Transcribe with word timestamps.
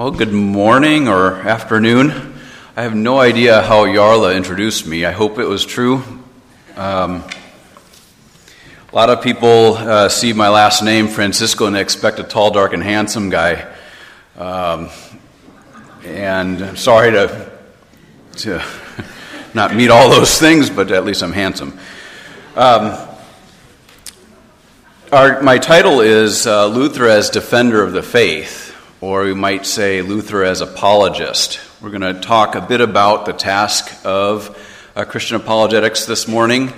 Well, 0.00 0.12
good 0.12 0.32
morning 0.32 1.08
or 1.08 1.34
afternoon. 1.34 2.34
I 2.74 2.84
have 2.84 2.94
no 2.94 3.20
idea 3.20 3.60
how 3.60 3.84
Yarla 3.84 4.34
introduced 4.34 4.86
me. 4.86 5.04
I 5.04 5.10
hope 5.10 5.38
it 5.38 5.44
was 5.44 5.66
true. 5.66 6.02
Um, 6.74 7.22
a 8.90 8.96
lot 8.96 9.10
of 9.10 9.22
people 9.22 9.74
uh, 9.74 10.08
see 10.08 10.32
my 10.32 10.48
last 10.48 10.82
name, 10.82 11.06
Francisco, 11.06 11.66
and 11.66 11.76
expect 11.76 12.18
a 12.18 12.22
tall, 12.22 12.50
dark, 12.50 12.72
and 12.72 12.82
handsome 12.82 13.28
guy. 13.28 13.70
Um, 14.38 14.88
and 16.06 16.62
I'm 16.62 16.76
sorry 16.76 17.10
to, 17.10 17.52
to 18.36 18.64
not 19.52 19.76
meet 19.76 19.90
all 19.90 20.08
those 20.08 20.38
things, 20.38 20.70
but 20.70 20.90
at 20.92 21.04
least 21.04 21.22
I'm 21.22 21.32
handsome. 21.34 21.78
Um, 22.56 23.06
our, 25.12 25.42
my 25.42 25.58
title 25.58 26.00
is 26.00 26.46
uh, 26.46 26.68
Luther 26.68 27.06
as 27.06 27.28
Defender 27.28 27.82
of 27.82 27.92
the 27.92 28.02
Faith 28.02 28.59
or 29.00 29.24
we 29.24 29.34
might 29.34 29.64
say 29.64 30.02
Luther 30.02 30.44
as 30.44 30.60
apologist. 30.60 31.58
We're 31.80 31.90
going 31.90 32.14
to 32.14 32.20
talk 32.20 32.54
a 32.54 32.60
bit 32.60 32.82
about 32.82 33.24
the 33.24 33.32
task 33.32 33.90
of 34.04 34.54
uh, 34.94 35.04
Christian 35.06 35.36
apologetics 35.36 36.04
this 36.04 36.28
morning, 36.28 36.70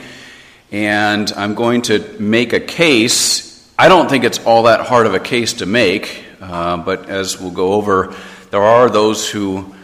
and 0.71 1.33
I'm 1.33 1.57
going 1.57 1.83
to 1.83 1.99
make 2.21 2.53
a 2.53 2.61
case. 2.61 3.69
I 3.77 3.89
don't 3.89 4.09
think 4.09 4.23
it's 4.23 4.39
all 4.45 4.65
that 4.65 4.87
hard 4.87 5.07
of 5.07 5.15
a 5.15 5.21
case 5.21 5.55
to 5.55 5.67
make, 5.67 6.25
uh, 6.41 6.77
but 6.77 7.09
as 7.09 7.41
we'll 7.41 7.51
go 7.51 7.73
over, 7.73 8.15
there 8.53 8.63
are 8.63 8.89
those 8.89 9.29
who 9.29 9.75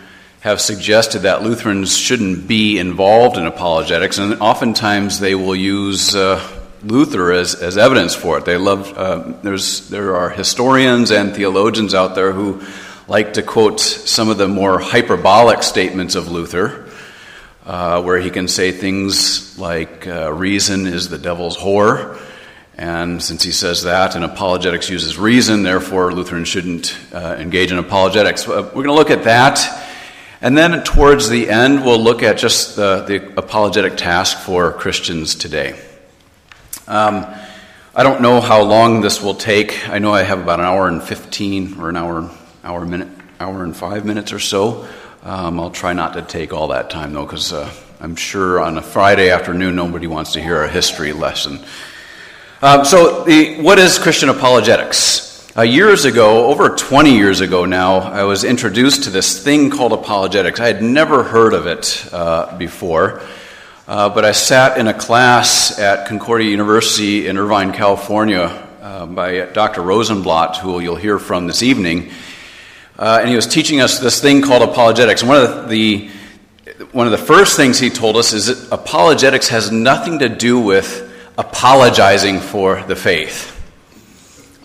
have 0.41 0.61
suggested 0.61 1.21
that 1.21 1.43
Lutherans 1.43 1.97
shouldn't 1.99 2.47
be 2.47 2.79
involved 2.79 3.37
in 3.37 3.47
apologetics, 3.47 4.19
and 4.19 4.35
oftentimes 4.35 5.19
they 5.19 5.35
will 5.35 5.57
use 5.57 6.15
uh, 6.15 6.39
Luther 6.83 7.33
as, 7.33 7.55
as 7.55 7.77
evidence 7.77 8.15
for 8.15 8.39
it. 8.39 8.45
They 8.45 8.57
love, 8.57 8.97
uh, 8.97 9.33
there's, 9.43 9.89
there 9.89 10.17
are 10.17 10.31
historians 10.31 11.11
and 11.11 11.35
theologians 11.35 11.95
out 11.95 12.15
there 12.15 12.33
who 12.33 12.63
like 13.09 13.35
to 13.35 13.43
quote 13.43 13.81
some 13.81 14.29
of 14.29 14.39
the 14.39 14.49
more 14.49 14.79
hyperbolic 14.79 15.63
statements 15.63 16.15
of 16.15 16.29
Luther, 16.29 16.89
uh, 17.65 18.03
where 18.03 18.19
he 18.19 18.31
can 18.31 18.49
say 18.49 18.71
things 18.71 19.59
like, 19.59 20.07
uh, 20.07 20.33
reason 20.33 20.87
is 20.87 21.09
the 21.09 21.19
devil's 21.19 21.57
whore. 21.57 22.21
And 22.77 23.21
since 23.23 23.43
he 23.43 23.51
says 23.51 23.83
that, 23.83 24.15
and 24.15 24.25
apologetics 24.25 24.89
uses 24.89 25.19
reason, 25.19 25.65
therefore 25.65 26.13
Lutherans 26.13 26.49
shouldn't 26.49 26.97
uh, 27.13 27.37
engage 27.39 27.73
in 27.73 27.79
apologetics. 27.79 28.47
Uh, 28.47 28.63
we're 28.75 28.85
going 28.85 28.87
to 28.87 28.93
look 28.93 29.11
at 29.11 29.25
that. 29.25 29.87
And 30.41 30.57
then 30.57 30.85
towards 30.85 31.29
the 31.29 31.51
end, 31.51 31.85
we'll 31.85 32.03
look 32.03 32.23
at 32.23 32.39
just 32.39 32.77
the, 32.77 33.05
the 33.09 33.37
apologetic 33.37 33.97
task 33.97 34.39
for 34.39 34.73
Christians 34.73 35.35
today. 35.35 35.81
Um, 36.89 37.27
I 37.95 38.03
don't 38.03 38.23
know 38.23 38.41
how 38.41 38.63
long 38.63 39.03
this 39.03 39.23
will 39.23 39.35
take. 39.35 39.87
I 39.91 39.99
know 39.99 40.15
I 40.15 40.23
have 40.23 40.41
about 40.41 40.59
an 40.59 40.65
hour 40.65 40.89
and 40.89 41.03
15 41.03 41.79
or 41.79 41.91
an 41.91 41.97
hour, 41.97 42.31
hour, 42.65 42.87
minute, 42.87 43.09
hour 43.39 43.63
and 43.63 43.77
five 43.77 44.07
minutes 44.07 44.33
or 44.33 44.39
so. 44.39 44.89
Um, 45.23 45.61
I'll 45.61 45.71
try 45.71 45.93
not 45.93 46.15
to 46.15 46.23
take 46.23 46.55
all 46.55 46.69
that 46.69 46.89
time 46.89 47.13
though, 47.13 47.27
because 47.27 47.53
uh, 47.53 47.71
I'm 48.01 48.17
sure 48.17 48.59
on 48.59 48.79
a 48.79 48.83
Friday 48.83 49.29
afternoon 49.29 49.77
nobody 49.77 50.07
wants 50.07 50.33
to 50.33 50.43
hear 50.43 50.63
a 50.63 50.69
history 50.69 51.13
lesson. 51.13 51.63
Um, 52.63 52.87
so, 52.87 53.23
the, 53.25 53.61
what 53.61 53.79
is 53.79 53.99
Christian 53.99 54.31
apologetics? 54.31 55.55
Uh, 55.55 55.63
years 55.63 56.07
ago, 56.07 56.47
over 56.47 56.71
20 56.71 57.15
years 57.15 57.43
ago 57.43 57.67
now, 57.67 57.99
I 57.99 58.25
was 58.25 58.45
introduced 58.45 59.05
to 59.05 59.11
this 59.11 59.45
thing 59.45 59.69
called 59.69 59.93
apologetics. 59.93 60.59
I 60.59 60.69
had 60.69 60.83
never 60.83 61.23
heard 61.23 61.53
of 61.53 61.67
it 61.67 62.09
uh, 62.13 62.57
before. 62.57 63.21
Uh, 63.89 64.11
but 64.11 64.23
I 64.23 64.33
sat 64.33 64.77
in 64.77 64.87
a 64.87 64.93
class 64.93 65.79
at 65.79 66.09
Concordia 66.09 66.51
University 66.51 67.27
in 67.27 67.39
Irvine, 67.39 67.73
California, 67.73 68.43
uh, 68.83 69.07
by 69.07 69.47
Dr. 69.47 69.81
Rosenbladt, 69.81 70.59
who 70.59 70.79
you'll 70.81 70.95
hear 70.95 71.19
from 71.19 71.47
this 71.47 71.63
evening. 71.63 72.11
Uh, 72.99 73.21
and 73.23 73.31
he 73.31 73.35
was 73.35 73.47
teaching 73.47 73.81
us 73.81 73.99
this 73.99 74.21
thing 74.21 74.43
called 74.43 74.63
apologetics. 74.63 75.23
And 75.23 75.31
one 75.31 75.43
of 75.43 75.71
the, 75.71 76.11
the 76.67 76.85
one 76.93 77.07
of 77.07 77.13
the 77.13 77.17
first 77.17 77.57
things 77.57 77.79
he 77.79 77.89
told 77.89 78.19
us 78.19 78.35
is 78.35 78.49
that 78.49 78.79
apologetics 78.79 79.49
has 79.49 79.73
nothing 79.73 80.19
to 80.19 80.29
do 80.29 80.61
with 80.61 81.11
apologizing 81.39 82.41
for 82.41 82.83
the 82.83 82.95
faith. 82.95 83.55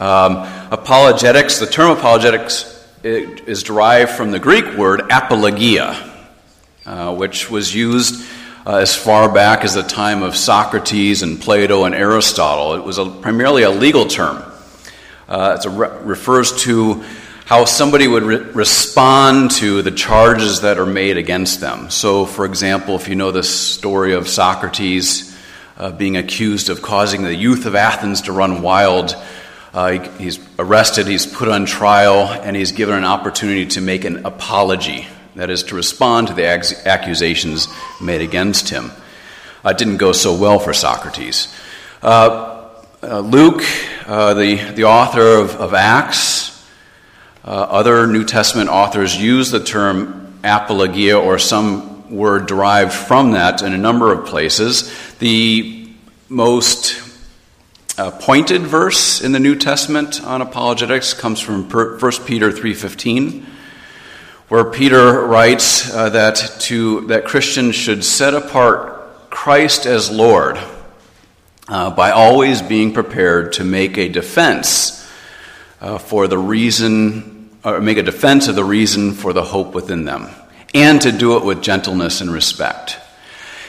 Um, 0.02 0.46
apologetics, 0.70 1.60
the 1.60 1.68
term 1.68 1.98
apologetics 1.98 2.70
is 3.04 3.64
derived 3.64 4.12
from 4.12 4.32
the 4.32 4.40
Greek 4.40 4.76
word 4.76 5.10
apologia, 5.10 6.12
uh, 6.86 7.16
which 7.16 7.50
was 7.50 7.74
used 7.74 8.22
uh, 8.66 8.78
as 8.78 8.96
far 8.96 9.32
back 9.32 9.64
as 9.66 9.74
the 9.74 9.84
time 9.84 10.24
of 10.24 10.36
Socrates 10.36 11.22
and 11.22 11.40
Plato 11.40 11.84
and 11.84 11.94
Aristotle. 11.94 12.76
It 12.76 12.84
was 12.84 12.98
a, 12.98 13.06
primarily 13.06 13.64
a 13.64 13.70
legal 13.70 14.06
term. 14.06 14.44
Uh, 15.28 15.60
it 15.60 15.70
re- 15.70 15.90
refers 16.04 16.64
to 16.64 17.04
how 17.46 17.66
somebody 17.66 18.08
would 18.08 18.24
re- 18.24 18.38
respond 18.38 19.52
to 19.52 19.82
the 19.82 19.92
charges 19.92 20.62
that 20.62 20.80
are 20.80 20.86
made 20.86 21.18
against 21.18 21.60
them. 21.60 21.90
So, 21.90 22.26
for 22.26 22.46
example, 22.46 22.96
if 22.96 23.10
you 23.10 23.16
know 23.16 23.32
the 23.32 23.44
story 23.44 24.14
of 24.14 24.30
Socrates 24.30 25.38
uh, 25.78 25.92
being 25.92 26.16
accused 26.16 26.70
of 26.70 26.82
causing 26.82 27.24
the 27.24 27.36
youth 27.36 27.66
of 27.66 27.76
Athens 27.76 28.22
to 28.24 28.32
run 28.32 28.62
wild, 28.62 29.16
uh, 29.74 29.92
he, 29.92 30.24
he's 30.24 30.40
arrested, 30.58 31.08
he's 31.08 31.26
put 31.26 31.50
on 31.50 31.66
trial, 31.66 32.28
and 32.30 32.56
he's 32.56 32.72
given 32.72 32.96
an 32.96 33.04
opportunity 33.04 33.66
to 33.66 33.82
make 33.82 34.06
an 34.06 34.26
apology 34.26 35.06
that 35.36 35.50
is, 35.50 35.64
to 35.64 35.76
respond 35.76 36.28
to 36.28 36.34
the 36.34 36.46
accusations 36.86 37.68
made 38.02 38.22
against 38.22 38.70
him. 38.70 38.92
Uh, 39.66 39.70
it 39.70 39.78
didn't 39.78 39.98
go 39.98 40.12
so 40.12 40.36
well 40.36 40.60
for 40.60 40.74
Socrates. 40.74 41.54
Uh, 42.02 42.70
uh, 43.02 43.20
Luke, 43.20 43.64
uh, 44.06 44.34
the, 44.34 44.56
the 44.74 44.84
author 44.86 45.38
of, 45.40 45.56
of 45.56 45.74
Acts, 45.74 46.66
uh, 47.46 47.50
other 47.50 48.08
New 48.08 48.24
Testament 48.24 48.70
authors 48.70 49.16
use 49.16 49.52
the 49.52 49.64
term 49.64 50.40
apologia 50.44 51.20
or 51.20 51.40
some 51.40 52.10
word 52.10 52.46
derived 52.46 52.94
from 52.94 53.32
that 53.32 53.62
in 53.62 53.74
a 53.74 53.78
number 53.78 54.12
of 54.14 54.26
places. 54.26 54.94
The 55.20 55.90
most 56.30 57.02
uh, 57.98 58.12
pointed 58.12 58.62
verse 58.62 59.22
in 59.22 59.32
the 59.32 59.40
New 59.40 59.56
Testament 59.56 60.24
on 60.24 60.42
apologetics 60.42 61.14
comes 61.14 61.40
from 61.40 61.70
1 61.70 62.00
Peter 62.26 62.52
3:15 62.52 63.46
where 64.54 64.66
Peter 64.66 65.26
writes 65.26 65.92
uh, 65.92 66.10
that, 66.10 66.36
to, 66.60 67.02
that 67.08 67.26
Christians 67.26 67.74
should 67.74 68.06
set 68.06 68.36
apart 68.36 69.32
Christ 69.32 69.88
as 69.88 70.12
Lord 70.12 70.60
uh, 71.68 71.90
by 71.90 72.12
always 72.12 72.62
being 72.62 72.94
prepared 72.94 73.54
to 73.54 73.64
make 73.64 73.98
a 73.98 74.10
defense 74.10 75.12
uh, 75.82 75.98
for 75.98 76.28
the 76.28 76.38
reason, 76.38 77.50
or 77.66 77.82
make 77.82 77.98
a 77.98 78.04
defense 78.04 78.48
of 78.48 78.54
the 78.54 78.64
reason 78.64 79.14
for 79.14 79.34
the 79.34 79.42
hope 79.42 79.74
within 79.74 80.06
them, 80.06 80.30
and 80.76 81.02
to 81.02 81.12
do 81.12 81.36
it 81.38 81.44
with 81.44 81.64
gentleness 81.64 82.22
and 82.22 82.32
respect. 82.32 83.00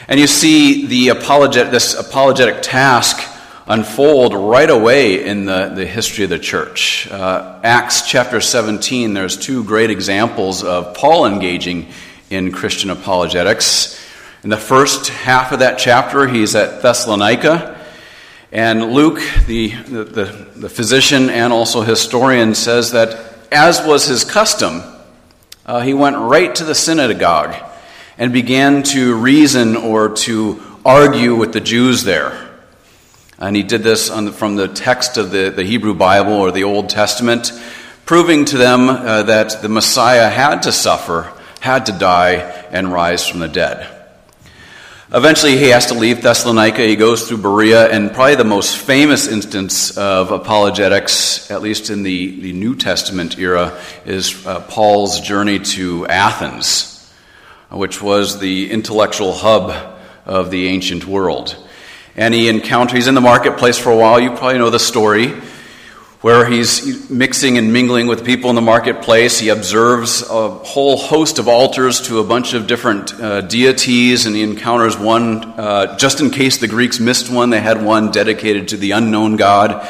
And 0.07 0.21
you 0.21 0.27
see 0.27 0.85
the 0.85 1.09
apologet, 1.19 1.71
this 1.71 1.95
apologetic 1.95 2.61
task 2.61 3.23
unfold 3.67 4.35
right 4.35 4.69
away 4.69 5.25
in 5.25 5.47
the, 5.47 5.73
the 5.75 5.87
history 5.87 6.25
of 6.25 6.31
the 6.31 6.39
church. 6.39 7.09
Uh, 7.11 7.61
Acts 7.63 8.07
chapter 8.07 8.41
17, 8.41 9.15
there's 9.15 9.37
two 9.37 9.65
great 9.65 9.91
examples 9.91 10.63
of 10.63 10.95
Paul 10.95 11.27
engaging 11.27 11.89
in 12.29 12.53
Christian 12.53 12.91
apologetics. 12.91 14.01
In 14.43 14.51
the 14.51 14.59
first 14.59 15.09
half 15.09 15.53
of 15.53 15.61
that 15.61 15.79
chapter, 15.79 16.27
he's 16.27 16.55
at 16.55 16.83
Thessalonica, 16.83 17.81
and 18.53 18.93
Luke, 18.93 19.21
the, 19.47 19.71
the, 19.71 20.25
the, 20.55 20.69
physician 20.69 21.29
and 21.29 21.53
also 21.53 21.81
historian, 21.81 22.55
says 22.55 22.93
that 22.93 23.19
as 23.51 23.85
was 23.85 24.07
his 24.07 24.23
custom, 24.23 24.83
uh, 25.67 25.81
he 25.81 25.93
went 25.93 26.17
right 26.17 26.55
to 26.55 26.63
the 26.65 26.75
synagogue 26.75 27.57
and 28.17 28.33
began 28.33 28.85
to 28.85 29.17
reason 29.17 29.77
or 29.77 30.11
to 30.11 30.63
argue 30.85 31.35
with 31.35 31.53
the 31.53 31.61
Jews 31.61 32.05
there. 32.05 32.54
And 33.45 33.55
he 33.55 33.63
did 33.63 33.83
this 33.83 34.09
the, 34.09 34.33
from 34.33 34.57
the 34.57 34.69
text 34.69 35.19
of 35.19 35.31
the, 35.31 35.51
the 35.51 35.65
Hebrew 35.65 35.93
Bible 35.93 36.33
or 36.33 36.51
the 36.51 36.65
Old 36.65 36.89
Testament, 36.89 37.53
proving 38.07 38.47
to 38.47 38.57
them 38.57 38.89
uh, 38.89 39.25
that 39.25 39.61
the 39.61 39.69
Messiah 39.69 40.31
had 40.31 40.63
to 40.63 40.73
suffer, 40.73 41.31
had 41.61 41.85
to 41.87 41.93
die, 41.93 42.37
and 42.71 42.91
rise 42.91 43.29
from 43.29 43.41
the 43.41 43.49
dead. 43.49 43.87
Eventually, 45.13 45.59
he 45.59 45.69
has 45.69 45.89
to 45.89 45.95
leave 45.95 46.23
Thessalonica. 46.23 46.81
He 46.87 46.97
goes 46.97 47.29
through 47.29 47.43
Berea, 47.43 47.91
and 47.91 48.15
probably 48.15 48.37
the 48.37 48.45
most 48.45 48.79
famous 48.79 49.29
instance 49.29 49.99
of 49.99 50.31
apologetics, 50.31 51.51
at 51.51 51.61
least 51.61 51.91
in 51.91 52.03
the, 52.03 52.41
the 52.41 52.53
New 52.55 52.75
Testament 52.75 53.39
era, 53.39 53.79
is 54.07 54.47
uh, 54.47 54.61
Paul's 54.61 55.21
journey 55.21 55.59
to 55.59 56.07
Athens, 56.07 57.13
which 57.71 58.01
was 58.01 58.39
the 58.39 58.71
intellectual 58.71 59.35
hub 59.35 59.99
of 60.25 60.51
the 60.51 60.69
ancient 60.69 61.05
world 61.07 61.61
and 62.17 62.33
he 62.33 62.49
encounters, 62.49 62.95
he's 62.95 63.07
in 63.09 63.15
the 63.15 63.21
marketplace 63.21 63.79
for 63.79 63.91
a 63.91 63.97
while. 63.97 64.21
You 64.21 64.31
probably 64.31 64.59
know 64.59 64.71
the 64.71 64.79
story 64.79 65.33
where 66.25 66.47
he's 66.47 67.11
mixing 67.11 67.59
and 67.59 67.71
mingling 67.71 68.07
with 68.07 68.25
people 68.25 68.49
in 68.49 68.57
the 68.57 68.63
marketplace. 68.63 69.39
He 69.39 69.51
observes 69.51 70.23
a 70.23 70.49
whole 70.49 70.97
host 70.97 71.39
of 71.39 71.49
altars 71.49 72.01
to 72.07 72.19
a 72.19 72.25
bunch 72.25 72.55
of 72.55 72.67
different 72.67 73.13
uh, 73.21 73.43
deities, 73.43 74.25
and 74.25 74.35
he 74.35 74.43
encounters 74.43 74.97
one, 74.97 75.45
uh, 75.45 75.99
just 75.99 76.21
in 76.21 76.31
case 76.31 76.57
the 76.57 76.67
Greeks 76.67 76.99
missed 76.99 77.31
one, 77.31 77.51
they 77.51 77.61
had 77.61 77.85
one 77.85 78.11
dedicated 78.11 78.69
to 78.69 78.79
the 78.79 78.93
unknown 78.93 79.37
God. 79.37 79.87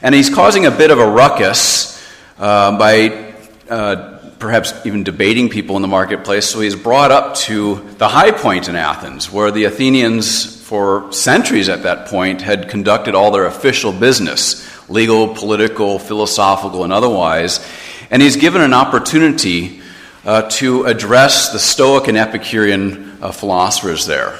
And 0.00 0.14
he's 0.14 0.34
causing 0.34 0.64
a 0.64 0.70
bit 0.70 0.90
of 0.90 0.98
a 0.98 1.06
ruckus 1.06 2.02
uh, 2.38 2.78
by 2.78 3.34
uh, 3.68 4.13
perhaps 4.44 4.74
even 4.84 5.02
debating 5.02 5.48
people 5.48 5.74
in 5.74 5.80
the 5.80 5.88
marketplace. 5.88 6.46
So 6.46 6.60
he's 6.60 6.76
brought 6.76 7.10
up 7.10 7.34
to 7.48 7.76
the 7.96 8.06
high 8.06 8.30
point 8.30 8.68
in 8.68 8.76
Athens, 8.76 9.32
where 9.32 9.50
the 9.50 9.64
Athenians, 9.64 10.60
for 10.60 11.10
centuries 11.14 11.70
at 11.70 11.84
that 11.84 12.08
point, 12.08 12.42
had 12.42 12.68
conducted 12.68 13.14
all 13.14 13.30
their 13.30 13.46
official 13.46 13.90
business 13.90 14.70
legal, 14.86 15.34
political, 15.34 15.98
philosophical, 15.98 16.84
and 16.84 16.92
otherwise. 16.92 17.66
And 18.10 18.20
he's 18.20 18.36
given 18.36 18.60
an 18.60 18.74
opportunity 18.74 19.80
uh, 20.26 20.42
to 20.60 20.84
address 20.84 21.54
the 21.54 21.58
Stoic 21.58 22.08
and 22.08 22.18
Epicurean 22.18 23.16
uh, 23.22 23.32
philosophers 23.32 24.04
there. 24.04 24.38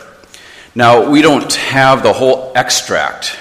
Now, 0.74 1.08
we 1.08 1.22
don't 1.22 1.50
have 1.54 2.02
the 2.02 2.12
whole 2.12 2.52
extract 2.54 3.38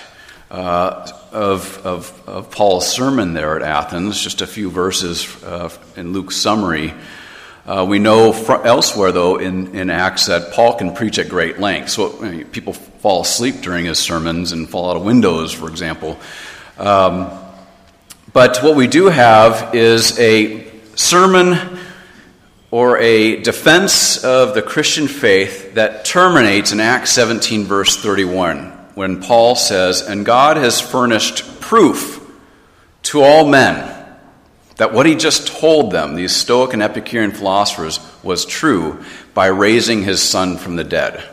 uh, 0.50 1.12
of, 1.34 1.86
of, 1.86 2.24
of, 2.28 2.52
Paul's 2.52 2.88
sermon 2.88 3.34
there 3.34 3.56
at 3.56 3.64
Athens, 3.64 4.22
just 4.22 4.42
a 4.42 4.48
few 4.48 4.70
verses 4.70 5.44
uh, 5.44 5.70
in 5.96 6.14
Luke's 6.14 6.36
summary. 6.36 6.94
Uh, 7.66 7.86
we 7.88 7.98
know 7.98 8.32
fr- 8.32 8.66
elsewhere, 8.66 9.12
though, 9.12 9.38
in, 9.38 9.76
in 9.76 9.90
Acts 9.90 10.28
that 10.28 10.54
Paul 10.54 10.76
can 10.76 10.94
preach 10.94 11.18
at 11.18 11.30
great 11.30 11.60
length. 11.60 11.90
So 11.90 12.22
I 12.22 12.32
mean, 12.32 12.46
people 12.46 12.74
fall 12.74 13.22
asleep 13.22 13.62
during 13.62 13.86
his 13.86 14.00
sermons 14.00 14.52
and 14.52 14.70
fall 14.70 14.92
out 14.92 14.98
of 14.98 15.04
windows, 15.04 15.52
for 15.52 15.70
example. 15.70 16.20
Um, 16.78 17.32
but 18.32 18.60
what 18.64 18.76
we 18.76 18.88
do 18.88 19.06
have 19.06 19.74
is 19.76 20.20
a 20.20 20.72
sermon 20.96 21.80
or 22.70 22.98
a 22.98 23.40
defense 23.42 24.24
of 24.24 24.56
the 24.56 24.62
Christian 24.62 25.08
faith 25.08 25.76
that 25.76 26.06
terminates 26.06 26.72
in 26.72 26.80
Acts 26.80 27.12
17, 27.12 27.66
verse 27.66 27.96
31, 27.96 28.73
when 28.96 29.22
Paul 29.22 29.56
says, 29.56 30.02
And 30.02 30.26
God 30.26 30.58
has 30.58 30.82
furnished 30.82 31.62
proof 31.62 32.20
to 33.04 33.22
all 33.22 33.48
men 33.48 33.94
that 34.78 34.94
what 34.94 35.06
he 35.06 35.16
just 35.16 35.48
told 35.48 35.92
them, 35.92 36.16
these 36.16 36.36
Stoic 36.36 36.74
and 36.74 36.82
Epicurean 36.82 37.32
philosophers, 37.32 38.00
was 38.24 38.46
true 38.46 39.04
by 39.34 39.48
raising 39.48 40.04
his 40.04 40.22
son 40.22 40.58
from 40.58 40.76
the 40.76 40.84
dead. 40.84 41.24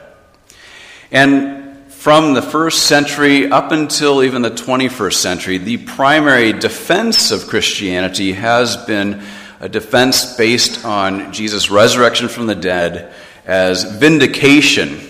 And 1.10 1.90
from 1.92 2.34
the 2.34 2.42
first 2.42 2.86
century 2.86 3.50
up 3.50 3.72
until 3.72 4.22
even 4.22 4.42
the 4.42 4.50
21st 4.50 5.14
century, 5.14 5.58
the 5.58 5.78
primary 5.78 6.52
defense 6.52 7.30
of 7.30 7.46
Christianity 7.46 8.32
has 8.32 8.76
been 8.76 9.22
a 9.60 9.68
defense 9.68 10.36
based 10.36 10.84
on 10.84 11.32
Jesus' 11.32 11.70
resurrection 11.70 12.28
from 12.28 12.46
the 12.46 12.54
dead 12.54 13.12
as 13.44 13.84
vindication 13.84 15.09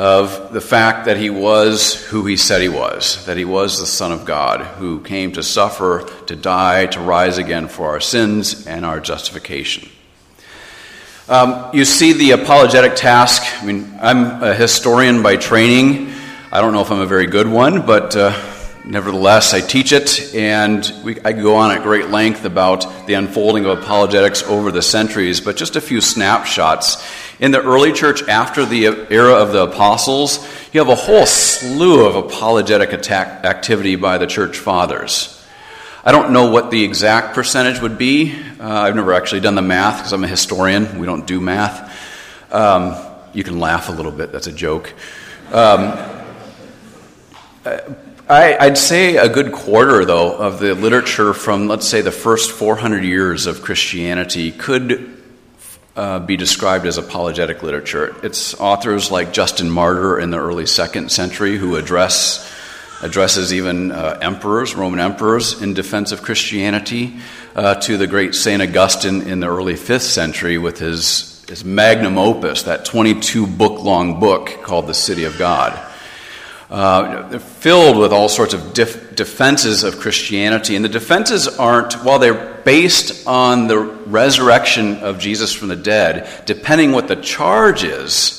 of 0.00 0.54
the 0.54 0.62
fact 0.62 1.04
that 1.04 1.18
he 1.18 1.28
was 1.28 2.06
who 2.06 2.24
he 2.24 2.34
said 2.34 2.62
he 2.62 2.70
was, 2.70 3.22
that 3.26 3.36
he 3.36 3.44
was 3.44 3.78
the 3.78 3.84
Son 3.84 4.12
of 4.12 4.24
God, 4.24 4.62
who 4.62 5.00
came 5.02 5.30
to 5.32 5.42
suffer, 5.42 6.08
to 6.24 6.34
die, 6.34 6.86
to 6.86 7.00
rise 7.00 7.36
again 7.36 7.68
for 7.68 7.90
our 7.90 8.00
sins 8.00 8.66
and 8.66 8.86
our 8.86 8.98
justification. 8.98 9.90
Um, 11.28 11.68
you 11.74 11.84
see 11.84 12.14
the 12.14 12.30
apologetic 12.30 12.96
task. 12.96 13.42
I 13.62 13.66
mean, 13.66 13.92
I'm 14.00 14.42
a 14.42 14.54
historian 14.54 15.22
by 15.22 15.36
training. 15.36 16.10
I 16.50 16.62
don't 16.62 16.72
know 16.72 16.80
if 16.80 16.90
I'm 16.90 17.00
a 17.00 17.06
very 17.06 17.26
good 17.26 17.46
one, 17.46 17.84
but 17.84 18.16
uh, 18.16 18.32
Nevertheless, 18.84 19.52
I 19.52 19.60
teach 19.60 19.92
it, 19.92 20.34
and 20.34 20.90
we, 21.04 21.20
I 21.20 21.32
go 21.32 21.56
on 21.56 21.70
at 21.70 21.82
great 21.82 22.08
length 22.08 22.46
about 22.46 23.06
the 23.06 23.14
unfolding 23.14 23.66
of 23.66 23.78
apologetics 23.78 24.42
over 24.44 24.72
the 24.72 24.80
centuries, 24.80 25.40
but 25.40 25.56
just 25.56 25.76
a 25.76 25.80
few 25.82 26.00
snapshots. 26.00 26.96
In 27.40 27.52
the 27.52 27.62
early 27.62 27.94
church, 27.94 28.22
after 28.28 28.66
the 28.66 28.84
era 28.84 29.32
of 29.32 29.52
the 29.52 29.62
apostles, 29.62 30.46
you 30.74 30.80
have 30.80 30.90
a 30.90 30.94
whole 30.94 31.24
slew 31.24 32.04
of 32.04 32.14
apologetic 32.14 32.92
attack 32.92 33.46
activity 33.46 33.96
by 33.96 34.18
the 34.18 34.26
church 34.26 34.58
fathers. 34.58 35.42
I 36.04 36.12
don't 36.12 36.32
know 36.34 36.50
what 36.50 36.70
the 36.70 36.84
exact 36.84 37.34
percentage 37.34 37.80
would 37.80 37.96
be. 37.96 38.38
Uh, 38.60 38.68
I've 38.68 38.94
never 38.94 39.14
actually 39.14 39.40
done 39.40 39.54
the 39.54 39.62
math 39.62 39.96
because 39.96 40.12
I'm 40.12 40.22
a 40.22 40.28
historian. 40.28 40.98
We 40.98 41.06
don't 41.06 41.26
do 41.26 41.40
math. 41.40 42.52
Um, 42.52 42.94
you 43.32 43.42
can 43.42 43.58
laugh 43.58 43.88
a 43.88 43.92
little 43.92 44.12
bit, 44.12 44.32
that's 44.32 44.46
a 44.46 44.52
joke. 44.52 44.92
Um, 45.50 45.96
uh, 47.64 47.78
I, 48.28 48.68
would 48.68 48.76
say 48.76 49.16
a 49.16 49.30
good 49.30 49.52
quarter, 49.52 50.04
though, 50.04 50.36
of 50.36 50.60
the 50.60 50.74
literature 50.74 51.32
from, 51.32 51.68
let's 51.68 51.88
say, 51.88 52.02
the 52.02 52.12
first 52.12 52.50
400 52.50 53.02
years 53.02 53.46
of 53.46 53.62
Christianity 53.62 54.52
could 54.52 55.19
uh, 55.96 56.20
be 56.20 56.36
described 56.36 56.86
as 56.86 56.98
apologetic 56.98 57.62
literature. 57.62 58.14
It's 58.22 58.54
authors 58.54 59.10
like 59.10 59.32
Justin 59.32 59.70
Martyr 59.70 60.18
in 60.18 60.30
the 60.30 60.38
early 60.38 60.66
second 60.66 61.10
century 61.10 61.56
who 61.56 61.76
address 61.76 62.50
addresses 63.02 63.52
even 63.52 63.90
uh, 63.92 64.18
emperors, 64.20 64.74
Roman 64.74 65.00
emperors, 65.00 65.62
in 65.62 65.72
defense 65.72 66.12
of 66.12 66.22
Christianity, 66.22 67.18
uh, 67.54 67.76
to 67.76 67.96
the 67.96 68.06
great 68.06 68.34
Saint 68.34 68.60
Augustine 68.60 69.22
in 69.22 69.40
the 69.40 69.48
early 69.48 69.76
fifth 69.76 70.02
century 70.02 70.58
with 70.58 70.78
his 70.78 71.42
his 71.48 71.64
magnum 71.64 72.16
opus, 72.16 72.62
that 72.62 72.84
22 72.84 73.44
book 73.44 73.82
long 73.82 74.20
book 74.20 74.62
called 74.62 74.86
The 74.86 74.94
City 74.94 75.24
of 75.24 75.36
God 75.36 75.89
uh, 76.70 77.38
filled 77.38 77.98
with 77.98 78.12
all 78.12 78.28
sorts 78.28 78.54
of 78.54 78.72
def- 78.72 79.16
defenses 79.16 79.82
of 79.82 79.98
Christianity. 79.98 80.76
And 80.76 80.84
the 80.84 80.88
defenses 80.88 81.48
aren't, 81.48 81.94
while 82.04 82.20
they're 82.20 82.54
based 82.62 83.26
on 83.26 83.66
the 83.66 83.78
resurrection 83.78 84.98
of 84.98 85.18
Jesus 85.18 85.52
from 85.52 85.68
the 85.68 85.76
dead, 85.76 86.44
depending 86.46 86.92
what 86.92 87.08
the 87.08 87.16
charge 87.16 87.82
is, 87.82 88.36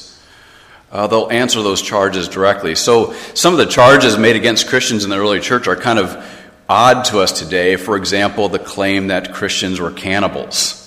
uh, 0.91 1.07
they'll 1.07 1.29
answer 1.29 1.61
those 1.61 1.81
charges 1.81 2.29
directly. 2.29 2.75
So 2.75 3.13
some 3.33 3.53
of 3.53 3.59
the 3.59 3.65
charges 3.65 4.17
made 4.17 4.35
against 4.37 4.67
Christians 4.67 5.03
in 5.03 5.09
the 5.09 5.17
early 5.17 5.39
church 5.39 5.67
are 5.67 5.75
kind 5.75 5.99
of 5.99 6.25
odd 6.69 7.03
to 7.05 7.19
us 7.19 7.37
today. 7.37 7.75
For 7.75 7.97
example, 7.97 8.47
the 8.47 8.59
claim 8.59 9.07
that 9.07 9.33
Christians 9.33 9.79
were 9.79 9.91
cannibals. 9.91 10.77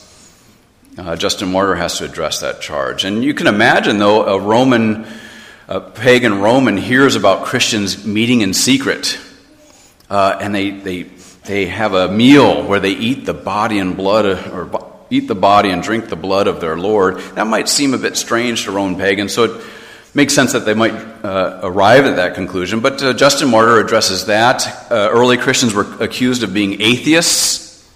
Uh, 0.96 1.16
Justin 1.16 1.52
Martyr 1.52 1.74
has 1.74 1.98
to 1.98 2.04
address 2.04 2.40
that 2.40 2.60
charge. 2.60 3.04
And 3.04 3.22
you 3.22 3.34
can 3.34 3.48
imagine, 3.48 3.98
though, 3.98 4.24
a 4.24 4.40
Roman 4.40 5.06
a 5.66 5.80
pagan 5.80 6.40
Roman 6.40 6.76
hears 6.76 7.16
about 7.16 7.46
Christians 7.46 8.04
meeting 8.04 8.42
in 8.42 8.52
secret, 8.52 9.18
uh, 10.10 10.38
and 10.40 10.54
they, 10.54 10.70
they, 10.70 11.02
they 11.44 11.66
have 11.66 11.94
a 11.94 12.08
meal 12.08 12.66
where 12.66 12.80
they 12.80 12.92
eat 12.92 13.24
the 13.24 13.34
body 13.34 13.78
and 13.78 13.96
blood, 13.96 14.26
or 14.26 14.92
eat 15.10 15.26
the 15.26 15.34
body 15.34 15.70
and 15.70 15.82
drink 15.82 16.08
the 16.08 16.16
blood 16.16 16.46
of 16.48 16.60
their 16.60 16.76
Lord, 16.76 17.18
that 17.34 17.46
might 17.46 17.68
seem 17.68 17.94
a 17.94 17.98
bit 17.98 18.16
strange 18.16 18.64
to 18.64 18.72
Roman 18.72 18.98
pagans. 18.98 19.32
So 19.32 19.44
it 19.44 19.64
makes 20.12 20.34
sense 20.34 20.52
that 20.52 20.66
they 20.66 20.74
might 20.74 20.92
uh, 20.92 21.60
arrive 21.62 22.04
at 22.04 22.16
that 22.16 22.34
conclusion. 22.34 22.80
But 22.80 23.02
uh, 23.02 23.12
Justin 23.14 23.50
Martyr 23.50 23.80
addresses 23.80 24.26
that. 24.26 24.90
Uh, 24.90 25.08
early 25.10 25.38
Christians 25.38 25.72
were 25.72 25.86
accused 26.02 26.42
of 26.42 26.52
being 26.52 26.80
atheists 26.82 27.90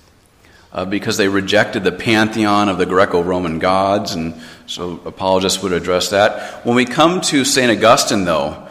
uh, 0.72 0.84
because 0.84 1.16
they 1.16 1.28
rejected 1.28 1.84
the 1.84 1.92
pantheon 1.92 2.68
of 2.68 2.78
the 2.78 2.86
Greco 2.86 3.22
Roman 3.22 3.58
gods, 3.58 4.14
and 4.14 4.40
so 4.68 5.00
apologists 5.06 5.62
would 5.62 5.72
address 5.72 6.10
that. 6.10 6.64
When 6.64 6.76
we 6.76 6.84
come 6.84 7.22
to 7.22 7.44
St. 7.46 7.70
Augustine, 7.70 8.26
though, 8.26 8.68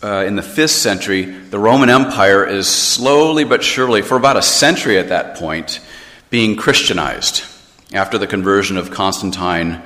uh, 0.00 0.24
in 0.24 0.36
the 0.36 0.42
5th 0.42 0.70
century, 0.70 1.24
the 1.24 1.58
Roman 1.58 1.90
Empire 1.90 2.46
is 2.46 2.68
slowly 2.68 3.42
but 3.42 3.64
surely, 3.64 4.00
for 4.00 4.16
about 4.16 4.36
a 4.36 4.42
century 4.42 4.96
at 4.96 5.08
that 5.08 5.36
point, 5.36 5.80
being 6.30 6.54
Christianized 6.54 7.42
after 7.92 8.16
the 8.16 8.28
conversion 8.28 8.76
of 8.76 8.92
Constantine. 8.92 9.82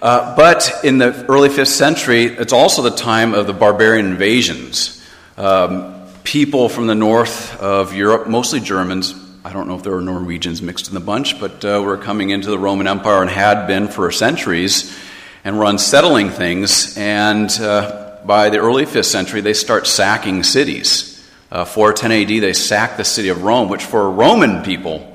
Uh, 0.00 0.36
but 0.36 0.84
in 0.84 0.98
the 0.98 1.26
early 1.26 1.48
5th 1.48 1.66
century, 1.66 2.26
it's 2.26 2.52
also 2.52 2.82
the 2.82 2.90
time 2.90 3.34
of 3.34 3.48
the 3.48 3.52
barbarian 3.52 4.06
invasions. 4.06 5.04
Um, 5.36 6.06
people 6.22 6.68
from 6.68 6.86
the 6.86 6.94
north 6.94 7.60
of 7.60 7.92
Europe, 7.92 8.28
mostly 8.28 8.60
Germans, 8.60 9.14
I 9.46 9.52
don't 9.52 9.68
know 9.68 9.74
if 9.74 9.82
there 9.82 9.92
were 9.92 10.00
Norwegians 10.00 10.62
mixed 10.62 10.88
in 10.88 10.94
the 10.94 11.00
bunch, 11.00 11.38
but 11.38 11.62
uh, 11.66 11.82
were 11.84 11.98
coming 11.98 12.30
into 12.30 12.48
the 12.48 12.58
Roman 12.58 12.86
Empire 12.86 13.20
and 13.20 13.30
had 13.30 13.66
been 13.66 13.88
for 13.88 14.10
centuries 14.10 14.98
and 15.44 15.58
we're 15.58 15.66
unsettling 15.66 16.30
things. 16.30 16.96
And 16.96 17.50
uh, 17.60 18.16
by 18.24 18.48
the 18.48 18.56
early 18.56 18.86
5th 18.86 19.04
century, 19.04 19.42
they 19.42 19.52
start 19.52 19.86
sacking 19.86 20.44
cities. 20.44 21.22
Uh, 21.52 21.66
410 21.66 22.22
AD, 22.22 22.42
they 22.42 22.54
sack 22.54 22.96
the 22.96 23.04
city 23.04 23.28
of 23.28 23.42
Rome, 23.42 23.68
which 23.68 23.84
for 23.84 24.10
Roman 24.10 24.62
people 24.62 25.14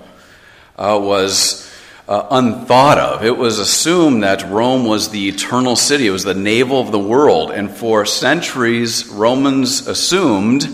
uh, 0.78 1.00
was 1.02 1.68
uh, 2.08 2.28
unthought 2.30 3.00
of. 3.00 3.26
It 3.26 3.36
was 3.36 3.58
assumed 3.58 4.22
that 4.22 4.48
Rome 4.48 4.86
was 4.86 5.10
the 5.10 5.28
eternal 5.28 5.76
city, 5.76 6.06
it 6.06 6.12
was 6.12 6.24
the 6.24 6.36
navel 6.36 6.80
of 6.80 6.92
the 6.92 7.00
world. 7.00 7.50
And 7.50 7.72
for 7.72 8.06
centuries, 8.06 9.08
Romans 9.08 9.88
assumed 9.88 10.68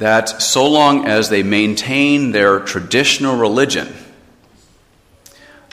that 0.00 0.40
so 0.40 0.66
long 0.66 1.06
as 1.06 1.28
they 1.28 1.42
maintain 1.42 2.32
their 2.32 2.58
traditional 2.60 3.36
religion 3.36 3.86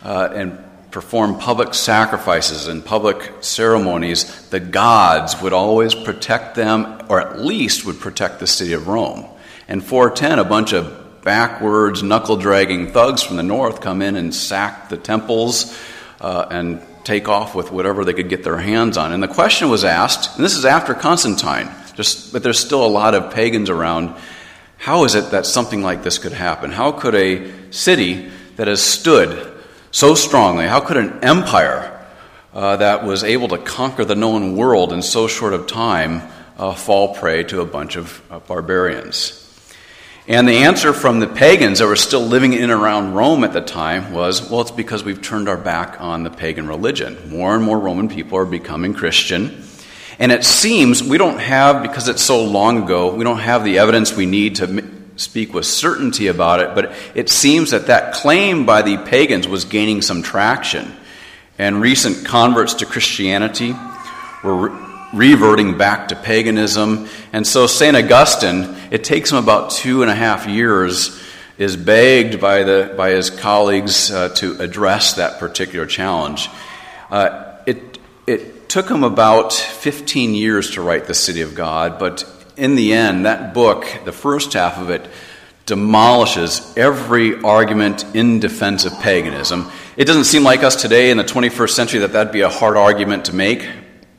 uh, 0.03 0.29
and 0.33 0.59
perform 0.91 1.39
public 1.39 1.73
sacrifices 1.73 2.67
and 2.67 2.83
public 2.83 3.31
ceremonies, 3.39 4.49
the 4.49 4.59
gods 4.59 5.41
would 5.41 5.53
always 5.53 5.95
protect 5.95 6.55
them, 6.55 7.01
or 7.07 7.21
at 7.21 7.39
least 7.39 7.85
would 7.85 8.01
protect 8.01 8.39
the 8.39 8.47
city 8.47 8.73
of 8.73 8.89
Rome. 8.89 9.25
And 9.69 9.81
410, 9.81 10.39
a 10.39 10.43
bunch 10.43 10.73
of 10.73 11.23
backwards, 11.23 12.03
knuckle 12.03 12.35
dragging 12.35 12.91
thugs 12.91 13.23
from 13.23 13.37
the 13.37 13.43
north 13.43 13.79
come 13.79 14.01
in 14.01 14.17
and 14.17 14.35
sack 14.35 14.89
the 14.89 14.97
temples 14.97 15.77
uh, 16.19 16.47
and 16.51 16.81
take 17.05 17.29
off 17.29 17.55
with 17.55 17.71
whatever 17.71 18.03
they 18.03 18.13
could 18.13 18.27
get 18.27 18.43
their 18.43 18.57
hands 18.57 18.97
on. 18.97 19.13
And 19.13 19.23
the 19.23 19.29
question 19.29 19.69
was 19.69 19.85
asked, 19.85 20.35
and 20.35 20.43
this 20.43 20.57
is 20.57 20.65
after 20.65 20.93
Constantine 20.93 21.69
but 22.31 22.43
there's 22.43 22.59
still 22.59 22.85
a 22.85 22.87
lot 22.87 23.13
of 23.15 23.33
pagans 23.33 23.69
around. 23.69 24.15
How 24.77 25.03
is 25.03 25.15
it 25.15 25.31
that 25.31 25.45
something 25.45 25.81
like 25.81 26.03
this 26.03 26.17
could 26.19 26.31
happen? 26.31 26.71
How 26.71 26.91
could 26.91 27.15
a 27.15 27.51
city 27.71 28.29
that 28.55 28.67
has 28.67 28.81
stood 28.81 29.53
so 29.91 30.15
strongly? 30.15 30.67
How 30.67 30.79
could 30.79 30.97
an 30.97 31.23
empire 31.23 32.05
uh, 32.53 32.77
that 32.77 33.03
was 33.03 33.23
able 33.23 33.47
to 33.49 33.57
conquer 33.57 34.05
the 34.05 34.15
known 34.15 34.55
world 34.55 34.93
in 34.93 35.01
so 35.01 35.27
short 35.27 35.53
of 35.53 35.67
time 35.67 36.21
uh, 36.57 36.73
fall 36.73 37.15
prey 37.15 37.43
to 37.45 37.61
a 37.61 37.65
bunch 37.65 37.95
of 37.95 38.21
uh, 38.29 38.39
barbarians? 38.39 39.43
And 40.27 40.45
the 40.45 40.57
answer 40.57 40.91
from 40.91 41.21
the 41.21 41.27
pagans 41.27 41.79
that 41.79 41.87
were 41.87 41.95
still 41.95 42.21
living 42.21 42.51
in 42.51 42.63
and 42.63 42.71
around 42.71 43.13
Rome 43.13 43.45
at 43.45 43.53
the 43.53 43.61
time 43.61 44.11
was 44.11 44.49
well, 44.49 44.59
it's 44.59 44.71
because 44.71 45.03
we've 45.03 45.21
turned 45.21 45.47
our 45.47 45.57
back 45.57 46.01
on 46.01 46.23
the 46.23 46.29
pagan 46.29 46.67
religion. 46.67 47.29
More 47.29 47.55
and 47.55 47.63
more 47.63 47.79
Roman 47.79 48.09
people 48.09 48.37
are 48.37 48.45
becoming 48.45 48.93
Christian. 48.93 49.63
And 50.19 50.31
it 50.31 50.43
seems 50.43 51.03
we 51.03 51.17
don't 51.17 51.39
have, 51.39 51.83
because 51.83 52.07
it's 52.07 52.23
so 52.23 52.43
long 52.43 52.83
ago, 52.83 53.13
we 53.13 53.23
don't 53.23 53.39
have 53.39 53.63
the 53.63 53.79
evidence 53.79 54.15
we 54.15 54.25
need 54.25 54.55
to 54.55 54.83
speak 55.15 55.53
with 55.53 55.65
certainty 55.65 56.27
about 56.27 56.59
it, 56.59 56.75
but 56.75 56.93
it 57.15 57.29
seems 57.29 57.71
that 57.71 57.87
that 57.87 58.13
claim 58.13 58.65
by 58.65 58.81
the 58.81 58.97
pagans 58.97 59.47
was 59.47 59.65
gaining 59.65 60.01
some 60.01 60.21
traction. 60.21 60.95
And 61.59 61.81
recent 61.81 62.25
converts 62.25 62.75
to 62.75 62.85
Christianity 62.85 63.75
were 64.43 64.69
reverting 65.13 65.77
back 65.77 66.09
to 66.09 66.15
paganism. 66.15 67.07
And 67.33 67.45
so 67.45 67.65
St. 67.67 67.95
Augustine, 67.95 68.75
it 68.91 69.03
takes 69.03 69.31
him 69.31 69.37
about 69.37 69.71
two 69.71 70.01
and 70.01 70.11
a 70.11 70.15
half 70.15 70.47
years, 70.47 71.19
is 71.57 71.75
begged 71.75 72.39
by, 72.39 72.63
the, 72.63 72.93
by 72.95 73.11
his 73.11 73.31
colleagues 73.31 74.11
uh, 74.11 74.29
to 74.35 74.59
address 74.61 75.13
that 75.13 75.39
particular 75.39 75.87
challenge. 75.87 76.49
Uh, 77.09 77.55
it, 77.65 77.97
it 78.27 78.53
took 78.69 78.89
him 78.89 79.03
about 79.03 79.53
15 79.53 80.33
years 80.33 80.71
to 80.71 80.81
write 80.81 81.05
The 81.05 81.13
City 81.13 81.41
of 81.41 81.55
God, 81.55 81.99
but 81.99 82.25
in 82.55 82.75
the 82.75 82.93
end, 82.93 83.25
that 83.25 83.53
book, 83.53 83.85
the 84.05 84.11
first 84.11 84.53
half 84.53 84.77
of 84.77 84.89
it, 84.89 85.07
demolishes 85.65 86.75
every 86.77 87.41
argument 87.41 88.03
in 88.15 88.39
defense 88.39 88.85
of 88.85 88.93
paganism. 88.99 89.69
It 89.97 90.05
doesn't 90.05 90.23
seem 90.23 90.43
like 90.43 90.63
us 90.63 90.81
today 90.81 91.11
in 91.11 91.17
the 91.17 91.23
21st 91.23 91.69
century 91.71 91.99
that 91.99 92.13
that'd 92.13 92.31
be 92.31 92.41
a 92.41 92.49
hard 92.49 92.77
argument 92.77 93.25
to 93.25 93.35
make. 93.35 93.67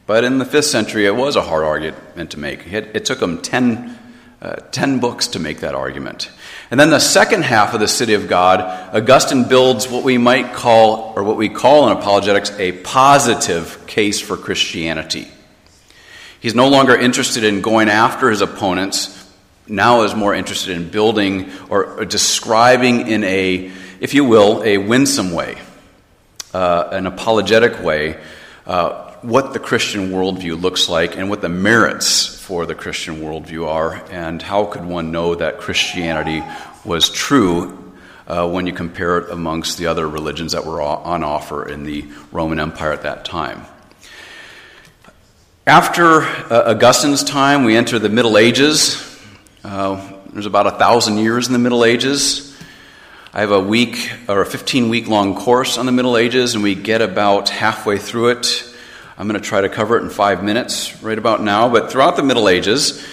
But 0.06 0.24
in 0.24 0.38
the 0.38 0.44
5th 0.44 0.64
century, 0.64 1.06
it 1.06 1.14
was 1.14 1.36
a 1.36 1.42
hard 1.42 1.64
argument 1.64 2.30
to 2.30 2.38
make. 2.38 2.66
It, 2.72 2.96
it 2.96 3.04
took 3.04 3.20
him 3.20 3.42
10, 3.42 3.98
uh, 4.40 4.56
10 4.72 5.00
books 5.00 5.26
to 5.28 5.38
make 5.38 5.60
that 5.60 5.74
argument. 5.74 6.30
And 6.70 6.78
then 6.78 6.90
the 6.90 7.00
second 7.00 7.44
half 7.44 7.72
of 7.72 7.80
the 7.80 7.88
City 7.88 8.12
of 8.12 8.28
God, 8.28 8.60
Augustine 8.94 9.48
builds 9.48 9.88
what 9.88 10.04
we 10.04 10.18
might 10.18 10.52
call, 10.52 11.14
or 11.16 11.24
what 11.24 11.36
we 11.36 11.48
call 11.48 11.90
in 11.90 11.96
apologetics, 11.96 12.50
a 12.58 12.72
positive 12.72 13.86
case 13.86 14.20
for 14.20 14.36
Christianity. 14.36 15.28
He's 16.40 16.54
no 16.54 16.68
longer 16.68 16.94
interested 16.94 17.42
in 17.42 17.62
going 17.62 17.88
after 17.88 18.30
his 18.30 18.42
opponents, 18.42 19.14
now 19.66 20.02
is 20.02 20.14
more 20.14 20.34
interested 20.34 20.76
in 20.76 20.88
building 20.90 21.50
or, 21.68 22.04
describing 22.04 23.08
in 23.08 23.24
a, 23.24 23.70
if 24.00 24.14
you 24.14 24.24
will, 24.24 24.62
a 24.62 24.78
winsome 24.78 25.32
way, 25.32 25.58
uh, 26.54 26.88
an 26.92 27.06
apologetic 27.06 27.82
way. 27.82 28.18
Uh, 28.66 29.07
what 29.22 29.52
the 29.52 29.58
Christian 29.58 30.10
worldview 30.10 30.60
looks 30.60 30.88
like 30.88 31.16
and 31.16 31.28
what 31.28 31.40
the 31.40 31.48
merits 31.48 32.26
for 32.26 32.66
the 32.66 32.74
Christian 32.74 33.20
worldview 33.20 33.66
are, 33.66 33.94
and 34.10 34.40
how 34.40 34.64
could 34.64 34.84
one 34.84 35.12
know 35.12 35.34
that 35.34 35.58
Christianity 35.58 36.42
was 36.84 37.10
true 37.10 37.92
uh, 38.26 38.48
when 38.48 38.66
you 38.66 38.72
compare 38.72 39.18
it 39.18 39.30
amongst 39.30 39.78
the 39.78 39.86
other 39.86 40.08
religions 40.08 40.52
that 40.52 40.64
were 40.64 40.80
on 40.80 41.24
offer 41.24 41.68
in 41.68 41.84
the 41.84 42.06
Roman 42.30 42.60
Empire 42.60 42.92
at 42.92 43.02
that 43.02 43.24
time. 43.24 43.64
After 45.66 46.22
uh, 46.22 46.74
Augustine's 46.74 47.24
time, 47.24 47.64
we 47.64 47.76
enter 47.76 47.98
the 47.98 48.08
Middle 48.08 48.38
Ages. 48.38 49.20
Uh, 49.64 50.12
there's 50.32 50.46
about 50.46 50.66
a 50.66 50.72
thousand 50.72 51.18
years 51.18 51.46
in 51.46 51.52
the 51.52 51.58
Middle 51.58 51.84
Ages. 51.84 52.58
I 53.34 53.40
have 53.40 53.52
a 53.52 53.60
week 53.60 54.10
or 54.28 54.40
a 54.40 54.46
15 54.46 54.88
week 54.88 55.08
long 55.08 55.34
course 55.34 55.76
on 55.76 55.86
the 55.86 55.92
Middle 55.92 56.16
Ages, 56.16 56.54
and 56.54 56.62
we 56.62 56.74
get 56.74 57.02
about 57.02 57.50
halfway 57.50 57.98
through 57.98 58.30
it. 58.30 58.67
I'm 59.18 59.26
going 59.26 59.40
to 59.40 59.46
try 59.46 59.60
to 59.60 59.68
cover 59.68 59.98
it 59.98 60.04
in 60.04 60.10
five 60.10 60.44
minutes 60.44 61.02
right 61.02 61.18
about 61.18 61.42
now. 61.42 61.68
But 61.68 61.90
throughout 61.90 62.14
the 62.14 62.22
Middle 62.22 62.48
Ages, 62.48 63.04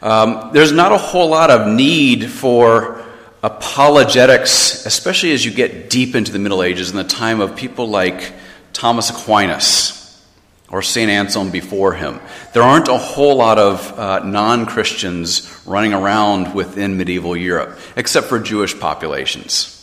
um, 0.00 0.52
there's 0.54 0.72
not 0.72 0.90
a 0.90 0.96
whole 0.96 1.28
lot 1.28 1.50
of 1.50 1.68
need 1.68 2.30
for 2.30 3.04
apologetics, 3.42 4.86
especially 4.86 5.32
as 5.32 5.44
you 5.44 5.52
get 5.52 5.90
deep 5.90 6.14
into 6.14 6.32
the 6.32 6.38
Middle 6.38 6.62
Ages 6.62 6.90
in 6.90 6.96
the 6.96 7.04
time 7.04 7.40
of 7.40 7.56
people 7.56 7.90
like 7.90 8.32
Thomas 8.72 9.10
Aquinas 9.10 10.24
or 10.70 10.80
St. 10.80 11.10
Anselm 11.10 11.50
before 11.50 11.92
him. 11.92 12.20
There 12.54 12.62
aren't 12.62 12.88
a 12.88 12.96
whole 12.96 13.36
lot 13.36 13.58
of 13.58 13.98
uh, 13.98 14.20
non 14.20 14.64
Christians 14.64 15.62
running 15.66 15.92
around 15.92 16.54
within 16.54 16.96
medieval 16.96 17.36
Europe, 17.36 17.78
except 17.96 18.28
for 18.28 18.38
Jewish 18.38 18.78
populations. 18.80 19.76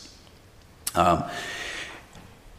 Um, 0.96 1.24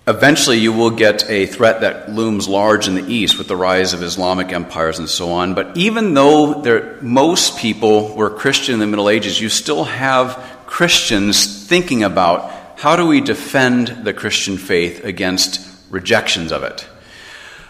Eventually, 0.09 0.57
you 0.57 0.73
will 0.73 0.89
get 0.89 1.29
a 1.29 1.45
threat 1.45 1.83
that 1.83 2.11
looms 2.11 2.49
large 2.49 2.89
in 2.89 2.95
the 2.95 3.07
east 3.13 3.37
with 3.37 3.47
the 3.47 3.57
rise 3.57 3.93
of 3.93 4.03
Islamic 4.03 4.53
empires 4.53 4.99
and 4.99 5.07
so 5.07 5.33
on. 5.33 5.53
But 5.53 5.77
even 5.77 6.15
though 6.15 6.63
there, 6.63 6.97
most 7.03 7.59
people 7.59 8.17
were 8.17 8.31
Christian 8.31 8.73
in 8.73 8.81
the 8.81 8.87
Middle 8.87 9.11
Ages, 9.11 9.39
you 9.39 9.51
still 9.51 9.85
have 9.85 10.63
Christians 10.65 11.67
thinking 11.69 12.05
about 12.05 12.51
how 12.79 12.97
do 12.97 13.07
we 13.07 13.21
defend 13.21 13.89
the 14.05 14.15
Christian 14.15 14.57
faith 14.57 15.05
against 15.05 15.61
rejections 15.91 16.53
of 16.53 16.63
it. 16.63 16.89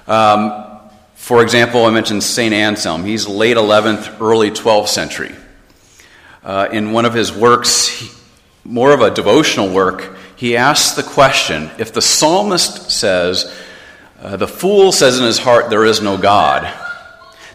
Um, 0.06 0.78
for 1.14 1.42
example, 1.42 1.86
I 1.86 1.90
mentioned 1.90 2.22
St. 2.22 2.54
Anselm. 2.54 3.04
He's 3.04 3.26
late 3.26 3.56
11th, 3.56 4.20
early 4.20 4.52
12th 4.52 4.86
century. 4.86 5.34
Uh, 6.44 6.68
in 6.70 6.92
one 6.92 7.04
of 7.04 7.14
his 7.14 7.32
works, 7.32 7.88
he, 7.88 8.08
more 8.62 8.92
of 8.92 9.00
a 9.00 9.10
devotional 9.10 9.74
work, 9.74 10.17
he 10.38 10.56
asks 10.56 10.94
the 10.94 11.02
question 11.02 11.68
if 11.78 11.92
the 11.92 12.00
psalmist 12.00 12.92
says, 12.92 13.52
uh, 14.20 14.36
the 14.36 14.46
fool 14.46 14.92
says 14.92 15.18
in 15.18 15.24
his 15.24 15.38
heart, 15.38 15.68
there 15.68 15.84
is 15.84 16.00
no 16.00 16.16
God, 16.16 16.62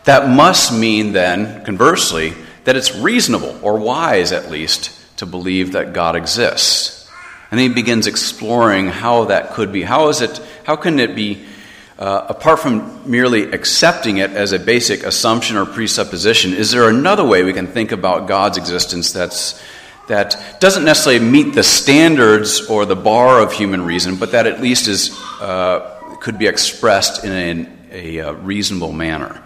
that 0.04 0.28
must 0.28 0.78
mean 0.78 1.13
then, 1.13 1.63
conversely, 1.63 2.34
that 2.66 2.75
it's 2.75 2.94
reasonable, 2.94 3.58
or 3.62 3.80
wise 3.80 4.34
at 4.34 4.52
least, 4.52 4.92
to 5.18 5.25
believe 5.25 5.72
that 5.72 5.94
God 5.94 6.18
exists. 6.18 7.10
And 7.52 7.60
he 7.60 7.70
begins 7.70 8.06
exploring 8.06 8.88
how 8.88 9.25
that 9.25 9.52
could 9.52 9.72
be. 9.72 9.84
How 9.84 10.10
is 10.10 10.20
it, 10.20 10.42
how 10.66 10.75
can 10.75 11.00
it 11.00 11.16
be, 11.16 11.46
uh, 11.98 12.25
apart 12.28 12.60
from 12.60 13.10
merely 13.10 13.44
accepting 13.44 14.18
it 14.18 14.32
as 14.32 14.52
a 14.52 14.60
basic 14.60 15.04
assumption 15.04 15.56
or 15.56 15.66
presupposition, 15.66 16.54
is 16.54 16.72
there 16.72 16.90
another 16.90 17.24
way 17.24 17.44
we 17.44 17.54
can 17.54 17.68
think 17.68 17.94
about 17.94 18.28
God's 18.28 18.58
existence 18.58 19.13
that's 19.13 19.62
that 20.07 20.60
doesn't 20.60 20.83
necessarily 20.83 21.24
meet 21.24 21.53
the 21.53 21.63
standards 21.63 22.67
or 22.69 22.86
the 22.86 22.95
bar 22.95 23.41
of 23.41 23.53
human 23.53 23.83
reason, 23.83 24.17
but 24.17 24.31
that 24.31 24.48
at 24.48 24.62
least 24.62 24.88
is, 24.88 25.17
uh, 25.39 26.17
could 26.19 26.38
be 26.38 26.48
expressed 26.48 27.24
in 27.24 27.31
a, 27.91 28.17
a, 28.17 28.29
a, 28.29 28.33
reasonable 28.33 28.91
manner. 28.91 29.41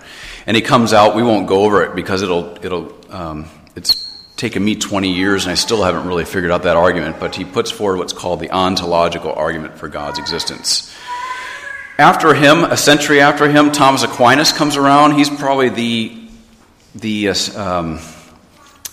And 0.47 0.55
he 0.55 0.61
comes 0.61 0.93
out, 0.93 1.15
we 1.15 1.23
won't 1.23 1.47
go 1.47 1.63
over 1.63 1.83
it 1.83 1.95
because 1.95 2.21
it'll, 2.21 2.57
it'll, 2.65 2.95
um, 3.13 3.45
it's 3.75 4.07
taken 4.35 4.63
me 4.63 4.75
20 4.75 5.13
years 5.13 5.45
and 5.45 5.51
I 5.51 5.55
still 5.55 5.83
haven't 5.83 6.07
really 6.07 6.25
figured 6.25 6.51
out 6.51 6.63
that 6.63 6.75
argument, 6.75 7.19
but 7.19 7.35
he 7.35 7.45
puts 7.45 7.69
forward 7.69 7.97
what's 7.97 8.13
called 8.13 8.39
the 8.39 8.51
ontological 8.51 9.33
argument 9.33 9.77
for 9.77 9.87
God's 9.87 10.17
existence. 10.17 10.93
After 11.99 12.33
him, 12.33 12.63
a 12.63 12.77
century 12.77 13.21
after 13.21 13.49
him, 13.49 13.71
Thomas 13.71 14.03
Aquinas 14.03 14.53
comes 14.53 14.77
around. 14.77 15.13
He's 15.13 15.29
probably 15.29 15.69
the, 15.69 16.29
the, 16.95 17.29
uh, 17.29 17.33
um, 17.55 17.99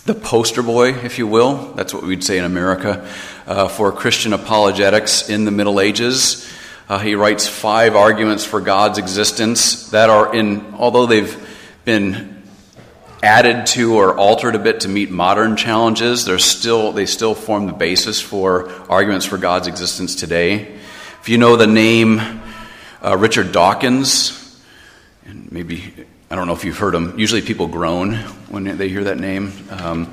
the 0.04 0.14
poster 0.14 0.62
boy, 0.62 0.90
if 0.90 1.18
you 1.18 1.26
will. 1.26 1.72
That's 1.74 1.94
what 1.94 2.02
we'd 2.02 2.22
say 2.22 2.36
in 2.36 2.44
America 2.44 3.08
uh, 3.46 3.68
for 3.68 3.90
Christian 3.90 4.34
apologetics 4.34 5.30
in 5.30 5.46
the 5.46 5.50
Middle 5.50 5.80
Ages. 5.80 6.46
Uh, 6.88 6.98
he 6.98 7.14
writes 7.14 7.48
five 7.48 7.96
arguments 7.96 8.44
for 8.44 8.60
God's 8.60 8.98
existence 8.98 9.88
that 9.90 10.10
are 10.10 10.34
in, 10.34 10.74
although 10.74 11.06
they've 11.06 11.34
been 11.86 12.42
added 13.22 13.64
to 13.64 13.94
or 13.94 14.14
altered 14.18 14.54
a 14.54 14.58
bit 14.58 14.80
to 14.80 14.88
meet 14.88 15.10
modern 15.10 15.56
challenges, 15.56 16.26
they're 16.26 16.38
still, 16.38 16.92
they 16.92 17.06
still 17.06 17.34
form 17.34 17.66
the 17.66 17.72
basis 17.72 18.20
for 18.20 18.70
arguments 18.90 19.24
for 19.24 19.38
God's 19.38 19.66
existence 19.66 20.14
today. 20.14 20.74
If 21.22 21.30
you 21.30 21.38
know 21.38 21.56
the 21.56 21.66
name 21.66 22.20
uh, 23.02 23.16
Richard 23.16 23.52
Dawkins, 23.52 24.60
and 25.24 25.50
maybe 25.50 25.94
I 26.30 26.36
don't 26.36 26.46
know 26.46 26.54
if 26.54 26.64
you've 26.64 26.78
heard 26.78 26.94
him. 26.94 27.18
Usually 27.18 27.42
people 27.42 27.68
groan 27.68 28.14
when 28.48 28.78
they 28.78 28.88
hear 28.88 29.04
that 29.04 29.18
name. 29.18 29.52
Um, 29.70 30.10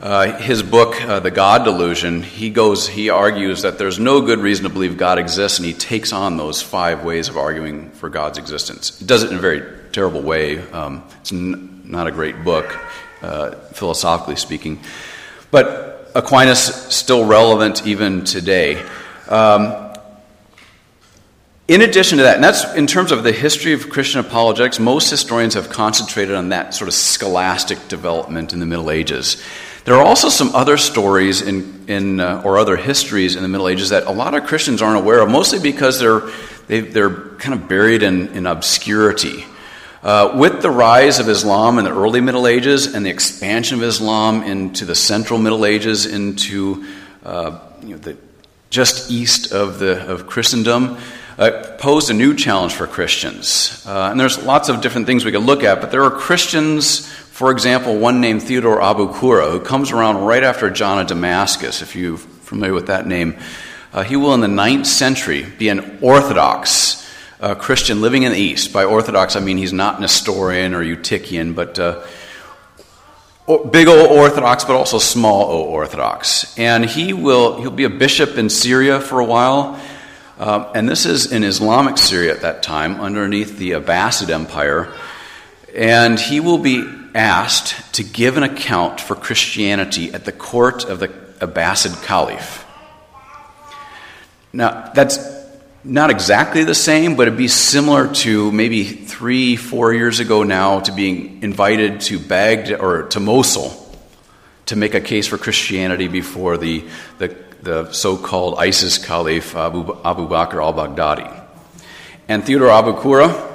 uh, 0.00 0.36
his 0.38 0.62
book, 0.62 1.00
uh, 1.02 1.20
The 1.20 1.30
God 1.30 1.64
Delusion, 1.64 2.22
he 2.22 2.50
goes, 2.50 2.86
he 2.86 3.10
argues 3.10 3.62
that 3.62 3.78
there's 3.78 3.98
no 3.98 4.20
good 4.20 4.38
reason 4.38 4.64
to 4.64 4.70
believe 4.70 4.96
God 4.96 5.18
exists, 5.18 5.58
and 5.58 5.66
he 5.66 5.72
takes 5.72 6.12
on 6.12 6.36
those 6.36 6.60
five 6.62 7.04
ways 7.04 7.28
of 7.28 7.36
arguing 7.36 7.90
for 7.92 8.08
God's 8.08 8.38
existence. 8.38 8.98
He 8.98 9.06
does 9.06 9.22
it 9.22 9.30
in 9.30 9.38
a 9.38 9.40
very 9.40 9.62
terrible 9.92 10.22
way. 10.22 10.58
Um, 10.70 11.04
it's 11.20 11.32
n- 11.32 11.82
not 11.84 12.06
a 12.06 12.12
great 12.12 12.44
book, 12.44 12.78
uh, 13.22 13.52
philosophically 13.72 14.36
speaking. 14.36 14.80
But 15.50 16.12
Aquinas 16.14 16.94
still 16.94 17.24
relevant 17.24 17.86
even 17.86 18.24
today. 18.24 18.82
Um, 19.28 19.89
in 21.70 21.82
addition 21.82 22.18
to 22.18 22.24
that, 22.24 22.34
and 22.34 22.42
that's 22.42 22.64
in 22.74 22.88
terms 22.88 23.12
of 23.12 23.22
the 23.22 23.30
history 23.30 23.72
of 23.74 23.90
Christian 23.90 24.18
apologetics, 24.18 24.80
most 24.80 25.08
historians 25.08 25.54
have 25.54 25.70
concentrated 25.70 26.34
on 26.34 26.48
that 26.48 26.74
sort 26.74 26.88
of 26.88 26.94
scholastic 26.94 27.86
development 27.86 28.52
in 28.52 28.58
the 28.58 28.66
Middle 28.66 28.90
Ages. 28.90 29.40
There 29.84 29.94
are 29.94 30.04
also 30.04 30.30
some 30.30 30.52
other 30.52 30.76
stories 30.76 31.42
in, 31.42 31.84
in 31.86 32.18
uh, 32.18 32.42
or 32.44 32.58
other 32.58 32.74
histories 32.74 33.36
in 33.36 33.42
the 33.42 33.48
Middle 33.48 33.68
Ages 33.68 33.90
that 33.90 34.08
a 34.08 34.10
lot 34.10 34.34
of 34.34 34.46
Christians 34.46 34.82
aren't 34.82 34.98
aware 34.98 35.20
of, 35.20 35.30
mostly 35.30 35.60
because 35.60 36.00
they're, 36.00 36.28
they, 36.66 36.80
are 36.80 36.82
they 36.82 37.00
are 37.00 37.36
kind 37.36 37.54
of 37.54 37.68
buried 37.68 38.02
in, 38.02 38.26
in 38.30 38.46
obscurity. 38.48 39.44
Uh, 40.02 40.34
with 40.34 40.62
the 40.62 40.70
rise 40.72 41.20
of 41.20 41.28
Islam 41.28 41.78
in 41.78 41.84
the 41.84 41.92
early 41.92 42.20
Middle 42.20 42.48
Ages 42.48 42.96
and 42.96 43.06
the 43.06 43.10
expansion 43.10 43.78
of 43.78 43.84
Islam 43.84 44.42
into 44.42 44.84
the 44.84 44.96
central 44.96 45.38
Middle 45.38 45.64
Ages, 45.64 46.04
into 46.04 46.84
uh, 47.24 47.60
you 47.80 47.90
know, 47.90 47.98
the, 47.98 48.16
just 48.70 49.08
east 49.08 49.52
of, 49.52 49.78
the, 49.78 50.04
of 50.10 50.26
Christendom, 50.26 50.98
uh, 51.40 51.74
posed 51.78 52.10
a 52.10 52.14
new 52.14 52.36
challenge 52.36 52.74
for 52.74 52.86
Christians. 52.86 53.84
Uh, 53.84 54.10
and 54.12 54.20
there's 54.20 54.40
lots 54.44 54.68
of 54.68 54.80
different 54.80 55.08
things 55.08 55.24
we 55.24 55.32
could 55.32 55.42
look 55.42 55.64
at, 55.64 55.80
but 55.80 55.90
there 55.90 56.04
are 56.04 56.10
Christians 56.12 57.10
for 57.40 57.50
example, 57.50 57.96
one 57.96 58.20
named 58.20 58.42
Theodore 58.42 58.82
Abu 58.82 59.08
Qurrah, 59.14 59.50
who 59.50 59.60
comes 59.60 59.92
around 59.92 60.26
right 60.26 60.44
after 60.44 60.68
John 60.68 61.00
of 61.00 61.06
Damascus, 61.06 61.80
if 61.80 61.96
you're 61.96 62.18
familiar 62.18 62.74
with 62.74 62.88
that 62.88 63.06
name. 63.06 63.38
Uh, 63.94 64.02
he 64.02 64.14
will, 64.14 64.34
in 64.34 64.42
the 64.42 64.46
ninth 64.46 64.86
century, 64.86 65.46
be 65.58 65.70
an 65.70 66.00
Orthodox 66.02 67.10
uh, 67.40 67.54
Christian 67.54 68.02
living 68.02 68.24
in 68.24 68.32
the 68.32 68.38
East. 68.38 68.74
By 68.74 68.84
Orthodox, 68.84 69.36
I 69.36 69.40
mean 69.40 69.56
he's 69.56 69.72
not 69.72 70.02
Nestorian 70.02 70.74
or 70.74 70.84
Eutychian, 70.84 71.54
but 71.54 71.78
uh, 71.78 72.04
big 73.70 73.88
O 73.88 74.18
Orthodox, 74.18 74.64
but 74.64 74.76
also 74.76 74.98
small 74.98 75.50
O 75.50 75.62
Orthodox. 75.62 76.58
And 76.58 76.84
he 76.84 77.14
will 77.14 77.58
he'll 77.58 77.70
be 77.70 77.84
a 77.84 77.88
bishop 77.88 78.36
in 78.36 78.50
Syria 78.50 79.00
for 79.00 79.18
a 79.18 79.24
while. 79.24 79.80
Um, 80.40 80.68
and 80.74 80.88
this 80.88 81.04
is 81.04 81.32
in 81.32 81.44
Islamic 81.44 81.98
Syria 81.98 82.32
at 82.32 82.40
that 82.40 82.62
time, 82.62 82.98
underneath 82.98 83.58
the 83.58 83.72
Abbasid 83.72 84.30
Empire. 84.30 84.90
And 85.74 86.18
he 86.18 86.40
will 86.40 86.56
be 86.56 86.82
asked 87.14 87.94
to 87.96 88.02
give 88.02 88.38
an 88.38 88.42
account 88.42 89.02
for 89.02 89.14
Christianity 89.14 90.14
at 90.14 90.24
the 90.24 90.32
court 90.32 90.84
of 90.84 90.98
the 90.98 91.08
Abbasid 91.08 92.02
Caliph. 92.04 92.64
Now, 94.50 94.90
that's 94.94 95.18
not 95.84 96.08
exactly 96.08 96.64
the 96.64 96.74
same, 96.74 97.16
but 97.16 97.28
it'd 97.28 97.36
be 97.36 97.46
similar 97.46 98.10
to 98.14 98.50
maybe 98.50 98.84
three, 98.84 99.56
four 99.56 99.92
years 99.92 100.20
ago 100.20 100.42
now 100.42 100.80
to 100.80 100.92
being 100.92 101.42
invited 101.42 102.00
to 102.02 102.18
Baghdad 102.18 102.80
or 102.80 103.02
to 103.08 103.20
Mosul 103.20 103.76
to 104.66 104.76
make 104.76 104.94
a 104.94 105.02
case 105.02 105.26
for 105.26 105.36
Christianity 105.36 106.08
before 106.08 106.56
the, 106.56 106.82
the, 107.18 107.36
the 107.62 107.92
so 107.92 108.16
called 108.16 108.58
ISIS 108.58 108.98
Caliph 108.98 109.54
Abu, 109.54 109.96
Abu 110.04 110.28
Bakr 110.28 110.62
al 110.62 110.72
Baghdadi. 110.72 111.46
And 112.28 112.44
Theodore 112.44 112.70
Abu 112.70 112.92
Qurrah, 112.92 113.48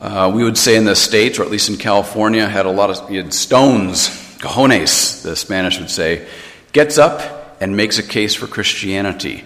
uh, 0.00 0.32
we 0.34 0.44
would 0.44 0.56
say 0.56 0.76
in 0.76 0.84
the 0.84 0.94
States, 0.94 1.38
or 1.38 1.42
at 1.42 1.50
least 1.50 1.68
in 1.68 1.76
California, 1.76 2.48
had 2.48 2.66
a 2.66 2.70
lot 2.70 2.90
of 2.90 3.08
had 3.08 3.32
stones, 3.32 4.08
cojones, 4.38 5.22
the 5.22 5.36
Spanish 5.36 5.78
would 5.78 5.90
say, 5.90 6.26
gets 6.72 6.98
up 6.98 7.56
and 7.60 7.76
makes 7.76 7.98
a 7.98 8.02
case 8.02 8.34
for 8.34 8.46
Christianity. 8.46 9.44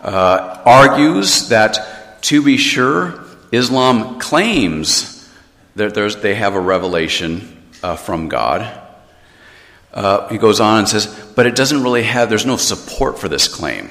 Uh, 0.00 0.62
argues 0.66 1.48
that, 1.48 2.22
to 2.22 2.42
be 2.42 2.56
sure, 2.56 3.24
Islam 3.52 4.18
claims 4.18 5.30
that 5.76 5.94
they 6.22 6.34
have 6.34 6.54
a 6.54 6.60
revelation 6.60 7.62
uh, 7.82 7.96
from 7.96 8.28
God. 8.28 8.85
Uh, 9.96 10.28
he 10.28 10.36
goes 10.36 10.60
on 10.60 10.80
and 10.80 10.88
says, 10.88 11.06
but 11.34 11.46
it 11.46 11.56
doesn't 11.56 11.82
really 11.82 12.02
have, 12.02 12.28
there's 12.28 12.44
no 12.44 12.58
support 12.58 13.18
for 13.18 13.30
this 13.30 13.48
claim. 13.48 13.88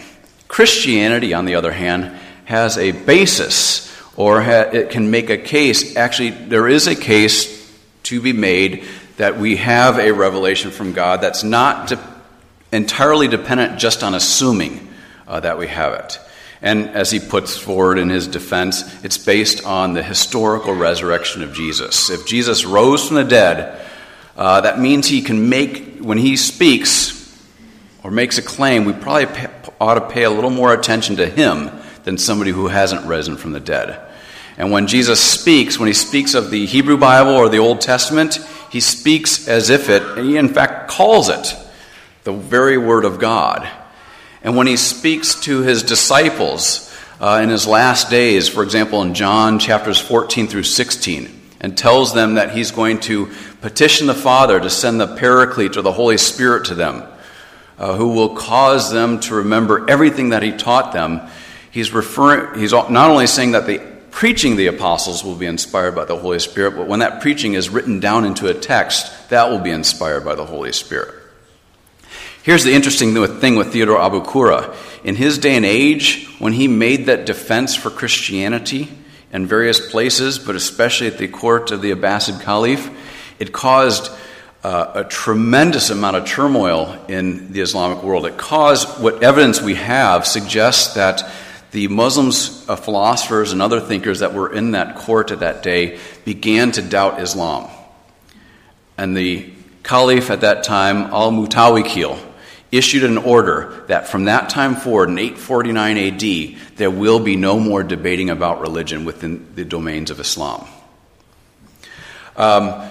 Christianity, 0.47 1.33
on 1.33 1.45
the 1.45 1.55
other 1.55 1.71
hand, 1.71 2.15
has 2.45 2.77
a 2.77 2.91
basis 2.91 3.91
or 4.15 4.39
ha- 4.39 4.69
it 4.71 4.91
can 4.91 5.09
make 5.09 5.31
a 5.31 5.38
case. 5.38 5.95
Actually, 5.95 6.29
there 6.29 6.67
is 6.67 6.85
a 6.85 6.95
case 6.95 7.75
to 8.03 8.21
be 8.21 8.33
made 8.33 8.85
that 9.17 9.39
we 9.39 9.55
have 9.55 9.97
a 9.97 10.12
revelation 10.12 10.69
from 10.69 10.93
God 10.93 11.21
that's 11.21 11.43
not 11.43 11.88
de- 11.88 12.00
entirely 12.71 13.27
dependent 13.27 13.79
just 13.79 14.03
on 14.03 14.13
assuming 14.13 14.88
uh, 15.27 15.39
that 15.39 15.57
we 15.57 15.65
have 15.65 15.93
it. 15.93 16.19
And 16.62 16.89
as 16.89 17.09
he 17.09 17.19
puts 17.19 17.57
forward 17.57 17.97
in 17.97 18.09
his 18.09 18.27
defense, 18.27 19.03
it's 19.03 19.18
based 19.18 19.65
on 19.65 19.94
the 19.94 20.03
historical 20.03 20.75
resurrection 20.75 21.41
of 21.41 21.53
Jesus. 21.53 22.11
If 22.11 22.27
Jesus 22.27 22.63
rose 22.63 23.07
from 23.07 23.15
the 23.15 23.24
dead, 23.24 23.81
uh, 24.35 24.61
that 24.61 24.79
means 24.79 25.07
he 25.07 25.21
can 25.21 25.50
make, 25.50 26.00
when 26.00 26.17
he 26.17 26.35
speaks 26.35 27.13
or 28.03 28.11
makes 28.11 28.37
a 28.37 28.41
claim, 28.41 28.85
we 28.85 28.93
probably 28.93 29.27
pay, 29.27 29.50
ought 29.79 29.95
to 29.95 30.09
pay 30.09 30.24
a 30.24 30.29
little 30.29 30.50
more 30.50 30.74
attention 30.74 31.15
to 31.17 31.27
him 31.27 31.71
than 32.03 32.17
somebody 32.17 32.51
who 32.51 32.67
hasn't 32.67 33.05
risen 33.05 33.37
from 33.37 33.51
the 33.51 33.59
dead. 33.59 34.00
And 34.57 34.71
when 34.71 34.87
Jesus 34.87 35.21
speaks, 35.21 35.79
when 35.79 35.87
he 35.87 35.93
speaks 35.93 36.33
of 36.33 36.50
the 36.50 36.65
Hebrew 36.65 36.98
Bible 36.98 37.31
or 37.31 37.50
the 37.50 37.59
Old 37.59 37.81
Testament, 37.81 38.39
he 38.71 38.79
speaks 38.79 39.48
as 39.48 39.69
if 39.69 39.89
it, 39.89 40.03
and 40.03 40.25
he 40.27 40.37
in 40.37 40.50
fact 40.50 40.89
calls 40.89 41.29
it 41.29 41.55
the 42.24 42.33
very 42.33 42.77
Word 42.77 43.05
of 43.05 43.19
God. 43.19 43.67
And 44.43 44.55
when 44.55 44.67
he 44.67 44.77
speaks 44.77 45.35
to 45.41 45.61
his 45.61 45.83
disciples 45.83 46.93
uh, 47.19 47.39
in 47.41 47.50
his 47.50 47.65
last 47.65 48.09
days, 48.09 48.48
for 48.48 48.63
example, 48.63 49.01
in 49.01 49.13
John 49.13 49.59
chapters 49.59 50.00
14 50.00 50.48
through 50.48 50.63
16, 50.63 51.41
and 51.61 51.77
tells 51.77 52.13
them 52.13 52.35
that 52.35 52.51
he's 52.51 52.71
going 52.71 53.00
to 53.00 53.31
petition 53.65 54.05
the 54.05 54.13
Father 54.13 54.59
to 54.59 54.69
send 54.69 55.01
the 55.01 55.07
Paraclete 55.07 55.75
or 55.75 55.81
the 55.81 55.91
Holy 55.91 56.19
Spirit 56.19 56.65
to 56.65 56.75
them, 56.75 57.03
uh, 57.79 57.95
who 57.95 58.09
will 58.09 58.35
cause 58.35 58.91
them 58.91 59.19
to 59.19 59.33
remember 59.33 59.89
everything 59.89 60.29
that 60.29 60.43
he 60.43 60.51
taught 60.51 60.93
them. 60.93 61.19
He's 61.71 61.91
referring, 61.91 62.59
he's 62.59 62.73
not 62.73 63.09
only 63.09 63.25
saying 63.25 63.53
that 63.53 63.65
the 63.65 63.79
preaching 64.11 64.55
the 64.55 64.67
apostles 64.67 65.23
will 65.23 65.33
be 65.33 65.47
inspired 65.47 65.95
by 65.95 66.05
the 66.05 66.15
Holy 66.15 66.37
Spirit, 66.37 66.75
but 66.77 66.85
when 66.87 66.99
that 66.99 67.23
preaching 67.23 67.55
is 67.55 67.67
written 67.67 67.99
down 67.99 68.23
into 68.23 68.49
a 68.49 68.53
text, 68.53 69.29
that 69.29 69.49
will 69.49 69.57
be 69.57 69.71
inspired 69.71 70.23
by 70.23 70.35
the 70.35 70.45
Holy 70.45 70.71
Spirit. 70.71 71.15
Here's 72.43 72.63
the 72.63 72.73
interesting 72.75 73.15
thing 73.39 73.55
with 73.55 73.73
Theodore 73.73 73.99
Abu 73.99 74.21
Qurrah. 74.21 74.75
In 75.03 75.15
his 75.15 75.39
day 75.39 75.55
and 75.55 75.65
age, 75.65 76.27
when 76.37 76.53
he 76.53 76.67
made 76.67 77.07
that 77.07 77.25
defense 77.25 77.73
for 77.73 77.89
Christianity 77.89 78.89
in 79.33 79.47
various 79.47 79.89
places, 79.89 80.37
but 80.37 80.55
especially 80.55 81.07
at 81.07 81.17
the 81.17 81.27
court 81.27 81.71
of 81.71 81.81
the 81.81 81.89
Abbasid 81.89 82.43
Caliph, 82.43 82.91
it 83.39 83.51
caused 83.51 84.11
uh, 84.63 84.91
a 84.95 85.03
tremendous 85.03 85.89
amount 85.89 86.15
of 86.15 86.25
turmoil 86.25 86.98
in 87.07 87.51
the 87.51 87.61
Islamic 87.61 88.03
world. 88.03 88.25
It 88.25 88.37
caused 88.37 89.01
what 89.01 89.21
evidence 89.21 89.61
we 89.61 89.75
have 89.75 90.25
suggests 90.25 90.95
that 90.95 91.21
the 91.69 91.87
Muslims, 91.87 92.65
uh, 92.67 92.75
philosophers, 92.75 93.51
and 93.51 93.61
other 93.61 93.79
thinkers 93.79 94.19
that 94.19 94.33
were 94.33 94.51
in 94.51 94.71
that 94.71 94.95
court 94.95 95.29
at 95.31 95.41
that 95.41 95.61
day 95.61 96.00
began 96.24 96.71
to 96.71 96.81
doubt 96.81 97.21
Islam. 97.21 97.69
And 98.98 99.15
the 99.15 99.53
Caliph 99.83 100.31
at 100.31 100.41
that 100.41 100.63
time, 100.63 101.13
Al 101.13 101.31
Mutawakkil, 101.31 102.17
issued 102.71 103.03
an 103.03 103.17
order 103.17 103.83
that 103.87 104.07
from 104.07 104.25
that 104.25 104.50
time 104.50 104.75
forward, 104.75 105.09
in 105.09 105.19
849 105.19 105.98
AD, 105.98 106.77
there 106.77 106.89
will 106.89 107.19
be 107.19 107.35
no 107.35 107.59
more 107.59 107.83
debating 107.83 108.29
about 108.29 108.61
religion 108.61 109.05
within 109.05 109.53
the 109.55 109.63
domains 109.63 110.09
of 110.09 110.19
Islam. 110.19 110.67
Um, 112.35 112.83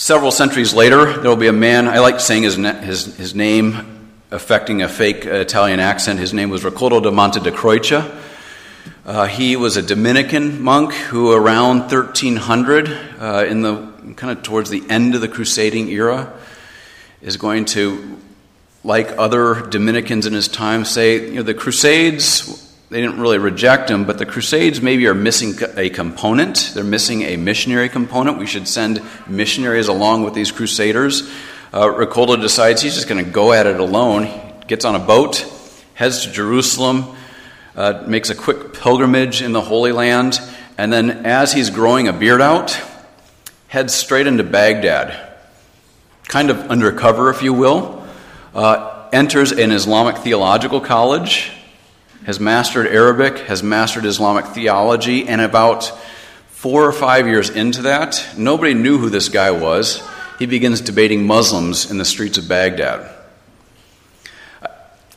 several 0.00 0.30
centuries 0.30 0.72
later, 0.72 1.12
there 1.20 1.28
will 1.28 1.36
be 1.36 1.46
a 1.46 1.52
man, 1.52 1.86
I 1.86 1.98
like 1.98 2.20
saying 2.20 2.44
his, 2.44 2.56
his, 2.56 3.16
his 3.16 3.34
name, 3.34 4.08
affecting 4.30 4.80
a 4.80 4.88
fake 4.88 5.26
Italian 5.26 5.78
accent. 5.78 6.18
His 6.18 6.32
name 6.32 6.48
was 6.48 6.62
Riccoldo 6.62 7.02
da 7.02 7.10
Monte 7.10 7.40
di 7.40 7.50
Croce. 7.50 8.10
Uh, 9.04 9.26
he 9.26 9.56
was 9.56 9.76
a 9.76 9.82
Dominican 9.82 10.62
monk 10.62 10.94
who, 10.94 11.32
around 11.32 11.80
1300, 11.80 12.88
uh, 13.20 13.44
in 13.46 13.60
the 13.60 13.76
kind 14.16 14.36
of 14.36 14.42
towards 14.42 14.70
the 14.70 14.82
end 14.88 15.14
of 15.14 15.20
the 15.20 15.28
crusading 15.28 15.88
era, 15.88 16.32
is 17.20 17.36
going 17.36 17.66
to, 17.66 18.18
like 18.82 19.18
other 19.18 19.66
Dominicans 19.68 20.24
in 20.24 20.32
his 20.32 20.48
time, 20.48 20.86
say, 20.86 21.26
you 21.26 21.34
know, 21.34 21.42
the 21.42 21.52
Crusades. 21.52 22.69
They 22.90 23.00
didn't 23.00 23.20
really 23.20 23.38
reject 23.38 23.90
him, 23.90 24.04
but 24.04 24.18
the 24.18 24.26
Crusades 24.26 24.82
maybe 24.82 25.06
are 25.06 25.14
missing 25.14 25.54
a 25.76 25.90
component. 25.90 26.72
They're 26.74 26.84
missing 26.84 27.22
a 27.22 27.36
missionary 27.36 27.88
component. 27.88 28.38
We 28.38 28.46
should 28.46 28.68
send 28.68 29.00
missionaries 29.26 29.88
along 29.88 30.24
with 30.24 30.34
these 30.34 30.52
crusaders. 30.52 31.30
Uh, 31.72 32.36
decides 32.36 32.82
he's 32.82 32.96
just 32.96 33.08
going 33.08 33.24
to 33.24 33.30
go 33.30 33.52
at 33.52 33.66
it 33.66 33.78
alone. 33.78 34.26
He 34.26 34.66
gets 34.66 34.84
on 34.84 34.96
a 34.96 34.98
boat, 34.98 35.46
heads 35.94 36.26
to 36.26 36.32
Jerusalem 36.32 37.16
uh, 37.76 38.04
makes 38.06 38.30
a 38.30 38.34
quick 38.34 38.74
pilgrimage 38.74 39.42
in 39.42 39.52
the 39.52 39.60
Holy 39.60 39.92
Land, 39.92 40.40
and 40.76 40.92
then 40.92 41.24
as 41.24 41.52
he's 41.52 41.70
growing 41.70 42.08
a 42.08 42.12
beard 42.12 42.40
out, 42.40 42.78
heads 43.68 43.94
straight 43.94 44.26
into 44.26 44.44
Baghdad, 44.44 45.34
kind 46.24 46.50
of 46.50 46.58
undercover, 46.70 47.30
if 47.30 47.42
you 47.42 47.54
will. 47.54 48.06
Uh, 48.54 49.08
enters 49.12 49.52
an 49.52 49.70
Islamic 49.70 50.18
theological 50.18 50.80
college, 50.80 51.52
has 52.30 52.38
mastered 52.38 52.86
Arabic, 52.86 53.38
has 53.48 53.60
mastered 53.60 54.04
Islamic 54.04 54.46
theology, 54.46 55.26
and 55.26 55.40
about 55.40 55.86
four 56.50 56.86
or 56.86 56.92
five 56.92 57.26
years 57.26 57.50
into 57.50 57.82
that, 57.82 58.24
nobody 58.38 58.72
knew 58.72 58.98
who 58.98 59.10
this 59.10 59.28
guy 59.28 59.50
was. 59.50 60.00
He 60.38 60.46
begins 60.46 60.80
debating 60.80 61.26
Muslims 61.26 61.90
in 61.90 61.98
the 61.98 62.04
streets 62.04 62.38
of 62.38 62.46
Baghdad. 62.46 63.10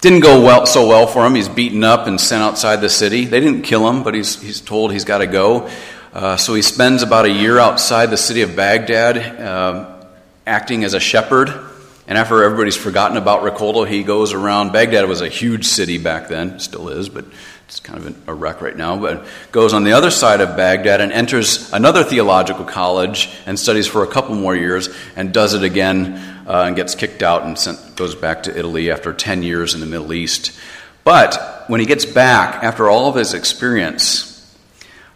Didn't 0.01 0.21
go 0.21 0.41
well, 0.41 0.65
so 0.65 0.87
well 0.87 1.05
for 1.05 1.23
him. 1.23 1.35
He's 1.35 1.47
beaten 1.47 1.83
up 1.83 2.07
and 2.07 2.19
sent 2.19 2.41
outside 2.41 2.77
the 2.77 2.89
city. 2.89 3.25
They 3.25 3.39
didn't 3.39 3.61
kill 3.61 3.87
him, 3.87 4.01
but 4.01 4.15
he's, 4.15 4.41
he's 4.41 4.59
told 4.59 4.91
he's 4.91 5.05
got 5.05 5.19
to 5.19 5.27
go. 5.27 5.69
Uh, 6.13 6.37
so 6.37 6.55
he 6.55 6.63
spends 6.63 7.03
about 7.03 7.25
a 7.25 7.31
year 7.31 7.59
outside 7.59 8.07
the 8.07 8.17
city 8.17 8.41
of 8.41 8.55
Baghdad, 8.55 9.39
uh, 9.39 10.03
acting 10.47 10.83
as 10.83 10.95
a 10.95 10.99
shepherd 10.99 11.49
And 12.07 12.17
after 12.17 12.43
everybody's 12.43 12.75
forgotten 12.75 13.15
about 13.15 13.43
Riccoldo, 13.43 13.87
he 13.87 14.03
goes 14.03 14.33
around. 14.33 14.73
Baghdad 14.73 15.07
was 15.07 15.21
a 15.21 15.29
huge 15.29 15.65
city 15.65 15.97
back 15.97 16.27
then, 16.27 16.59
still 16.59 16.89
is, 16.89 17.07
but 17.07 17.25
it's 17.67 17.79
kind 17.79 17.97
of 17.97 18.29
a 18.29 18.33
wreck 18.33 18.61
right 18.61 18.75
now. 18.75 18.97
But 18.97 19.25
goes 19.51 19.73
on 19.73 19.85
the 19.85 19.93
other 19.93 20.11
side 20.11 20.41
of 20.41 20.57
Baghdad 20.57 20.99
and 20.99 21.13
enters 21.13 21.71
another 21.71 22.03
theological 22.03 22.65
college 22.65 23.29
and 23.45 23.57
studies 23.57 23.87
for 23.87 24.03
a 24.03 24.07
couple 24.07 24.35
more 24.35 24.55
years 24.55 24.89
and 25.15 25.33
does 25.33 25.53
it 25.53 25.63
again 25.63 26.15
uh, 26.45 26.65
and 26.67 26.75
gets 26.75 26.93
kicked 26.93 27.23
out 27.23 27.43
and 27.43 27.57
sent, 27.57 27.95
goes 27.95 28.15
back 28.15 28.43
to 28.43 28.57
Italy 28.57 28.91
after 28.91 29.13
10 29.13 29.41
years 29.41 29.73
in 29.73 29.79
the 29.79 29.85
Middle 29.85 30.11
East. 30.11 30.59
But 31.05 31.63
when 31.67 31.79
he 31.79 31.85
gets 31.85 32.05
back, 32.05 32.63
after 32.63 32.89
all 32.89 33.09
of 33.09 33.15
his 33.15 33.33
experience, 33.33 34.29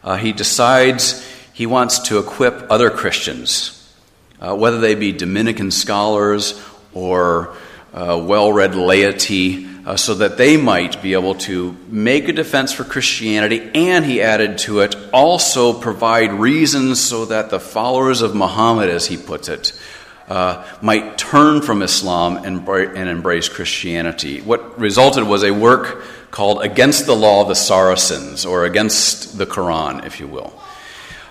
uh, 0.04 0.16
he 0.16 0.32
decides 0.32 1.26
he 1.54 1.66
wants 1.66 2.00
to 2.00 2.18
equip 2.20 2.72
other 2.72 2.90
Christians, 2.90 3.94
uh, 4.40 4.56
whether 4.56 4.80
they 4.80 4.96
be 4.96 5.12
Dominican 5.12 5.70
scholars 5.72 6.54
or 6.98 7.54
uh, 7.94 8.22
well 8.22 8.52
read 8.52 8.76
laity, 8.76 9.68
uh, 9.86 9.96
so 9.96 10.16
that 10.16 10.38
they 10.38 10.58
might 10.58 11.02
be 11.02 11.14
able 11.14 11.36
to 11.36 11.76
make 11.88 12.28
a 12.28 12.34
defense 12.34 12.74
for 12.74 12.84
Christianity, 12.84 13.72
and 13.74 14.04
he 14.04 14.22
added 14.22 14.58
to 14.60 14.80
it, 14.80 14.96
also 15.14 15.74
provide 15.80 16.34
reasons 16.34 17.00
so 17.00 17.26
that 17.26 17.50
the 17.50 17.60
followers 17.60 18.22
of 18.22 18.36
Muhammad, 18.36 18.90
as 18.90 19.06
he 19.06 19.16
puts 19.16 19.48
it, 19.48 19.80
uh, 20.28 20.66
might 20.82 21.18
turn 21.18 21.62
from 21.62 21.82
Islam 21.82 22.38
and, 22.38 22.68
and 22.68 23.10
embrace 23.10 23.48
Christianity. 23.48 24.42
What 24.42 24.78
resulted 24.78 25.24
was 25.24 25.44
a 25.44 25.52
work 25.52 26.04
called 26.32 26.62
Against 26.62 27.06
the 27.06 27.16
Law 27.16 27.44
of 27.44 27.48
the 27.48 27.56
Saracens, 27.56 28.46
or 28.46 28.66
Against 28.66 29.38
the 29.38 29.46
Quran, 29.46 30.06
if 30.06 30.20
you 30.20 30.28
will. 30.28 30.60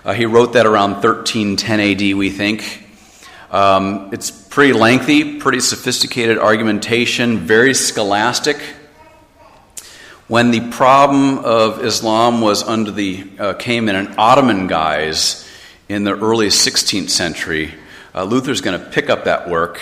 Uh, 0.03 0.13
he 0.13 0.25
wrote 0.25 0.53
that 0.53 0.65
around 0.65 0.93
1310 1.03 1.79
AD, 1.79 2.17
we 2.17 2.29
think. 2.29 2.85
Um, 3.51 4.09
it's 4.13 4.46
pretty 4.57 4.73
lengthy, 4.73 5.37
pretty 5.37 5.59
sophisticated 5.59 6.39
argumentation, 6.39 7.37
very 7.37 7.75
scholastic. 7.75 8.57
When 10.27 10.49
the 10.49 10.71
problem 10.71 11.37
of 11.37 11.85
Islam 11.85 12.41
was 12.41 12.63
under 12.63 12.89
the 12.89 13.29
uh, 13.37 13.53
came 13.53 13.87
in 13.87 13.95
an 13.95 14.15
Ottoman 14.17 14.65
guise 14.65 15.47
in 15.87 16.05
the 16.05 16.17
early 16.17 16.47
16th 16.47 17.11
century, 17.11 17.75
uh, 18.15 18.23
Luther's 18.23 18.61
going 18.61 18.79
to 18.79 18.83
pick 18.83 19.11
up 19.11 19.25
that 19.25 19.47
work 19.47 19.79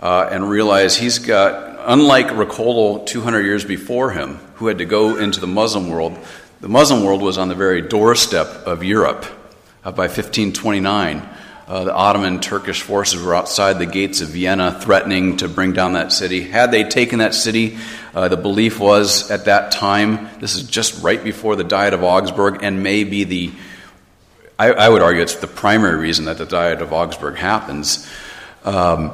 uh, 0.00 0.28
and 0.30 0.48
realize 0.48 0.96
he's 0.96 1.18
got, 1.18 1.76
unlike 1.88 2.26
Riccoldo 2.26 3.04
200 3.06 3.40
years 3.40 3.64
before 3.64 4.12
him, 4.12 4.36
who 4.54 4.68
had 4.68 4.78
to 4.78 4.84
go 4.84 5.16
into 5.16 5.40
the 5.40 5.48
Muslim 5.48 5.90
world, 5.90 6.16
the 6.60 6.68
Muslim 6.68 7.02
world 7.02 7.22
was 7.22 7.38
on 7.38 7.48
the 7.48 7.56
very 7.56 7.82
doorstep 7.82 8.46
of 8.68 8.84
Europe 8.84 9.26
uh, 9.82 9.90
by 9.90 10.04
1529. 10.04 11.28
Uh, 11.68 11.82
the 11.82 11.92
Ottoman 11.92 12.38
Turkish 12.38 12.82
forces 12.82 13.20
were 13.20 13.34
outside 13.34 13.80
the 13.80 13.86
gates 13.86 14.20
of 14.20 14.28
Vienna 14.28 14.78
threatening 14.80 15.38
to 15.38 15.48
bring 15.48 15.72
down 15.72 15.94
that 15.94 16.12
city. 16.12 16.42
Had 16.42 16.70
they 16.70 16.84
taken 16.84 17.18
that 17.18 17.34
city, 17.34 17.76
uh, 18.14 18.28
the 18.28 18.36
belief 18.36 18.78
was 18.78 19.32
at 19.32 19.46
that 19.46 19.72
time, 19.72 20.28
this 20.38 20.54
is 20.54 20.62
just 20.62 21.02
right 21.02 21.22
before 21.24 21.56
the 21.56 21.64
Diet 21.64 21.92
of 21.92 22.04
Augsburg, 22.04 22.62
and 22.62 22.84
may 22.84 23.02
be 23.02 23.24
the, 23.24 23.52
I, 24.56 24.70
I 24.70 24.88
would 24.88 25.02
argue 25.02 25.22
it's 25.22 25.34
the 25.34 25.48
primary 25.48 25.96
reason 25.96 26.26
that 26.26 26.38
the 26.38 26.46
Diet 26.46 26.82
of 26.82 26.92
Augsburg 26.92 27.34
happens. 27.34 28.08
Um, 28.64 29.10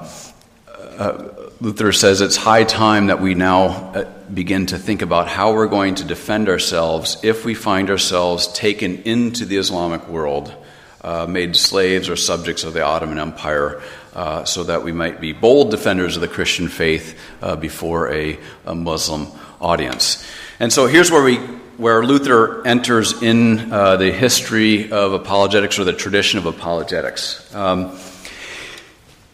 uh, 0.68 1.28
Luther 1.62 1.90
says 1.90 2.20
it's 2.20 2.36
high 2.36 2.64
time 2.64 3.06
that 3.06 3.22
we 3.22 3.34
now 3.34 3.64
uh, 3.94 4.04
begin 4.34 4.66
to 4.66 4.78
think 4.78 5.00
about 5.00 5.26
how 5.26 5.54
we're 5.54 5.68
going 5.68 5.94
to 5.94 6.04
defend 6.04 6.50
ourselves 6.50 7.16
if 7.22 7.46
we 7.46 7.54
find 7.54 7.88
ourselves 7.88 8.48
taken 8.48 9.00
into 9.04 9.46
the 9.46 9.56
Islamic 9.56 10.06
world 10.06 10.54
uh, 11.02 11.26
made 11.26 11.56
slaves 11.56 12.08
or 12.08 12.16
subjects 12.16 12.64
of 12.64 12.72
the 12.72 12.82
Ottoman 12.82 13.18
Empire, 13.18 13.82
uh, 14.14 14.44
so 14.44 14.64
that 14.64 14.84
we 14.84 14.92
might 14.92 15.20
be 15.20 15.32
bold 15.32 15.70
defenders 15.70 16.16
of 16.16 16.22
the 16.22 16.28
Christian 16.28 16.68
faith 16.68 17.18
uh, 17.40 17.56
before 17.56 18.12
a, 18.12 18.38
a, 18.66 18.74
Muslim 18.74 19.26
audience. 19.60 20.24
And 20.60 20.72
so 20.72 20.86
here's 20.86 21.10
where 21.10 21.22
we 21.22 21.36
where 21.78 22.04
Luther 22.04 22.64
enters 22.66 23.22
in 23.22 23.72
uh, 23.72 23.96
the 23.96 24.12
history 24.12 24.92
of 24.92 25.14
apologetics 25.14 25.78
or 25.78 25.84
the 25.84 25.92
tradition 25.92 26.38
of 26.38 26.46
apologetics. 26.46 27.52
Um, 27.54 27.98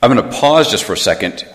I'm 0.01 0.15
going 0.15 0.31
to 0.31 0.37
pause 0.39 0.71
just 0.71 0.85
for 0.85 0.93
a 0.93 0.97
second. 0.97 1.47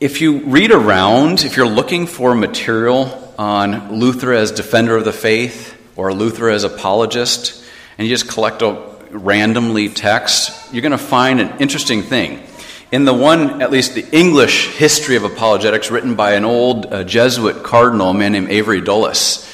If 0.00 0.20
you 0.22 0.40
read 0.44 0.72
around, 0.72 1.44
if 1.44 1.56
you're 1.56 1.68
looking 1.68 2.06
for 2.06 2.34
material 2.34 3.34
on 3.38 4.00
Luther 4.00 4.32
as 4.32 4.50
defender 4.50 4.96
of 4.96 5.04
the 5.04 5.12
faith 5.12 5.76
or 5.94 6.12
Luther 6.14 6.48
as 6.48 6.64
apologist, 6.64 7.62
and 7.98 8.08
you 8.08 8.14
just 8.14 8.28
collect 8.28 8.62
a 8.62 8.87
randomly 9.10 9.88
text, 9.88 10.72
you're 10.72 10.82
going 10.82 10.92
to 10.92 10.98
find 10.98 11.40
an 11.40 11.58
interesting 11.58 12.02
thing. 12.02 12.42
In 12.90 13.04
the 13.04 13.14
one, 13.14 13.60
at 13.60 13.70
least 13.70 13.94
the 13.94 14.06
English 14.16 14.76
history 14.76 15.16
of 15.16 15.24
apologetics, 15.24 15.90
written 15.90 16.14
by 16.14 16.32
an 16.32 16.44
old 16.44 16.86
uh, 16.86 17.04
Jesuit 17.04 17.62
cardinal, 17.62 18.10
a 18.10 18.14
man 18.14 18.32
named 18.32 18.50
Avery 18.50 18.80
Dulles, 18.80 19.46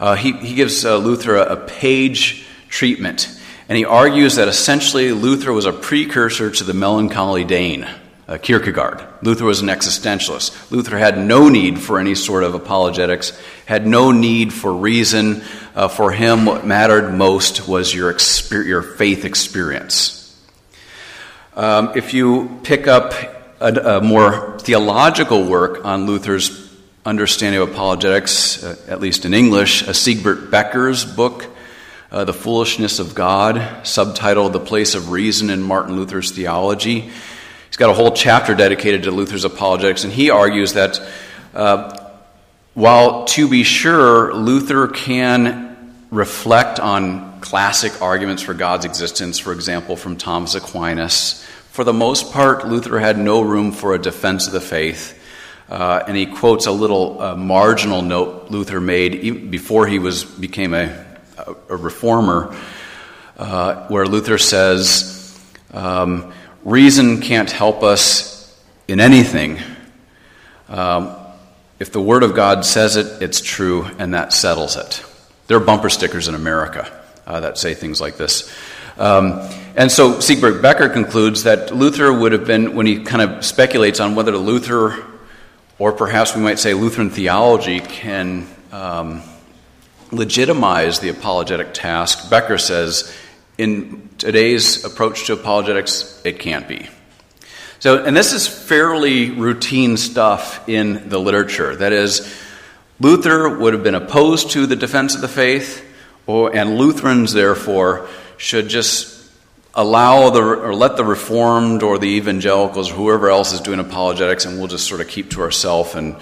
uh, 0.00 0.16
he, 0.16 0.32
he 0.32 0.54
gives 0.54 0.84
uh, 0.84 0.96
Luther 0.96 1.36
a, 1.36 1.52
a 1.52 1.56
page 1.56 2.46
treatment. 2.68 3.28
And 3.68 3.78
he 3.78 3.84
argues 3.84 4.36
that 4.36 4.48
essentially 4.48 5.12
Luther 5.12 5.52
was 5.52 5.66
a 5.66 5.72
precursor 5.72 6.50
to 6.50 6.64
the 6.64 6.74
melancholy 6.74 7.44
Dane 7.44 7.88
uh, 8.30 8.38
Kierkegaard. 8.38 9.04
Luther 9.22 9.44
was 9.44 9.60
an 9.60 9.68
existentialist. 9.68 10.70
Luther 10.70 10.96
had 10.96 11.18
no 11.18 11.48
need 11.48 11.80
for 11.80 11.98
any 11.98 12.14
sort 12.14 12.44
of 12.44 12.54
apologetics, 12.54 13.36
had 13.66 13.86
no 13.86 14.12
need 14.12 14.52
for 14.52 14.72
reason. 14.72 15.42
Uh, 15.74 15.88
for 15.88 16.12
him, 16.12 16.44
what 16.44 16.64
mattered 16.64 17.12
most 17.12 17.66
was 17.66 17.92
your, 17.92 18.12
exper- 18.12 18.64
your 18.64 18.82
faith 18.82 19.24
experience. 19.24 20.16
Um, 21.56 21.92
if 21.96 22.14
you 22.14 22.60
pick 22.62 22.86
up 22.86 23.12
a, 23.60 23.96
a, 23.96 24.00
more 24.00 24.58
theological 24.60 25.44
work 25.44 25.84
on 25.84 26.06
Luther's 26.06 26.70
understanding 27.04 27.60
of 27.60 27.70
apologetics, 27.70 28.62
uh, 28.62 28.76
at 28.86 29.00
least 29.00 29.24
in 29.24 29.34
English, 29.34 29.82
uh, 29.82 29.92
Siegbert 29.92 30.52
Becker's 30.52 31.04
book, 31.04 31.46
uh, 32.12 32.24
The 32.24 32.32
Foolishness 32.32 33.00
of 33.00 33.16
God, 33.16 33.56
subtitled 33.82 34.52
The 34.52 34.60
Place 34.60 34.94
of 34.94 35.10
Reason 35.10 35.50
in 35.50 35.62
Martin 35.62 35.96
Luther's 35.96 36.30
Theology, 36.30 37.10
He's 37.70 37.76
got 37.76 37.88
a 37.88 37.94
whole 37.94 38.10
chapter 38.10 38.56
dedicated 38.56 39.04
to 39.04 39.12
Luther's 39.12 39.44
apologetics, 39.44 40.02
and 40.02 40.12
he 40.12 40.30
argues 40.30 40.72
that 40.72 41.00
uh, 41.54 42.10
while 42.74 43.26
to 43.26 43.48
be 43.48 43.62
sure, 43.62 44.34
Luther 44.34 44.88
can 44.88 46.04
reflect 46.10 46.80
on 46.80 47.40
classic 47.40 48.02
arguments 48.02 48.42
for 48.42 48.54
God's 48.54 48.84
existence, 48.84 49.38
for 49.38 49.52
example, 49.52 49.94
from 49.94 50.16
Thomas 50.16 50.56
Aquinas, 50.56 51.46
for 51.70 51.84
the 51.84 51.92
most 51.92 52.32
part, 52.32 52.66
Luther 52.66 52.98
had 52.98 53.16
no 53.16 53.40
room 53.40 53.70
for 53.70 53.94
a 53.94 53.98
defense 54.00 54.48
of 54.48 54.52
the 54.52 54.60
faith. 54.60 55.16
Uh, 55.68 56.02
and 56.08 56.16
he 56.16 56.26
quotes 56.26 56.66
a 56.66 56.72
little 56.72 57.22
uh, 57.22 57.36
marginal 57.36 58.02
note 58.02 58.50
Luther 58.50 58.80
made 58.80 59.52
before 59.52 59.86
he 59.86 60.00
was 60.00 60.24
became 60.24 60.74
a, 60.74 61.06
a 61.68 61.76
reformer, 61.76 62.52
uh, 63.38 63.86
where 63.86 64.06
Luther 64.06 64.38
says, 64.38 65.40
um, 65.72 66.32
reason 66.64 67.20
can't 67.20 67.50
help 67.50 67.82
us 67.82 68.58
in 68.88 69.00
anything. 69.00 69.58
Um, 70.68 71.16
if 71.78 71.92
the 71.92 72.00
Word 72.00 72.22
of 72.22 72.34
God 72.34 72.64
says 72.64 72.96
it, 72.96 73.22
it's 73.22 73.40
true, 73.40 73.88
and 73.98 74.14
that 74.14 74.32
settles 74.32 74.76
it. 74.76 75.02
There 75.46 75.56
are 75.56 75.60
bumper 75.60 75.88
stickers 75.88 76.28
in 76.28 76.34
America 76.34 76.90
uh, 77.26 77.40
that 77.40 77.58
say 77.58 77.74
things 77.74 78.00
like 78.00 78.16
this. 78.16 78.52
Um, 78.98 79.48
and 79.76 79.90
so 79.90 80.14
Siegbert 80.16 80.60
Becker 80.60 80.88
concludes 80.88 81.44
that 81.44 81.74
Luther 81.74 82.12
would 82.12 82.32
have 82.32 82.46
been, 82.46 82.74
when 82.74 82.86
he 82.86 83.02
kind 83.02 83.22
of 83.22 83.44
speculates 83.44 83.98
on 83.98 84.14
whether 84.14 84.36
Luther, 84.36 85.04
or 85.78 85.92
perhaps 85.92 86.36
we 86.36 86.42
might 86.42 86.58
say 86.58 86.74
Lutheran 86.74 87.08
theology, 87.08 87.80
can 87.80 88.46
um, 88.72 89.22
legitimize 90.12 91.00
the 91.00 91.08
apologetic 91.08 91.72
task, 91.72 92.28
Becker 92.28 92.58
says 92.58 93.16
in 93.60 94.08
today's 94.16 94.86
approach 94.86 95.26
to 95.26 95.34
apologetics, 95.34 96.22
it 96.24 96.38
can't 96.38 96.66
be. 96.66 96.88
So, 97.78 98.02
and 98.02 98.16
this 98.16 98.32
is 98.32 98.48
fairly 98.48 99.30
routine 99.30 99.98
stuff 99.98 100.66
in 100.66 101.10
the 101.10 101.18
literature. 101.18 101.76
That 101.76 101.92
is, 101.92 102.34
Luther 103.00 103.58
would 103.58 103.74
have 103.74 103.82
been 103.82 103.94
opposed 103.94 104.52
to 104.52 104.66
the 104.66 104.76
defense 104.76 105.14
of 105.14 105.20
the 105.20 105.28
faith, 105.28 105.84
or, 106.26 106.56
and 106.56 106.78
Lutherans, 106.78 107.34
therefore, 107.34 108.08
should 108.38 108.68
just 108.68 109.30
allow 109.74 110.30
the, 110.30 110.42
or 110.42 110.74
let 110.74 110.96
the 110.96 111.04
Reformed 111.04 111.82
or 111.82 111.98
the 111.98 112.08
evangelicals, 112.08 112.90
or 112.90 112.94
whoever 112.94 113.28
else 113.28 113.52
is 113.52 113.60
doing 113.60 113.78
apologetics, 113.78 114.46
and 114.46 114.58
we'll 114.58 114.68
just 114.68 114.86
sort 114.86 115.02
of 115.02 115.08
keep 115.08 115.30
to 115.32 115.42
ourselves 115.42 115.94
and, 115.94 116.16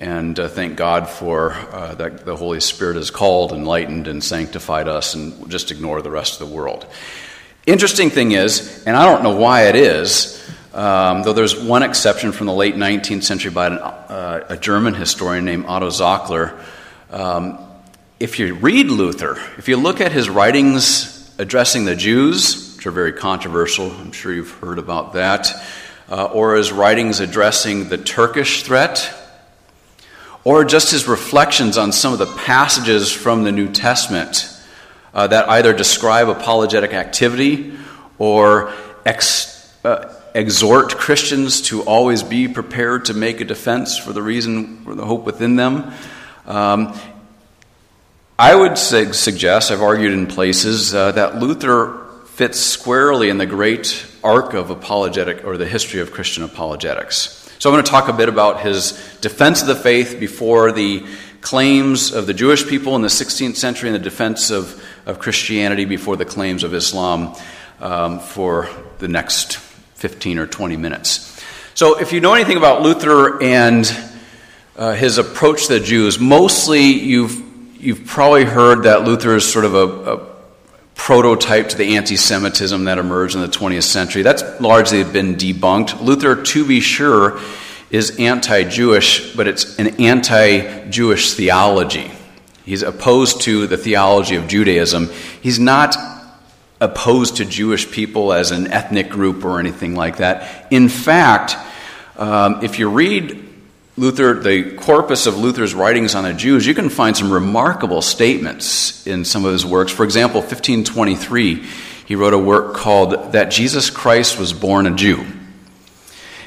and 0.00 0.38
uh, 0.38 0.48
thank 0.48 0.76
God 0.76 1.08
for 1.08 1.52
uh, 1.52 1.94
that 1.94 2.24
the 2.24 2.36
Holy 2.36 2.60
Spirit 2.60 2.96
has 2.96 3.10
called, 3.10 3.52
enlightened, 3.52 4.08
and 4.08 4.22
sanctified 4.22 4.88
us, 4.88 5.14
and 5.14 5.50
just 5.50 5.70
ignore 5.70 6.02
the 6.02 6.10
rest 6.10 6.40
of 6.40 6.48
the 6.48 6.54
world. 6.54 6.86
Interesting 7.66 8.10
thing 8.10 8.32
is, 8.32 8.84
and 8.86 8.96
I 8.96 9.04
don't 9.06 9.22
know 9.22 9.36
why 9.36 9.68
it 9.68 9.76
is, 9.76 10.40
um, 10.74 11.22
though 11.22 11.32
there's 11.32 11.58
one 11.58 11.82
exception 11.82 12.32
from 12.32 12.46
the 12.46 12.52
late 12.52 12.74
19th 12.74 13.22
century 13.22 13.50
by 13.50 13.68
an, 13.68 13.78
uh, 13.78 14.44
a 14.48 14.56
German 14.56 14.94
historian 14.94 15.44
named 15.44 15.64
Otto 15.66 15.88
Zockler. 15.88 16.60
Um, 17.10 17.58
if 18.20 18.38
you 18.38 18.54
read 18.54 18.86
Luther, 18.86 19.38
if 19.56 19.68
you 19.68 19.76
look 19.76 20.00
at 20.00 20.12
his 20.12 20.28
writings 20.28 21.32
addressing 21.38 21.84
the 21.84 21.96
Jews, 21.96 22.74
which 22.76 22.86
are 22.86 22.90
very 22.90 23.12
controversial, 23.12 23.90
I'm 23.90 24.12
sure 24.12 24.32
you've 24.32 24.50
heard 24.52 24.78
about 24.78 25.14
that. 25.14 25.54
uh, 26.10 26.26
or 26.26 26.56
his 26.56 26.72
writings 26.72 27.20
addressing 27.20 27.88
the 27.88 27.98
Turkish 27.98 28.62
threat, 28.62 29.12
or 30.44 30.64
just 30.64 30.90
his 30.90 31.08
reflections 31.08 31.78
on 31.78 31.90
some 31.90 32.12
of 32.12 32.18
the 32.18 32.26
passages 32.26 33.10
from 33.10 33.44
the 33.44 33.52
New 33.52 33.68
Testament 33.68 34.50
uh, 35.14 35.26
that 35.26 35.48
either 35.48 35.72
describe 35.72 36.28
apologetic 36.28 36.92
activity 36.92 37.72
or 38.18 38.72
ex, 39.06 39.74
uh, 39.84 40.14
exhort 40.34 40.96
Christians 40.96 41.62
to 41.62 41.82
always 41.82 42.22
be 42.22 42.48
prepared 42.48 43.06
to 43.06 43.14
make 43.14 43.40
a 43.40 43.44
defense 43.44 43.96
for 43.96 44.12
the 44.12 44.22
reason, 44.22 44.84
for 44.84 44.94
the 44.94 45.06
hope 45.06 45.24
within 45.24 45.56
them. 45.56 45.92
Um, 46.46 46.98
I 48.38 48.54
would 48.54 48.76
say, 48.76 49.12
suggest, 49.12 49.70
I've 49.70 49.80
argued 49.80 50.12
in 50.12 50.26
places, 50.26 50.92
uh, 50.92 51.12
that 51.12 51.38
Luther 51.38 52.04
fits 52.26 52.58
squarely 52.58 53.28
in 53.28 53.38
the 53.38 53.46
great 53.46 54.04
arc 54.24 54.54
of 54.54 54.70
apologetic 54.70 55.44
or 55.44 55.56
the 55.56 55.66
history 55.66 56.00
of 56.00 56.10
Christian 56.10 56.42
apologetics. 56.42 57.43
So 57.58 57.70
I'm 57.70 57.74
going 57.74 57.84
to 57.84 57.90
talk 57.90 58.08
a 58.08 58.12
bit 58.12 58.28
about 58.28 58.60
his 58.60 58.92
defense 59.20 59.62
of 59.62 59.68
the 59.68 59.76
faith 59.76 60.18
before 60.18 60.72
the 60.72 61.04
claims 61.40 62.12
of 62.12 62.26
the 62.26 62.34
Jewish 62.34 62.66
people 62.66 62.96
in 62.96 63.02
the 63.02 63.08
16th 63.08 63.56
century 63.56 63.88
and 63.88 63.94
the 63.94 64.02
defense 64.02 64.50
of, 64.50 64.82
of 65.06 65.18
Christianity 65.18 65.84
before 65.84 66.16
the 66.16 66.24
claims 66.24 66.64
of 66.64 66.74
Islam 66.74 67.36
um, 67.80 68.18
for 68.18 68.68
the 68.98 69.08
next 69.08 69.56
15 69.96 70.38
or 70.38 70.46
20 70.46 70.76
minutes. 70.76 71.42
So, 71.74 71.98
if 71.98 72.12
you 72.12 72.20
know 72.20 72.34
anything 72.34 72.56
about 72.56 72.82
Luther 72.82 73.42
and 73.42 73.90
uh, 74.76 74.92
his 74.94 75.18
approach 75.18 75.66
to 75.66 75.74
the 75.74 75.80
Jews, 75.80 76.18
mostly 76.18 76.82
you've, 76.82 77.82
you've 77.82 78.06
probably 78.06 78.44
heard 78.44 78.84
that 78.84 79.04
Luther 79.04 79.36
is 79.36 79.50
sort 79.50 79.64
of 79.64 79.74
a, 79.74 80.12
a 80.12 80.33
prototype 80.94 81.68
to 81.70 81.76
the 81.76 81.96
anti 81.96 82.16
Semitism 82.16 82.84
that 82.84 82.98
emerged 82.98 83.34
in 83.34 83.40
the 83.40 83.48
20th 83.48 83.82
century. 83.84 84.22
That's 84.22 84.42
largely 84.60 85.04
been 85.04 85.36
debunked. 85.36 86.00
Luther, 86.00 86.42
to 86.42 86.66
be 86.66 86.80
sure, 86.80 87.40
is 87.90 88.18
anti 88.18 88.64
Jewish, 88.64 89.34
but 89.36 89.46
it's 89.46 89.78
an 89.78 90.00
anti 90.00 90.88
Jewish 90.88 91.34
theology. 91.34 92.10
He's 92.64 92.82
opposed 92.82 93.42
to 93.42 93.66
the 93.66 93.76
theology 93.76 94.36
of 94.36 94.48
Judaism. 94.48 95.10
He's 95.42 95.58
not 95.58 95.96
opposed 96.80 97.36
to 97.36 97.44
Jewish 97.44 97.90
people 97.90 98.32
as 98.32 98.50
an 98.50 98.72
ethnic 98.72 99.10
group 99.10 99.44
or 99.44 99.60
anything 99.60 99.94
like 99.94 100.16
that. 100.18 100.66
In 100.70 100.88
fact, 100.88 101.56
um, 102.16 102.64
if 102.64 102.78
you 102.78 102.88
read 102.88 103.43
Luther, 103.96 104.34
the 104.40 104.72
corpus 104.74 105.26
of 105.26 105.38
Luther's 105.38 105.72
writings 105.72 106.16
on 106.16 106.24
the 106.24 106.32
Jews, 106.32 106.66
you 106.66 106.74
can 106.74 106.88
find 106.88 107.16
some 107.16 107.32
remarkable 107.32 108.02
statements 108.02 109.06
in 109.06 109.24
some 109.24 109.44
of 109.44 109.52
his 109.52 109.64
works. 109.64 109.92
For 109.92 110.02
example, 110.02 110.40
1523, 110.40 111.64
he 112.04 112.16
wrote 112.16 112.34
a 112.34 112.38
work 112.38 112.74
called 112.74 113.32
That 113.32 113.52
Jesus 113.52 113.90
Christ 113.90 114.36
Was 114.36 114.52
Born 114.52 114.88
a 114.88 114.96
Jew. 114.96 115.24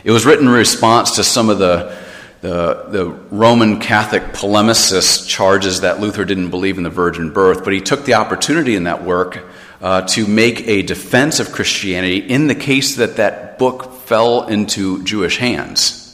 It 0.04 0.12
was 0.12 0.26
written 0.26 0.48
in 0.48 0.54
response 0.54 1.16
to 1.16 1.24
some 1.24 1.50
of 1.50 1.58
the, 1.58 1.98
the, 2.42 2.86
the 2.90 3.06
Roman 3.32 3.80
Catholic 3.80 4.24
polemicists' 4.34 5.26
charges 5.26 5.82
that 5.82 6.02
Luther 6.02 6.26
didn't 6.26 6.50
believe 6.50 6.78
in 6.78 6.84
the 6.84 6.90
virgin 6.90 7.32
birth, 7.32 7.64
but 7.64 7.72
he 7.72 7.80
took 7.80 8.04
the 8.04 8.16
opportunity 8.16 8.76
in 8.76 8.84
that 8.84 9.06
work 9.06 9.40
uh, 9.80 10.02
to 10.02 10.28
make 10.28 10.68
a 10.68 10.82
defense 10.82 11.40
of 11.40 11.54
Christianity 11.54 12.18
in 12.18 12.48
the 12.48 12.56
case 12.56 12.98
that 12.98 13.16
that 13.16 13.58
book 13.58 13.94
fell 14.02 14.48
into 14.48 15.02
Jewish 15.06 15.38
hands. 15.38 16.07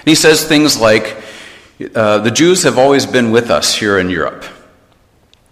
And 0.00 0.08
he 0.08 0.14
says 0.14 0.46
things 0.46 0.80
like, 0.80 1.22
uh, 1.94 2.18
The 2.18 2.30
Jews 2.30 2.64
have 2.64 2.78
always 2.78 3.06
been 3.06 3.30
with 3.30 3.50
us 3.50 3.74
here 3.74 3.98
in 3.98 4.10
Europe. 4.10 4.44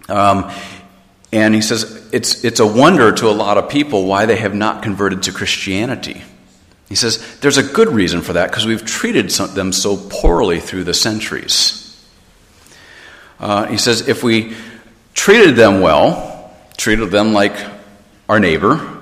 Um, 0.09 0.51
and 1.33 1.55
he 1.55 1.61
says, 1.61 2.09
it's, 2.13 2.45
it's 2.45 2.61
a 2.61 2.67
wonder 2.67 3.13
to 3.13 3.29
a 3.29 3.33
lot 3.33 3.59
of 3.59 3.69
people 3.69 4.07
why 4.07 4.27
they 4.27 4.37
have 4.37 4.55
not 4.55 4.83
converted 4.83 5.25
to 5.25 5.33
Christianity. 5.33 6.23
He 6.89 6.95
says, 6.95 7.39
There's 7.41 7.59
a 7.59 7.63
good 7.63 7.89
reason 7.89 8.23
for 8.23 8.33
that 8.35 8.51
because 8.51 8.67
we've 8.67 8.85
treated 8.85 9.31
some, 9.31 9.55
them 9.55 9.73
so 9.73 9.97
poorly 9.97 10.61
through 10.61 10.85
the 10.85 10.95
centuries. 10.95 11.85
Uh, 13.39 13.67
he 13.67 13.77
says, 13.77 14.09
If 14.09 14.23
we 14.23 14.57
treated 15.13 15.57
them 15.57 15.81
well, 15.81 16.57
treated 16.77 17.11
them 17.11 17.35
like 17.35 17.55
our 18.29 18.41
neighbor, 18.41 18.97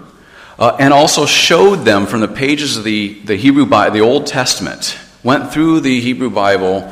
uh, 0.59 0.77
and 0.81 0.93
also 0.93 1.27
showed 1.27 1.85
them 1.85 2.07
from 2.07 2.21
the 2.21 2.29
pages 2.29 2.77
of 2.77 2.85
the, 2.85 3.21
the 3.21 3.37
Hebrew 3.37 3.67
Bible, 3.67 3.95
the 3.95 4.01
Old 4.01 4.27
Testament, 4.27 4.99
went 5.27 5.53
through 5.53 5.81
the 5.81 6.01
Hebrew 6.01 6.31
Bible, 6.31 6.89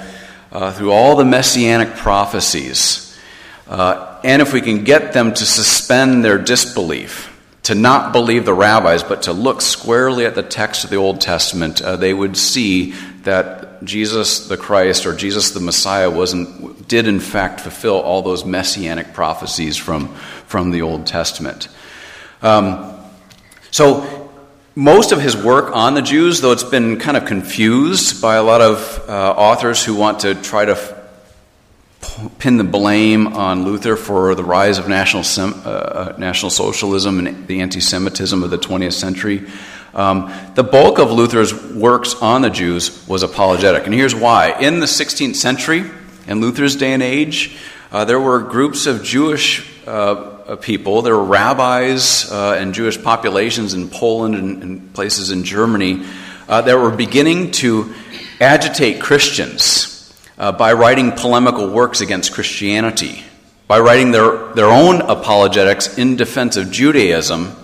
uh, 0.51 0.73
through 0.73 0.91
all 0.91 1.15
the 1.15 1.25
messianic 1.25 1.95
prophecies, 1.95 3.17
uh, 3.69 4.21
and 4.25 4.43
if 4.43 4.53
we 4.53 4.61
can 4.61 4.83
get 4.83 5.13
them 5.13 5.33
to 5.33 5.47
suspend 5.47 6.25
their 6.25 6.37
disbelief, 6.37 7.31
to 7.63 7.77
not 7.77 8.13
believe 8.13 8.45
the 8.45 8.53
rabbis, 8.53 9.05
but 9.05 9.23
to 9.23 9.33
look 9.33 9.61
squarely 9.61 10.27
at 10.27 10.35
the 10.35 10.43
text 10.43 10.83
of 10.83 10.91
the 10.91 10.97
Old 10.97 11.21
Testament, 11.21 11.81
uh, 11.81 11.95
they 11.95 12.13
would 12.13 12.37
see 12.37 12.91
that 13.23 13.85
Jesus 13.85 14.49
the 14.49 14.57
Christ 14.57 15.07
or 15.07 15.15
Jesus 15.15 15.53
the 15.53 15.61
Messiah 15.61 16.11
wasn't, 16.11 16.89
did 16.89 17.07
in 17.07 17.21
fact 17.21 17.61
fulfill 17.61 18.01
all 18.01 18.21
those 18.21 18.45
messianic 18.45 19.13
prophecies 19.13 19.77
from, 19.77 20.09
from 20.49 20.73
the 20.73 20.83
Old 20.83 21.07
Testament. 21.07 21.69
Um, 22.43 22.99
so 23.71 24.24
most 24.77 25.13
of 25.13 25.21
his 25.21 25.37
work 25.37 25.75
on 25.75 25.95
the 25.95 26.03
Jews, 26.03 26.41
though 26.41 26.53
it's 26.53 26.65
been 26.65 26.99
kind 26.99 27.17
of 27.17 27.27
confused 27.27 28.21
by 28.21 28.37
a 28.37 28.43
lot 28.43 28.61
of 28.61 29.09
uh, 29.09 29.33
authors 29.37 29.85
who 29.85 29.95
want 29.95 30.21
to 30.21 30.35
try 30.35 30.65
to 30.65 30.73
f- 30.73 32.39
pin 32.39 32.57
the 32.57 32.65
blame 32.65 33.29
on 33.29 33.65
Luther 33.65 33.97
for 33.97 34.35
the 34.35 34.43
rise 34.43 34.79
of 34.79 34.89
national, 34.89 35.23
sem- 35.23 35.63
uh, 35.65 35.69
uh 35.69 36.15
national 36.19 36.51
socialism 36.51 37.25
and 37.25 37.47
the 37.47 37.61
anti 37.61 37.81
Semitism 37.81 38.43
of 38.43 38.51
the 38.51 38.59
20th 38.59 38.95
century. 38.95 39.47
Um, 39.95 40.33
the 40.57 40.65
bulk 40.65 40.99
of 40.99 41.13
Luther's 41.13 41.55
works 41.55 42.17
on 42.17 42.43
the 42.43 42.51
Jews 42.51 43.07
was 43.07 43.23
apologetic. 43.23 43.85
And 43.85 43.95
here's 43.95 44.15
why. 44.15 44.59
In 44.59 44.81
the 44.81 44.87
16th 44.87 45.37
century, 45.37 45.89
in 46.27 46.41
Luther's 46.41 46.75
day 46.75 46.93
and 46.93 47.03
age, 47.03 47.57
uh, 47.95 48.05
there 48.05 48.19
were 48.19 48.41
groups 48.41 48.87
of 48.87 49.05
Jewish 49.05 49.71
uh, 49.87 49.91
uh, 49.91 50.57
people. 50.57 51.03
There 51.03 51.17
were 51.17 51.23
rabbis 51.23 52.29
uh, 52.29 52.57
and 52.59 52.75
Jewish 52.75 53.01
populations 53.01 53.73
in 53.73 53.89
Poland 53.89 54.35
and, 54.35 54.63
and 54.65 54.93
places 54.93 55.31
in 55.31 55.45
Germany 55.45 56.05
uh, 56.49 56.63
that 56.63 56.77
were 56.77 56.91
beginning 56.91 57.53
to 57.53 57.95
agitate 58.41 59.01
Christians 59.01 60.13
by 60.37 60.73
writing 60.73 61.13
polemical 61.13 61.71
works 61.71 62.01
against 62.01 62.35
Christianity, 62.35 63.23
by 63.69 63.79
writing 63.79 64.11
their, 64.11 64.53
their 64.55 64.67
own 64.67 65.01
apologetics 65.01 65.97
in 65.97 66.17
defense 66.17 66.57
of 66.57 66.73
Judaism, 66.73 67.55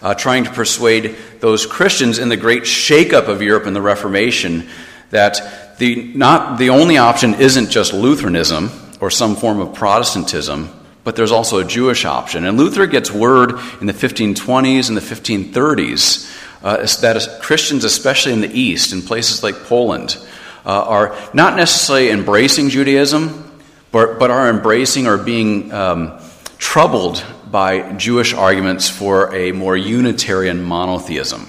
uh, 0.00 0.14
trying 0.14 0.44
to 0.44 0.50
persuade 0.52 1.16
those 1.40 1.66
Christians 1.66 2.20
in 2.20 2.28
the 2.28 2.36
great 2.36 2.62
shakeup 2.62 3.26
of 3.26 3.42
Europe 3.42 3.66
and 3.66 3.74
the 3.74 3.82
Reformation 3.82 4.68
that 5.10 5.76
the, 5.78 6.12
not, 6.14 6.60
the 6.60 6.70
only 6.70 6.98
option 6.98 7.34
isn't 7.34 7.70
just 7.70 7.92
Lutheranism 7.92 8.70
or 9.06 9.10
some 9.10 9.36
form 9.36 9.60
of 9.60 9.74
Protestantism 9.74 10.70
but 11.06 11.14
there's 11.14 11.30
also 11.30 11.60
a 11.60 11.64
Jewish 11.64 12.04
option. 12.04 12.44
And 12.44 12.58
Luther 12.58 12.88
gets 12.88 13.12
word 13.12 13.60
in 13.80 13.86
the 13.86 13.92
1520s 13.92 14.88
and 14.88 14.96
the 14.96 15.00
1530s 15.00 16.28
uh, 16.64 16.78
that 17.00 17.38
Christians, 17.40 17.84
especially 17.84 18.32
in 18.32 18.40
the 18.40 18.50
East, 18.52 18.92
in 18.92 19.02
places 19.02 19.40
like 19.40 19.54
Poland, 19.66 20.18
uh, 20.64 20.82
are 20.82 21.16
not 21.32 21.54
necessarily 21.54 22.10
embracing 22.10 22.70
Judaism, 22.70 23.56
but, 23.92 24.18
but 24.18 24.32
are 24.32 24.50
embracing 24.50 25.06
or 25.06 25.16
being 25.16 25.72
um, 25.72 26.18
troubled 26.58 27.24
by 27.52 27.92
Jewish 27.92 28.34
arguments 28.34 28.88
for 28.88 29.32
a 29.32 29.52
more 29.52 29.76
Unitarian 29.76 30.64
monotheism 30.64 31.46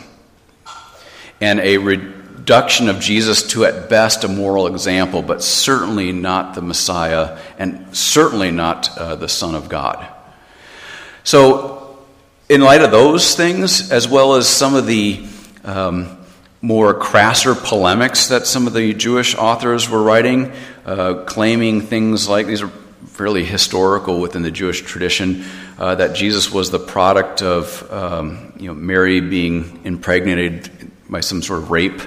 and 1.41 1.59
a 1.61 1.79
re- 1.79 2.13
reduction 2.47 2.87
of 2.87 3.01
Jesus 3.01 3.45
to, 3.45 3.65
at 3.65 3.89
best, 3.89 4.23
a 4.23 4.27
moral 4.29 4.67
example, 4.67 5.21
but 5.21 5.43
certainly 5.43 6.13
not 6.13 6.55
the 6.55 6.61
Messiah 6.61 7.37
and 7.59 7.93
certainly 7.93 8.51
not 8.51 8.97
uh, 8.97 9.15
the 9.15 9.27
Son 9.27 9.53
of 9.53 9.67
God. 9.67 10.07
So, 11.25 11.99
in 12.47 12.61
light 12.61 12.81
of 12.81 12.91
those 12.91 13.35
things, 13.35 13.91
as 13.91 14.07
well 14.07 14.35
as 14.35 14.47
some 14.47 14.75
of 14.75 14.87
the 14.87 15.27
um, 15.65 16.17
more 16.61 16.93
crasser 16.93 17.53
polemics 17.53 18.29
that 18.29 18.47
some 18.47 18.65
of 18.65 18.71
the 18.71 18.93
Jewish 18.93 19.35
authors 19.35 19.89
were 19.89 20.01
writing, 20.01 20.53
uh, 20.85 21.25
claiming 21.25 21.81
things 21.81 22.29
like 22.29 22.47
these 22.47 22.61
are 22.61 22.71
fairly 23.07 23.43
historical 23.43 24.21
within 24.21 24.41
the 24.41 24.51
Jewish 24.51 24.83
tradition 24.83 25.43
uh, 25.77 25.95
that 25.95 26.15
Jesus 26.15 26.49
was 26.49 26.71
the 26.71 26.79
product 26.79 27.41
of 27.41 27.91
um, 27.91 28.53
you 28.57 28.67
know, 28.67 28.73
Mary 28.73 29.19
being 29.19 29.81
impregnated 29.83 30.71
by 31.09 31.19
some 31.19 31.41
sort 31.41 31.59
of 31.59 31.71
rape 31.71 32.01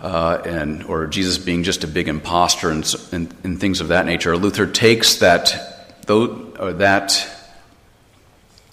uh, 0.00 0.42
and 0.44 0.84
or 0.84 1.06
Jesus 1.06 1.38
being 1.38 1.64
just 1.64 1.84
a 1.84 1.88
big 1.88 2.08
impostor 2.08 2.70
and, 2.70 2.94
and, 3.12 3.34
and, 3.42 3.60
things 3.60 3.80
of 3.80 3.88
that 3.88 4.06
nature. 4.06 4.36
Luther 4.36 4.66
takes 4.66 5.16
that 5.16 5.96
those, 6.06 6.78
that 6.78 7.28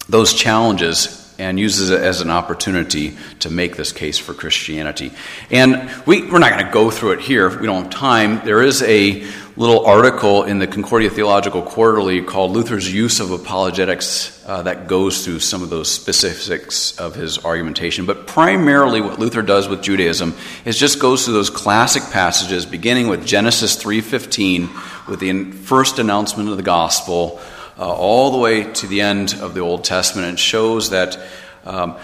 those 0.08 0.34
challenges 0.34 1.34
and 1.38 1.58
uses 1.58 1.90
it 1.90 2.00
as 2.00 2.20
an 2.20 2.30
opportunity 2.30 3.16
to 3.40 3.50
make 3.50 3.76
this 3.76 3.92
case 3.92 4.18
for 4.18 4.32
Christianity. 4.34 5.12
And 5.50 5.90
we, 6.06 6.22
we're 6.30 6.38
not 6.38 6.52
going 6.52 6.64
to 6.64 6.72
go 6.72 6.90
through 6.90 7.12
it 7.12 7.20
here. 7.20 7.48
We 7.58 7.66
don't 7.66 7.84
have 7.84 7.92
time. 7.92 8.40
There 8.44 8.62
is 8.62 8.82
a 8.82 9.26
little 9.56 9.86
article 9.86 10.44
in 10.44 10.58
the 10.58 10.66
Concordia 10.66 11.08
Theological 11.08 11.62
Quarterly 11.62 12.20
called 12.20 12.50
Luther's 12.50 12.92
Use 12.92 13.20
of 13.20 13.30
Apologetics 13.30 14.44
uh, 14.46 14.62
that 14.62 14.86
goes 14.86 15.24
through 15.24 15.40
some 15.40 15.62
of 15.62 15.70
those 15.70 15.90
specifics 15.90 16.98
of 16.98 17.14
his 17.14 17.42
argumentation. 17.42 18.04
But 18.04 18.26
primarily, 18.26 19.00
what 19.00 19.18
Luther 19.18 19.40
does 19.40 19.66
with 19.66 19.82
Judaism 19.82 20.34
is 20.66 20.78
just 20.78 21.00
goes 21.00 21.24
through 21.24 21.34
those 21.34 21.48
classic 21.48 22.02
passages, 22.12 22.66
beginning 22.66 23.08
with 23.08 23.26
Genesis 23.26 23.76
3:15, 23.76 24.68
with 25.08 25.20
the 25.20 25.52
first 25.52 25.98
announcement 25.98 26.50
of 26.50 26.58
the 26.58 26.62
gospel, 26.62 27.40
uh, 27.78 27.90
all 27.90 28.32
the 28.32 28.38
way 28.38 28.64
to 28.64 28.86
the 28.86 29.00
end 29.00 29.38
of 29.40 29.54
the 29.54 29.60
Old 29.60 29.84
Testament, 29.84 30.28
and 30.28 30.38
shows 30.38 30.90
that 30.90 31.18
um, 31.64 31.96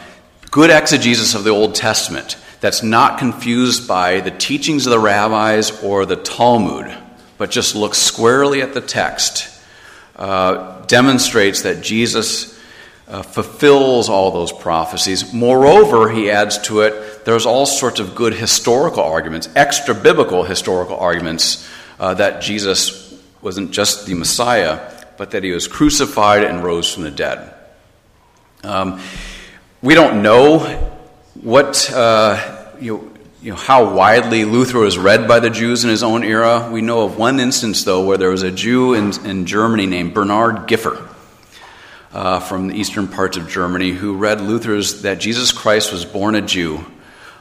good 0.50 0.70
exegesis 0.70 1.34
of 1.34 1.44
the 1.44 1.50
Old 1.50 1.74
Testament 1.74 2.38
that's 2.60 2.82
not 2.82 3.18
confused 3.18 3.86
by 3.86 4.20
the 4.20 4.30
teachings 4.30 4.86
of 4.86 4.90
the 4.90 4.98
rabbis 4.98 5.82
or 5.82 6.06
the 6.06 6.16
Talmud 6.16 6.96
but 7.38 7.50
just 7.50 7.74
looks 7.74 7.98
squarely 7.98 8.62
at 8.62 8.74
the 8.74 8.80
text, 8.80 9.48
uh, 10.16 10.84
demonstrates 10.86 11.62
that 11.62 11.82
Jesus 11.82 12.58
uh, 13.08 13.22
fulfills 13.22 14.08
all 14.08 14.30
those 14.30 14.52
prophecies. 14.52 15.32
Moreover, 15.32 16.10
he 16.10 16.30
adds 16.30 16.58
to 16.62 16.80
it, 16.80 17.24
there's 17.24 17.46
all 17.46 17.66
sorts 17.66 18.00
of 18.00 18.14
good 18.14 18.34
historical 18.34 19.02
arguments, 19.02 19.48
extra 19.54 19.94
biblical 19.94 20.44
historical 20.44 20.96
arguments, 20.96 21.68
uh, 21.98 22.14
that 22.14 22.42
Jesus 22.42 23.20
wasn't 23.42 23.70
just 23.70 24.06
the 24.06 24.14
Messiah, 24.14 24.80
but 25.16 25.32
that 25.32 25.44
he 25.44 25.50
was 25.50 25.68
crucified 25.68 26.42
and 26.44 26.64
rose 26.64 26.92
from 26.92 27.02
the 27.02 27.10
dead. 27.10 27.54
Um, 28.64 29.00
we 29.82 29.94
don't 29.94 30.22
know 30.22 30.60
what 31.34 31.92
uh, 31.92 32.70
you 32.80 32.96
know, 32.96 33.12
you 33.42 33.50
know, 33.50 33.56
how 33.56 33.92
widely 33.92 34.44
Luther 34.44 34.78
was 34.78 34.96
read 34.96 35.26
by 35.26 35.40
the 35.40 35.50
Jews 35.50 35.82
in 35.82 35.90
his 35.90 36.04
own 36.04 36.22
era. 36.22 36.70
We 36.70 36.80
know 36.80 37.04
of 37.04 37.18
one 37.18 37.40
instance, 37.40 37.82
though, 37.82 38.04
where 38.04 38.16
there 38.16 38.30
was 38.30 38.44
a 38.44 38.52
Jew 38.52 38.94
in, 38.94 39.12
in 39.26 39.46
Germany 39.46 39.86
named 39.86 40.14
Bernhard 40.14 40.68
Gipher 40.68 41.08
uh, 42.12 42.38
from 42.38 42.68
the 42.68 42.76
eastern 42.76 43.08
parts 43.08 43.36
of 43.36 43.48
Germany 43.48 43.90
who 43.90 44.16
read 44.16 44.40
Luther's 44.40 45.02
that 45.02 45.18
Jesus 45.18 45.50
Christ 45.50 45.90
was 45.90 46.04
born 46.04 46.36
a 46.36 46.40
Jew. 46.40 46.84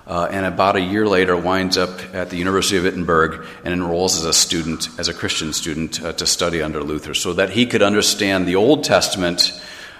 Uh, 0.08 0.28
and 0.32 0.44
about 0.44 0.76
a 0.76 0.82
year 0.82 1.08
later 1.08 1.38
winds 1.38 1.78
up 1.78 2.02
at 2.16 2.32
the 2.32 2.36
University 2.36 2.78
of 2.78 2.84
Wittenberg 2.84 3.46
and 3.64 3.72
enrolls 3.72 4.18
as 4.18 4.26
a 4.26 4.34
student, 4.34 4.90
as 4.98 5.08
a 5.08 5.14
Christian 5.14 5.54
student, 5.54 6.02
uh, 6.04 6.14
to 6.14 6.26
study 6.26 6.64
under 6.64 6.82
Luther, 6.82 7.14
so 7.14 7.34
that 7.34 7.52
he 7.52 7.68
could 7.68 7.84
understand 7.84 8.48
the 8.48 8.56
Old 8.56 8.84
Testament 8.84 9.54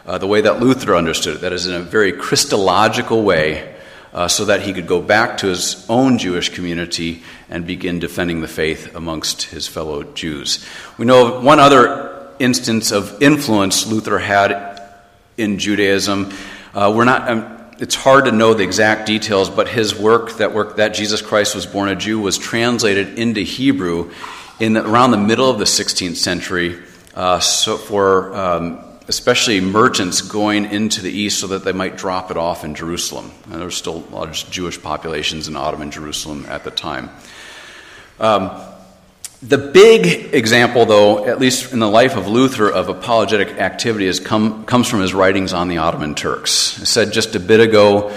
uh, 0.08 0.18
the 0.18 0.26
way 0.26 0.42
that 0.42 0.60
Luther 0.60 0.96
understood 0.96 1.36
it, 1.36 1.42
that 1.42 1.54
is, 1.54 1.68
in 1.68 1.76
a 1.76 1.80
very 1.80 2.12
Christological 2.12 3.22
way, 3.22 3.76
uh, 4.14 4.28
so 4.28 4.46
that 4.46 4.62
he 4.62 4.74
could 4.74 4.88
go 4.88 5.02
back 5.02 5.38
to 5.38 5.48
his 5.48 5.86
own 5.90 6.18
Jewish 6.18 6.50
community 6.50 7.24
and 7.50 7.66
begin 7.66 8.00
defending 8.00 8.42
the 8.42 8.48
faith 8.48 8.96
amongst 8.96 9.44
his 9.44 9.68
fellow 9.68 10.04
Jews. 10.04 10.66
We 10.98 11.06
know 11.06 11.40
one 11.42 11.60
other 11.60 12.30
instance 12.40 12.92
of 12.92 13.22
influence 13.22 13.88
Luther 13.88 14.20
had 14.20 14.82
in 15.38 15.60
Judaism. 15.60 16.32
Uh, 16.74 16.94
we're 16.96 17.06
not. 17.06 17.30
Um, 17.30 17.58
it's 17.80 17.96
hard 17.96 18.26
to 18.26 18.32
know 18.32 18.54
the 18.54 18.64
exact 18.64 19.08
details, 19.08 19.50
but 19.50 19.68
his 19.68 19.96
work, 19.96 20.38
that 20.38 20.54
work 20.54 20.76
that 20.76 20.94
Jesus 20.94 21.20
Christ 21.20 21.56
was 21.56 21.66
born 21.66 21.90
a 21.90 21.96
Jew, 21.96 22.20
was 22.20 22.38
translated 22.38 23.18
into 23.18 23.42
Hebrew 23.42 24.12
in 24.60 24.74
the, 24.74 24.88
around 24.88 25.10
the 25.10 25.18
middle 25.18 25.50
of 25.50 25.58
the 25.58 25.66
16th 25.66 26.16
century. 26.16 26.80
Uh, 27.16 27.40
so 27.40 27.78
for 27.78 28.36
um, 28.36 28.84
especially 29.08 29.62
merchants 29.62 30.22
going 30.22 30.66
into 30.66 31.02
the 31.02 31.12
east 31.12 31.40
so 31.40 31.48
that 31.48 31.64
they 31.64 31.72
might 31.72 31.98
drop 31.98 32.32
it 32.32 32.38
off 32.38 32.64
in 32.64 32.76
Jerusalem. 32.76 33.32
And 33.46 33.56
there 33.56 33.66
were 33.66 33.72
still 33.72 34.02
large 34.12 34.50
Jewish 34.50 34.82
populations 34.82 35.48
in 35.48 35.56
Ottoman 35.56 35.92
Jerusalem 35.92 36.46
at 36.48 36.64
the 36.64 36.72
time. 36.72 37.10
Um, 38.20 38.52
the 39.42 39.58
big 39.58 40.36
example, 40.36 40.86
though, 40.86 41.26
at 41.26 41.40
least 41.40 41.74
in 41.74 41.80
the 41.80 41.90
life 41.90 42.16
of 42.16 42.28
Luther, 42.28 42.70
of 42.70 42.90
apologetic 42.90 43.58
activity 43.58 44.06
is 44.06 44.20
come, 44.20 44.66
comes 44.66 44.88
from 44.88 45.02
his 45.02 45.16
writings 45.16 45.52
on 45.52 45.68
the 45.68 45.80
Ottoman 45.80 46.14
Turks. 46.14 46.80
I 46.80 46.84
said 46.84 47.12
just 47.12 47.34
a 47.34 47.40
bit 47.40 47.60
ago, 47.60 48.16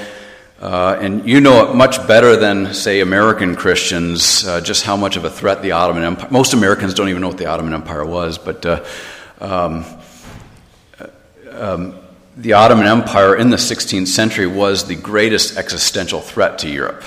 uh, 0.60 0.98
and 1.00 1.26
you 1.26 1.40
know 1.40 1.70
it 1.70 1.74
much 1.74 2.06
better 2.06 2.36
than, 2.36 2.74
say, 2.74 3.00
American 3.00 3.56
Christians, 3.56 4.46
uh, 4.46 4.60
just 4.60 4.84
how 4.84 4.98
much 4.98 5.16
of 5.16 5.24
a 5.24 5.30
threat 5.30 5.62
the 5.62 5.72
Ottoman 5.72 6.04
Empire. 6.04 6.28
Most 6.30 6.52
Americans 6.52 6.92
don't 6.92 7.08
even 7.08 7.22
know 7.22 7.28
what 7.28 7.38
the 7.38 7.46
Ottoman 7.46 7.72
Empire 7.72 8.04
was, 8.04 8.36
but 8.36 8.66
uh, 8.66 8.84
um, 9.40 9.86
um, 11.54 11.98
the 12.36 12.54
Ottoman 12.54 12.86
Empire 12.86 13.36
in 13.36 13.50
the 13.50 13.56
16th 13.56 14.08
century 14.08 14.46
was 14.46 14.86
the 14.86 14.96
greatest 14.96 15.56
existential 15.56 16.20
threat 16.20 16.58
to 16.60 16.68
Europe. 16.68 17.04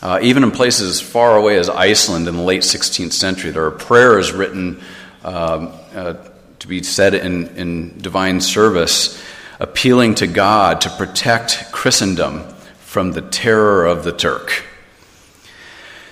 Uh, 0.00 0.18
even 0.22 0.42
in 0.42 0.50
places 0.50 0.88
as 0.88 1.00
far 1.00 1.36
away 1.36 1.58
as 1.58 1.68
Iceland 1.68 2.28
in 2.28 2.36
the 2.36 2.42
late 2.42 2.62
16th 2.62 3.12
century, 3.12 3.50
there 3.50 3.64
are 3.64 3.70
prayers 3.70 4.32
written 4.32 4.82
um, 5.24 5.72
uh, 5.94 6.14
to 6.58 6.68
be 6.68 6.82
said 6.82 7.14
in, 7.14 7.48
in 7.56 7.98
divine 7.98 8.40
service, 8.40 9.22
appealing 9.60 10.14
to 10.16 10.26
God 10.26 10.80
to 10.82 10.90
protect 10.90 11.70
Christendom 11.72 12.42
from 12.78 13.12
the 13.12 13.22
terror 13.22 13.86
of 13.86 14.04
the 14.04 14.12
Turk. 14.12 14.64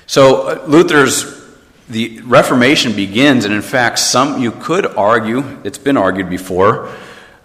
So 0.07 0.49
uh, 0.49 0.65
Luther's 0.67 1.41
the 1.89 2.21
Reformation 2.21 2.95
begins, 2.95 3.45
and 3.45 3.53
in 3.53 3.63
fact, 3.63 3.99
some 3.99 4.41
you 4.41 4.53
could 4.53 4.87
argue 4.87 5.61
it's 5.65 5.79
been 5.79 5.97
argued 5.97 6.31
before 6.31 6.91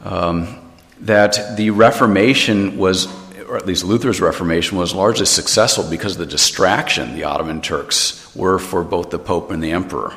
that 0.02 1.58
the 1.58 1.70
Reformation 1.72 2.78
was, 2.78 3.08
or 3.48 3.58
at 3.58 3.66
least 3.66 3.84
Luther's 3.84 4.22
Reformation, 4.22 4.78
was 4.78 4.94
largely 4.94 5.26
successful 5.26 5.90
because 5.90 6.14
of 6.14 6.20
the 6.20 6.26
distraction 6.26 7.16
the 7.16 7.26
Ottoman 7.26 7.62
Turks 7.62 8.36
were 8.36 8.60
for 8.60 8.84
both 8.84 9.10
the 9.10 9.20
Pope 9.20 9.52
and 9.52 9.64
the 9.64 9.72
Emperor. 9.72 10.14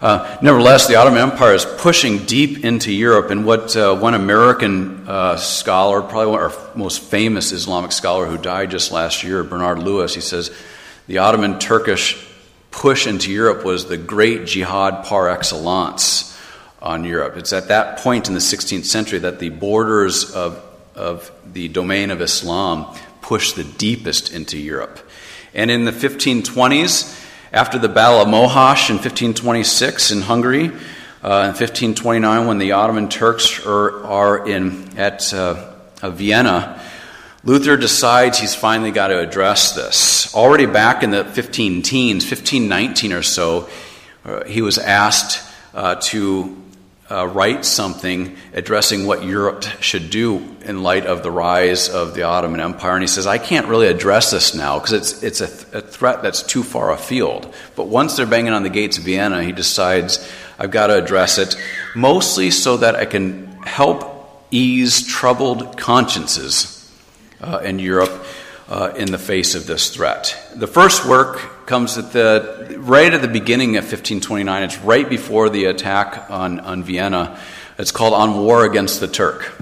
Uh, 0.00 0.38
nevertheless, 0.40 0.86
the 0.86 0.94
Ottoman 0.94 1.20
Empire 1.20 1.52
is 1.52 1.66
pushing 1.66 2.24
deep 2.24 2.64
into 2.64 2.90
Europe, 2.90 3.30
and 3.30 3.44
what 3.44 3.76
uh, 3.76 3.94
one 3.94 4.14
American 4.14 5.06
uh, 5.06 5.36
scholar, 5.36 6.00
probably 6.00 6.32
one 6.32 6.40
our 6.40 6.52
most 6.74 7.02
famous 7.02 7.52
Islamic 7.52 7.92
scholar 7.92 8.24
who 8.24 8.38
died 8.38 8.70
just 8.70 8.92
last 8.92 9.22
year, 9.22 9.44
Bernard 9.44 9.78
Lewis, 9.78 10.14
he 10.14 10.22
says 10.22 10.50
the 11.06 11.18
Ottoman 11.18 11.58
Turkish 11.58 12.26
push 12.70 13.06
into 13.06 13.30
Europe 13.30 13.62
was 13.62 13.86
the 13.86 13.98
great 13.98 14.46
jihad 14.46 15.04
par 15.04 15.28
excellence 15.28 16.29
on 16.82 17.04
Europe. 17.04 17.36
It's 17.36 17.52
at 17.52 17.68
that 17.68 17.98
point 17.98 18.28
in 18.28 18.34
the 18.34 18.40
16th 18.40 18.84
century 18.84 19.18
that 19.20 19.38
the 19.38 19.50
borders 19.50 20.30
of, 20.32 20.64
of 20.94 21.30
the 21.52 21.68
domain 21.68 22.10
of 22.10 22.20
Islam 22.20 22.94
pushed 23.22 23.56
the 23.56 23.64
deepest 23.64 24.32
into 24.32 24.58
Europe. 24.58 24.98
And 25.54 25.70
in 25.70 25.84
the 25.84 25.92
1520s, 25.92 27.16
after 27.52 27.78
the 27.78 27.88
Battle 27.88 28.20
of 28.20 28.28
Mohács 28.28 28.90
in 28.90 28.96
1526 28.96 30.12
in 30.12 30.22
Hungary, 30.22 30.66
uh, 31.22 31.50
in 31.50 31.52
1529, 31.52 32.46
when 32.46 32.58
the 32.58 32.72
Ottoman 32.72 33.08
Turks 33.08 33.64
are, 33.66 34.04
are 34.04 34.48
in, 34.48 34.96
at 34.96 35.34
uh, 35.34 35.74
Vienna, 36.02 36.80
Luther 37.42 37.76
decides 37.76 38.38
he's 38.38 38.54
finally 38.54 38.90
got 38.90 39.08
to 39.08 39.18
address 39.18 39.74
this. 39.74 40.34
Already 40.34 40.66
back 40.66 41.02
in 41.02 41.10
the 41.10 41.24
15 41.24 41.82
teens, 41.82 42.24
1519 42.24 43.12
or 43.12 43.22
so, 43.22 43.68
uh, 44.24 44.44
he 44.44 44.62
was 44.62 44.78
asked 44.78 45.42
uh, 45.74 45.96
to 45.96 46.59
uh, 47.10 47.26
write 47.26 47.64
something 47.64 48.36
addressing 48.52 49.04
what 49.04 49.24
Europe 49.24 49.64
should 49.80 50.10
do 50.10 50.56
in 50.64 50.82
light 50.82 51.06
of 51.06 51.22
the 51.24 51.30
rise 51.30 51.88
of 51.88 52.14
the 52.14 52.22
Ottoman 52.22 52.60
Empire. 52.60 52.94
And 52.94 53.02
he 53.02 53.08
says, 53.08 53.26
I 53.26 53.38
can't 53.38 53.66
really 53.66 53.88
address 53.88 54.30
this 54.30 54.54
now 54.54 54.78
because 54.78 54.92
it's, 54.92 55.22
it's 55.22 55.40
a, 55.40 55.46
th- 55.48 55.84
a, 55.84 55.86
threat 55.86 56.22
that's 56.22 56.42
too 56.42 56.62
far 56.62 56.92
afield. 56.92 57.52
But 57.74 57.88
once 57.88 58.16
they're 58.16 58.26
banging 58.26 58.52
on 58.52 58.62
the 58.62 58.70
gates 58.70 58.98
of 58.98 59.04
Vienna, 59.04 59.42
he 59.42 59.50
decides, 59.50 60.30
I've 60.58 60.70
got 60.70 60.86
to 60.86 61.02
address 61.02 61.38
it, 61.38 61.56
mostly 61.96 62.52
so 62.52 62.76
that 62.76 62.94
I 62.94 63.06
can 63.06 63.46
help 63.62 64.46
ease 64.52 65.04
troubled 65.06 65.76
consciences 65.78 66.76
uh, 67.40 67.58
in 67.64 67.80
Europe 67.80 68.24
uh, 68.68 68.92
in 68.96 69.10
the 69.10 69.18
face 69.18 69.56
of 69.56 69.66
this 69.66 69.92
threat. 69.92 70.36
The 70.54 70.68
first 70.68 71.04
work 71.06 71.59
comes 71.70 71.96
at 71.96 72.10
the 72.10 72.74
right 72.80 73.14
at 73.14 73.22
the 73.22 73.28
beginning 73.28 73.76
of 73.76 73.84
1529. 73.84 74.62
It's 74.64 74.78
right 74.78 75.08
before 75.08 75.48
the 75.48 75.66
attack 75.66 76.28
on, 76.28 76.58
on 76.58 76.82
Vienna. 76.82 77.38
It's 77.78 77.92
called 77.92 78.12
On 78.12 78.44
War 78.44 78.64
Against 78.64 78.98
the 78.98 79.06
Turk. 79.06 79.52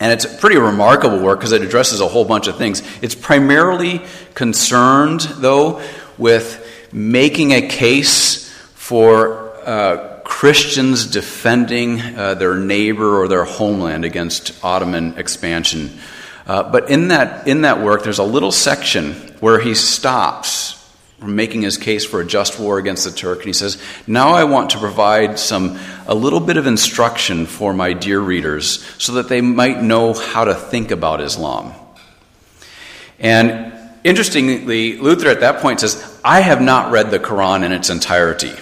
And 0.00 0.12
it's 0.12 0.24
a 0.24 0.28
pretty 0.28 0.56
remarkable 0.56 1.20
work 1.20 1.38
because 1.38 1.52
it 1.52 1.62
addresses 1.62 2.00
a 2.00 2.08
whole 2.08 2.24
bunch 2.24 2.48
of 2.48 2.58
things. 2.58 2.82
It's 3.02 3.14
primarily 3.14 4.02
concerned, 4.34 5.20
though, 5.36 5.80
with 6.18 6.90
making 6.92 7.52
a 7.52 7.68
case 7.68 8.52
for 8.74 9.54
uh, 9.64 10.22
Christians 10.24 11.06
defending 11.06 12.00
uh, 12.00 12.34
their 12.34 12.56
neighbor 12.56 13.22
or 13.22 13.28
their 13.28 13.44
homeland 13.44 14.04
against 14.04 14.64
Ottoman 14.64 15.16
expansion. 15.16 16.00
Uh, 16.48 16.64
but 16.64 16.90
in 16.90 17.08
that, 17.08 17.46
in 17.46 17.60
that 17.60 17.80
work, 17.80 18.02
there's 18.02 18.18
a 18.18 18.24
little 18.24 18.50
section 18.50 19.12
where 19.38 19.60
he 19.60 19.76
stops 19.76 20.81
making 21.26 21.62
his 21.62 21.76
case 21.76 22.04
for 22.04 22.20
a 22.20 22.26
just 22.26 22.58
war 22.58 22.78
against 22.78 23.04
the 23.04 23.10
Turk, 23.10 23.38
and 23.38 23.46
he 23.46 23.52
says, 23.52 23.80
Now 24.06 24.30
I 24.30 24.44
want 24.44 24.70
to 24.70 24.78
provide 24.78 25.38
some, 25.38 25.78
a 26.06 26.14
little 26.14 26.40
bit 26.40 26.56
of 26.56 26.66
instruction 26.66 27.46
for 27.46 27.72
my 27.72 27.92
dear 27.92 28.20
readers 28.20 28.84
so 28.98 29.14
that 29.14 29.28
they 29.28 29.40
might 29.40 29.82
know 29.82 30.12
how 30.12 30.44
to 30.44 30.54
think 30.54 30.90
about 30.90 31.20
Islam. 31.20 31.72
And 33.18 33.72
interestingly, 34.04 34.98
Luther 34.98 35.28
at 35.28 35.40
that 35.40 35.60
point 35.60 35.80
says, 35.80 36.20
I 36.24 36.40
have 36.40 36.60
not 36.60 36.92
read 36.92 37.10
the 37.10 37.18
Quran 37.18 37.64
in 37.64 37.72
its 37.72 37.90
entirety. 37.90 38.52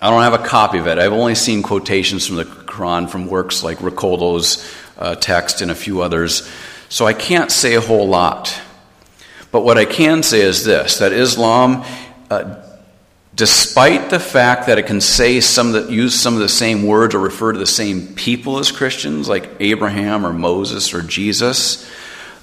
I 0.00 0.10
don't 0.10 0.22
have 0.22 0.34
a 0.34 0.46
copy 0.46 0.78
of 0.78 0.86
it. 0.86 0.98
I've 0.98 1.12
only 1.12 1.34
seen 1.34 1.62
quotations 1.62 2.26
from 2.26 2.36
the 2.36 2.44
Quran 2.44 3.10
from 3.10 3.26
works 3.26 3.64
like 3.64 3.78
Riccoldo's 3.78 4.64
uh, 4.96 5.16
text 5.16 5.60
and 5.60 5.70
a 5.70 5.74
few 5.74 6.02
others. 6.02 6.48
So 6.88 7.06
I 7.06 7.12
can't 7.12 7.50
say 7.50 7.74
a 7.74 7.80
whole 7.80 8.08
lot. 8.08 8.60
But 9.50 9.62
what 9.62 9.78
I 9.78 9.84
can 9.84 10.22
say 10.22 10.40
is 10.40 10.64
this 10.64 10.98
that 10.98 11.12
Islam, 11.12 11.84
uh, 12.30 12.62
despite 13.34 14.10
the 14.10 14.20
fact 14.20 14.66
that 14.66 14.78
it 14.78 14.86
can 14.86 15.00
say 15.00 15.40
some 15.40 15.90
use 15.90 16.14
some 16.14 16.34
of 16.34 16.40
the 16.40 16.48
same 16.48 16.84
words 16.84 17.14
or 17.14 17.18
refer 17.18 17.52
to 17.52 17.58
the 17.58 17.66
same 17.66 18.14
people 18.14 18.58
as 18.58 18.70
Christians, 18.70 19.28
like 19.28 19.48
Abraham 19.60 20.26
or 20.26 20.32
Moses 20.32 20.92
or 20.92 21.02
Jesus, 21.02 21.90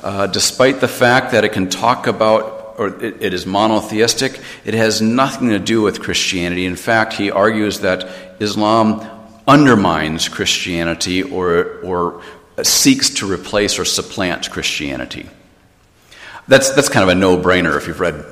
uh, 0.02 0.28
despite 0.28 0.80
the 0.80 0.88
fact 0.88 1.32
that 1.32 1.44
it 1.44 1.54
can 1.54 1.70
talk 1.70 2.08
about 2.08 2.76
or 2.78 2.88
it, 3.04 3.22
it 3.22 3.34
is 3.34 3.46
monotheistic, 3.46 4.40
it 4.66 4.74
has 4.74 5.02
nothing 5.02 5.50
to 5.50 5.60
do 5.60 5.82
with 5.82 6.02
Christianity. 6.02 6.66
In 6.66 6.76
fact, 6.76 7.14
he 7.14 7.32
argues 7.32 7.80
that 7.80 8.08
Islam 8.40 9.08
undermines 9.48 10.28
Christianity 10.28 11.24
or, 11.24 11.80
or 11.82 12.22
seeks 12.64 13.10
to 13.12 13.32
replace 13.32 13.80
or 13.80 13.86
supplant 13.86 14.50
Christianity. 14.52 15.30
That's, 16.48 16.72
that's 16.72 16.90
kind 16.90 17.04
of 17.04 17.10
a 17.10 17.20
no 17.20 17.38
brainer 17.38 17.78
if 17.78 17.88
you've 17.88 18.00
read 18.00 18.24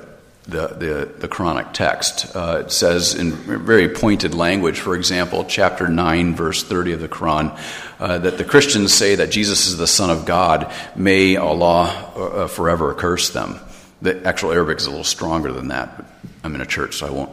the, 0.45 0.68
the, 0.68 1.11
the 1.20 1.28
Quranic 1.28 1.74
text. 1.74 2.36
Uh, 2.36 2.64
it 2.66 2.72
says 2.72 3.16
in 3.16 3.32
very 3.32 3.89
pointed 3.89 4.34
language, 4.34 4.80
for 4.80 4.95
example, 4.95 5.45
chapter 5.45 5.88
9, 5.88 6.36
verse 6.36 6.64
30 6.64 6.93
of 6.93 6.99
the 6.99 7.07
Quran, 7.07 7.57
uh, 7.99 8.18
that 8.20 8.38
the 8.38 8.43
Christians 8.43 8.93
say 8.93 9.16
that 9.16 9.32
Jesus 9.32 9.68
is 9.68 9.78
the 9.78 9.88
Son 9.88 10.09
of 10.09 10.26
God. 10.26 10.72
May 10.95 11.38
Allah 11.38 11.86
uh, 12.16 12.47
forever 12.47 12.93
curse 12.93 13.30
them. 13.30 13.59
The 14.01 14.26
actual 14.28 14.51
Arabic 14.51 14.80
is 14.80 14.86
a 14.86 14.89
little 14.89 15.05
stronger 15.05 15.51
than 15.53 15.70
that, 15.70 15.95
but 15.97 16.05
I'm 16.43 16.53
in 16.55 16.61
a 16.61 16.66
church, 16.66 16.97
so 16.97 17.07
I 17.07 17.09
won't 17.09 17.32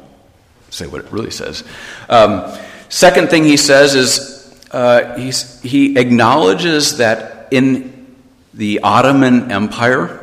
say 0.71 0.87
what 0.87 1.05
it 1.05 1.11
really 1.11 1.33
says. 1.33 1.65
Um, 2.09 2.57
second 2.89 3.29
thing 3.29 3.43
he 3.43 3.57
says 3.57 3.97
is 3.97 4.41
uh, 4.71 5.17
he 5.17 5.99
acknowledges 5.99 6.99
that 6.99 7.49
in 7.51 8.17
the 8.55 8.81
Ottoman 8.85 9.51
Empire, 9.51 10.20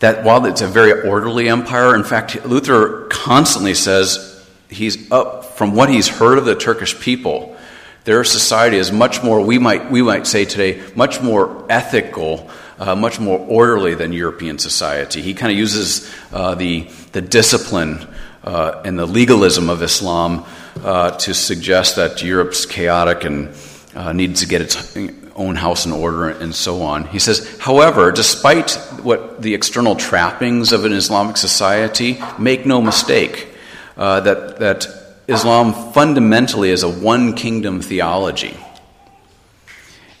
that 0.00 0.24
while 0.24 0.44
it's 0.46 0.60
a 0.60 0.66
very 0.66 1.08
orderly 1.08 1.48
empire, 1.48 1.94
in 1.94 2.04
fact, 2.04 2.44
Luther 2.44 3.06
constantly 3.08 3.74
says 3.74 4.46
he's 4.68 5.10
up 5.10 5.44
from 5.56 5.74
what 5.74 5.88
he's 5.88 6.08
heard 6.08 6.38
of 6.38 6.44
the 6.44 6.54
Turkish 6.54 6.98
people. 7.00 7.56
Their 8.04 8.24
society 8.24 8.76
is 8.76 8.92
much 8.92 9.22
more, 9.22 9.40
we 9.40 9.58
might, 9.58 9.90
we 9.90 10.02
might 10.02 10.26
say 10.26 10.44
today, 10.44 10.82
much 10.94 11.20
more 11.20 11.66
ethical, 11.68 12.48
uh, 12.78 12.94
much 12.94 13.18
more 13.18 13.38
orderly 13.38 13.94
than 13.94 14.12
European 14.12 14.58
society. 14.58 15.20
He 15.20 15.34
kind 15.34 15.52
of 15.52 15.58
uses 15.58 16.10
uh, 16.32 16.54
the, 16.54 16.88
the 17.12 17.20
discipline 17.20 18.06
uh, 18.44 18.82
and 18.84 18.98
the 18.98 19.04
legalism 19.04 19.68
of 19.68 19.82
Islam 19.82 20.44
uh, 20.82 21.10
to 21.18 21.34
suggest 21.34 21.96
that 21.96 22.22
Europe's 22.22 22.64
chaotic 22.64 23.24
and 23.24 23.54
uh, 23.94 24.12
needs 24.12 24.40
to 24.42 24.46
get 24.46 24.62
its 24.62 24.96
own 25.38 25.56
house 25.56 25.86
in 25.86 25.92
order 25.92 26.28
and 26.28 26.54
so 26.54 26.82
on. 26.82 27.04
He 27.06 27.18
says, 27.18 27.58
however, 27.58 28.12
despite 28.12 28.72
what 29.02 29.40
the 29.40 29.54
external 29.54 29.96
trappings 29.96 30.72
of 30.72 30.84
an 30.84 30.92
Islamic 30.92 31.36
society, 31.36 32.18
make 32.38 32.66
no 32.66 32.82
mistake 32.82 33.48
uh, 33.96 34.20
that, 34.20 34.58
that 34.58 34.86
Islam 35.28 35.92
fundamentally 35.92 36.70
is 36.70 36.82
a 36.82 36.90
one 36.90 37.34
kingdom 37.34 37.80
theology. 37.80 38.56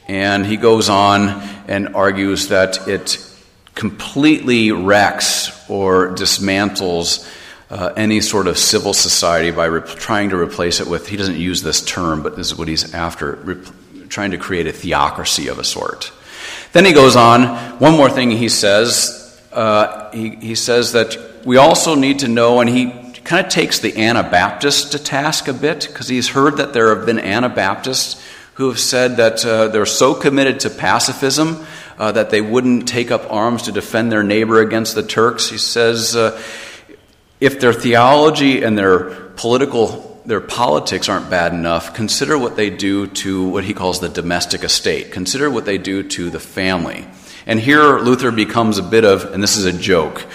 And 0.06 0.46
he 0.46 0.56
goes 0.56 0.88
on 0.88 1.28
and 1.68 1.94
argues 1.94 2.48
that 2.48 2.88
it 2.88 3.18
completely 3.74 4.72
wrecks 4.72 5.68
or 5.68 6.08
dismantles 6.14 7.28
uh, 7.70 7.92
any 7.96 8.20
sort 8.20 8.46
of 8.46 8.56
civil 8.56 8.94
society 8.94 9.50
by 9.50 9.68
trying 9.80 10.30
to 10.30 10.36
replace 10.36 10.80
it 10.80 10.86
with, 10.86 11.06
he 11.08 11.16
doesn't 11.16 11.36
use 11.36 11.62
this 11.62 11.84
term, 11.84 12.22
but 12.22 12.36
this 12.36 12.46
is 12.46 12.56
what 12.56 12.68
he's 12.68 12.94
after, 12.94 13.36
trying 14.08 14.30
to 14.32 14.38
create 14.38 14.66
a 14.66 14.72
theocracy 14.72 15.48
of 15.48 15.58
a 15.58 15.64
sort. 15.64 16.12
Then 16.72 16.84
he 16.84 16.92
goes 16.92 17.16
on, 17.16 17.78
one 17.78 17.94
more 17.96 18.10
thing 18.10 18.30
he 18.30 18.48
says. 18.48 19.40
Uh, 19.52 20.10
he, 20.10 20.30
he 20.36 20.54
says 20.54 20.92
that 20.92 21.16
we 21.44 21.56
also 21.56 21.94
need 21.94 22.18
to 22.20 22.28
know, 22.28 22.60
and 22.60 22.68
he 22.68 22.90
kind 23.24 23.44
of 23.44 23.52
takes 23.52 23.78
the 23.78 23.96
Anabaptists 23.96 24.90
to 24.90 24.98
task 24.98 25.48
a 25.48 25.52
bit, 25.52 25.86
because 25.86 26.08
he's 26.08 26.28
heard 26.28 26.56
that 26.58 26.72
there 26.72 26.94
have 26.94 27.06
been 27.06 27.18
Anabaptists 27.18 28.22
who 28.54 28.68
have 28.68 28.78
said 28.78 29.16
that 29.18 29.44
uh, 29.44 29.68
they're 29.68 29.86
so 29.86 30.14
committed 30.14 30.60
to 30.60 30.70
pacifism 30.70 31.64
uh, 31.96 32.12
that 32.12 32.30
they 32.30 32.40
wouldn't 32.40 32.88
take 32.88 33.10
up 33.10 33.30
arms 33.32 33.62
to 33.62 33.72
defend 33.72 34.10
their 34.10 34.22
neighbor 34.22 34.60
against 34.60 34.94
the 34.94 35.02
Turks. 35.02 35.48
He 35.48 35.58
says 35.58 36.16
uh, 36.16 36.42
if 37.40 37.60
their 37.60 37.72
theology 37.72 38.64
and 38.64 38.76
their 38.76 39.10
political 39.36 40.07
their 40.28 40.42
politics 40.42 41.08
aren't 41.08 41.30
bad 41.30 41.54
enough, 41.54 41.94
consider 41.94 42.36
what 42.36 42.54
they 42.54 42.68
do 42.68 43.06
to 43.06 43.48
what 43.48 43.64
he 43.64 43.72
calls 43.72 43.98
the 43.98 44.10
domestic 44.10 44.62
estate. 44.62 45.10
Consider 45.10 45.50
what 45.50 45.64
they 45.64 45.78
do 45.78 46.02
to 46.02 46.28
the 46.28 46.38
family. 46.38 47.06
And 47.46 47.58
here 47.58 47.98
Luther 47.98 48.30
becomes 48.30 48.76
a 48.76 48.82
bit 48.82 49.06
of, 49.06 49.32
and 49.32 49.42
this 49.42 49.56
is 49.56 49.64
a 49.64 49.72
joke, 49.72 50.26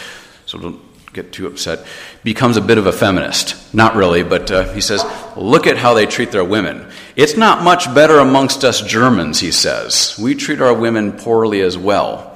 so 0.48 0.58
don't 0.58 1.14
get 1.14 1.32
too 1.32 1.46
upset, 1.46 1.86
becomes 2.24 2.58
a 2.58 2.62
bit 2.62 2.80
of 2.80 2.88
a 2.88 2.92
feminist. 2.92 3.72
Not 3.72 3.96
really, 3.96 4.24
but 4.24 4.50
uh, 4.50 4.74
he 4.74 4.82
says, 4.82 5.06
look 5.38 5.68
at 5.68 5.78
how 5.78 5.94
they 5.94 6.08
treat 6.08 6.32
their 6.32 6.44
women. 6.44 6.90
It's 7.16 7.38
not 7.38 7.64
much 7.64 7.94
better 7.94 8.18
amongst 8.18 8.64
us 8.64 8.82
Germans, 8.82 9.40
he 9.40 9.52
says. 9.52 10.18
We 10.20 10.34
treat 10.34 10.60
our 10.60 10.74
women 10.74 11.12
poorly 11.12 11.62
as 11.62 11.78
well. 11.78 12.36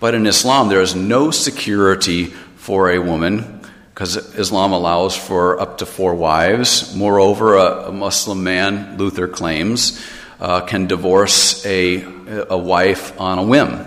But 0.00 0.14
in 0.14 0.26
Islam, 0.26 0.70
there 0.70 0.80
is 0.80 0.94
no 0.94 1.30
security 1.30 2.24
for 2.56 2.90
a 2.90 3.00
woman 3.00 3.55
because 3.96 4.16
Islam 4.38 4.72
allows 4.72 5.16
for 5.16 5.58
up 5.58 5.78
to 5.78 5.86
four 5.86 6.14
wives. 6.14 6.94
Moreover, 6.94 7.56
a, 7.56 7.88
a 7.88 7.92
Muslim 7.92 8.44
man, 8.44 8.98
Luther 8.98 9.26
claims, 9.26 10.04
uh, 10.38 10.60
can 10.60 10.86
divorce 10.86 11.64
a, 11.64 12.04
a 12.50 12.58
wife 12.58 13.18
on 13.18 13.38
a 13.38 13.42
whim. 13.42 13.86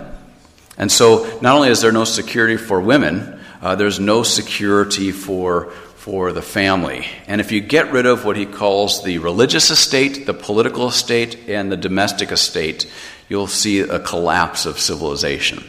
And 0.76 0.90
so, 0.90 1.38
not 1.40 1.54
only 1.54 1.68
is 1.68 1.80
there 1.80 1.92
no 1.92 2.02
security 2.02 2.56
for 2.56 2.80
women, 2.80 3.40
uh, 3.62 3.76
there's 3.76 4.00
no 4.00 4.24
security 4.24 5.12
for, 5.12 5.70
for 5.70 6.32
the 6.32 6.42
family. 6.42 7.06
And 7.28 7.40
if 7.40 7.52
you 7.52 7.60
get 7.60 7.92
rid 7.92 8.04
of 8.04 8.24
what 8.24 8.36
he 8.36 8.46
calls 8.46 9.04
the 9.04 9.18
religious 9.18 9.70
estate, 9.70 10.26
the 10.26 10.34
political 10.34 10.88
estate, 10.88 11.48
and 11.48 11.70
the 11.70 11.76
domestic 11.76 12.32
estate, 12.32 12.90
you'll 13.28 13.46
see 13.46 13.78
a 13.78 14.00
collapse 14.00 14.66
of 14.66 14.80
civilization. 14.80 15.62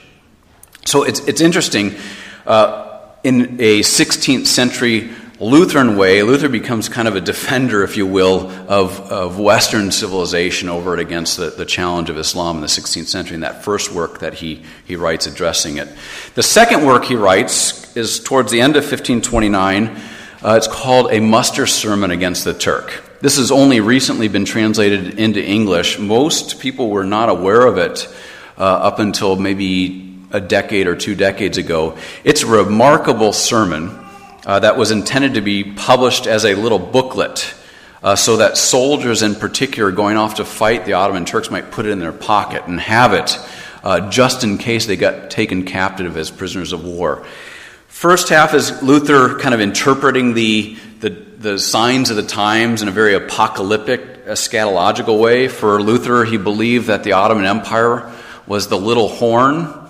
So 0.84 1.04
it's, 1.04 1.20
it's 1.28 1.42
interesting. 1.42 1.94
Uh, 2.44 2.81
in 3.24 3.60
a 3.60 3.82
16th 3.82 4.48
century 4.48 5.12
Lutheran 5.42 5.98
way, 5.98 6.22
Luther 6.22 6.50
becomes 6.50 6.88
kind 6.88 7.08
of 7.08 7.16
a 7.16 7.22
defender, 7.22 7.84
if 7.84 7.98
you 7.98 8.06
will, 8.06 8.52
of, 8.70 9.00
of 9.12 9.40
Western 9.40 9.92
civilization 9.92 10.70
over 10.70 10.92
and 10.92 11.02
against 11.02 11.38
the, 11.38 11.50
the 11.50 11.66
challenge 11.66 12.12
of 12.12 12.18
Islam 12.20 12.58
in 12.58 12.62
the 12.62 12.68
16th 12.68 13.08
century, 13.08 13.34
in 13.34 13.42
that 13.42 13.64
first 13.64 13.92
work 13.92 14.20
that 14.20 14.36
he, 14.36 14.62
he 14.86 14.96
writes 14.96 15.26
addressing 15.26 15.78
it. 15.78 15.90
The 16.36 16.44
second 16.44 16.86
work 16.86 17.06
he 17.06 17.16
writes 17.16 17.98
is 17.98 18.20
towards 18.24 18.52
the 18.52 18.62
end 18.62 18.76
of 18.76 18.84
1529. 18.84 19.88
Uh, 20.44 20.54
it's 20.58 20.68
called 20.68 21.12
A 21.12 21.20
Muster 21.20 21.66
Sermon 21.66 22.12
Against 22.12 22.44
the 22.44 22.54
Turk. 22.54 23.04
This 23.22 23.38
has 23.38 23.52
only 23.52 23.80
recently 23.80 24.28
been 24.28 24.46
translated 24.46 25.20
into 25.20 25.44
English. 25.44 25.98
Most 25.98 26.60
people 26.60 26.92
were 26.92 27.04
not 27.04 27.30
aware 27.30 27.66
of 27.66 27.80
it 27.80 28.08
uh, 28.60 28.62
up 28.62 29.00
until 29.00 29.36
maybe 29.38 30.11
a 30.32 30.40
decade 30.40 30.88
or 30.88 30.96
two 30.96 31.16
decades 31.16 31.58
ago. 31.58 31.98
It's 32.24 32.44
a 32.44 32.48
remarkable 32.48 33.34
sermon 33.34 33.98
uh, 34.46 34.60
that 34.60 34.78
was 34.78 34.92
intended 34.92 35.36
to 35.36 35.42
be 35.42 35.64
published 35.64 36.28
as 36.28 36.46
a 36.46 36.56
little 36.56 36.80
booklet. 36.80 37.54
Uh, 38.04 38.16
so 38.16 38.38
that 38.38 38.58
soldiers 38.58 39.22
in 39.22 39.36
particular 39.36 39.92
going 39.92 40.18
off 40.18 40.36
to 40.36 40.46
fight 40.46 40.86
the 40.86 40.94
Ottoman 40.94 41.24
Turks 41.24 41.52
might 41.52 41.70
put 41.70 41.86
it 41.86 41.92
in 41.92 42.00
their 42.00 42.12
pocket 42.12 42.66
and 42.66 42.80
have 42.80 43.14
it 43.14 43.38
uh, 43.84 44.10
just 44.10 44.44
in 44.44 44.58
case 44.58 44.88
they 44.88 44.96
got 44.96 45.30
taken 45.30 45.66
captive 45.66 46.18
as 46.18 46.32
prisoners 46.32 46.74
of 46.74 46.84
war. 46.84 47.26
First 47.88 48.30
half 48.30 48.56
is 48.56 48.82
Luther 48.82 49.38
kind 49.38 49.54
of 49.54 49.62
interpreting 49.62 50.34
the, 50.34 50.76
the, 51.00 51.10
the 51.10 51.60
signs 51.60 52.10
of 52.10 52.16
the 52.16 52.24
times 52.24 52.82
in 52.82 52.88
a 52.88 52.92
very 52.92 53.14
apocalyptic, 53.14 54.26
eschatological 54.26 55.20
way. 55.20 55.48
For 55.48 55.82
Luther, 55.82 56.26
he 56.26 56.38
believed 56.38 56.88
that 56.88 57.04
the 57.04 57.12
Ottoman 57.14 57.46
Empire 57.46 58.12
was 58.48 58.68
the 58.68 58.78
little 58.78 59.08
horn 59.08 59.81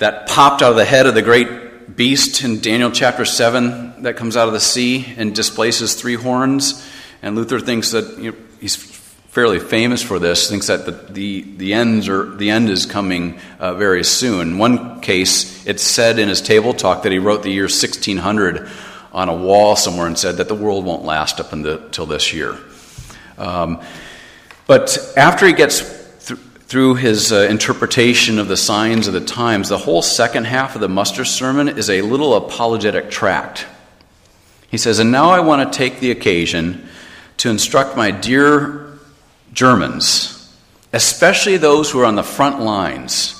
that 0.00 0.26
popped 0.26 0.62
out 0.62 0.70
of 0.70 0.76
the 0.76 0.84
head 0.84 1.06
of 1.06 1.14
the 1.14 1.22
great 1.22 1.94
beast 1.94 2.42
in 2.42 2.60
Daniel 2.60 2.90
chapter 2.90 3.26
7 3.26 4.02
that 4.02 4.16
comes 4.16 4.34
out 4.34 4.48
of 4.48 4.54
the 4.54 4.60
sea 4.60 5.14
and 5.18 5.34
displaces 5.34 5.94
three 5.94 6.14
horns. 6.14 6.88
And 7.20 7.36
Luther 7.36 7.60
thinks 7.60 7.90
that 7.90 8.16
you 8.18 8.32
know, 8.32 8.38
he's 8.60 8.76
fairly 8.76 9.60
famous 9.60 10.02
for 10.02 10.18
this, 10.18 10.48
thinks 10.48 10.68
that 10.68 10.86
the, 10.86 10.92
the, 10.92 11.42
the, 11.42 11.74
ends 11.74 12.08
are, 12.08 12.34
the 12.34 12.48
end 12.48 12.70
is 12.70 12.86
coming 12.86 13.38
uh, 13.58 13.74
very 13.74 14.02
soon. 14.02 14.56
One 14.56 15.02
case, 15.02 15.66
it's 15.66 15.82
said 15.82 16.18
in 16.18 16.30
his 16.30 16.40
table 16.40 16.72
talk 16.72 17.02
that 17.02 17.12
he 17.12 17.18
wrote 17.18 17.42
the 17.42 17.50
year 17.50 17.64
1600 17.64 18.70
on 19.12 19.28
a 19.28 19.36
wall 19.36 19.76
somewhere 19.76 20.06
and 20.06 20.18
said 20.18 20.38
that 20.38 20.48
the 20.48 20.54
world 20.54 20.86
won't 20.86 21.04
last 21.04 21.40
up 21.40 21.52
until 21.52 22.06
this 22.06 22.32
year. 22.32 22.56
Um, 23.36 23.82
but 24.66 25.12
after 25.14 25.46
he 25.46 25.52
gets 25.52 25.99
through 26.70 26.94
his 26.94 27.32
uh, 27.32 27.48
interpretation 27.50 28.38
of 28.38 28.46
the 28.46 28.56
signs 28.56 29.08
of 29.08 29.12
the 29.12 29.20
times, 29.20 29.68
the 29.68 29.76
whole 29.76 30.02
second 30.02 30.44
half 30.44 30.76
of 30.76 30.80
the 30.80 30.88
muster 30.88 31.24
sermon 31.24 31.68
is 31.68 31.90
a 31.90 32.00
little 32.00 32.36
apologetic 32.36 33.10
tract. 33.10 33.66
He 34.70 34.78
says, 34.78 35.00
And 35.00 35.10
now 35.10 35.30
I 35.30 35.40
want 35.40 35.72
to 35.72 35.76
take 35.76 35.98
the 35.98 36.12
occasion 36.12 36.88
to 37.38 37.50
instruct 37.50 37.96
my 37.96 38.12
dear 38.12 39.00
Germans, 39.52 40.56
especially 40.92 41.56
those 41.56 41.90
who 41.90 41.98
are 41.98 42.04
on 42.04 42.14
the 42.14 42.22
front 42.22 42.60
lines, 42.60 43.34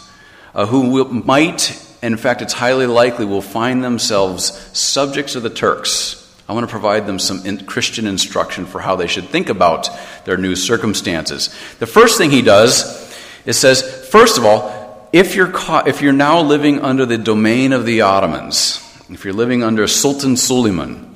uh, 0.53 0.67
who 0.67 0.91
will, 0.91 1.05
might, 1.05 1.71
in 2.03 2.17
fact, 2.17 2.43
it's 2.43 2.53
highly 2.53 2.87
likely, 2.87 3.27
will 3.27 3.43
find 3.43 3.85
themselves 3.85 4.77
subjects 4.77 5.37
of 5.37 5.45
the 5.45 5.51
Turks. 5.51 6.17
I 6.49 6.53
want 6.53 6.67
to 6.67 6.71
provide 6.71 7.07
them 7.07 7.21
some 7.21 7.47
in 7.47 7.65
Christian 7.65 8.09
instruction 8.09 8.67
for 8.67 8.81
how 8.81 8.97
they 8.97 9.07
should 9.07 9.29
think 9.29 9.51
about 9.51 9.89
their 10.25 10.37
new 10.37 10.57
circumstances. 10.57 11.55
The 11.79 11.87
first 11.87 12.19
thing 12.19 12.33
he 12.33 12.43
does 12.43 13.09
it 13.47 13.55
says, 13.55 13.83
first 14.09 14.39
of 14.39 14.45
all, 14.45 15.09
if 15.13 15.35
you're, 15.35 15.51
caught, 15.51 15.89
if 15.89 16.03
you're 16.03 16.13
now 16.13 16.41
living 16.41 16.81
under 16.81 17.05
the 17.05 17.19
domain 17.19 17.73
of 17.73 17.85
the 17.85 18.03
Ottomans, 18.03 18.87
if 19.11 19.25
you're 19.25 19.35
living 19.35 19.63
under 19.63 19.87
Sultan 19.87 20.37
Suleiman, 20.37 21.15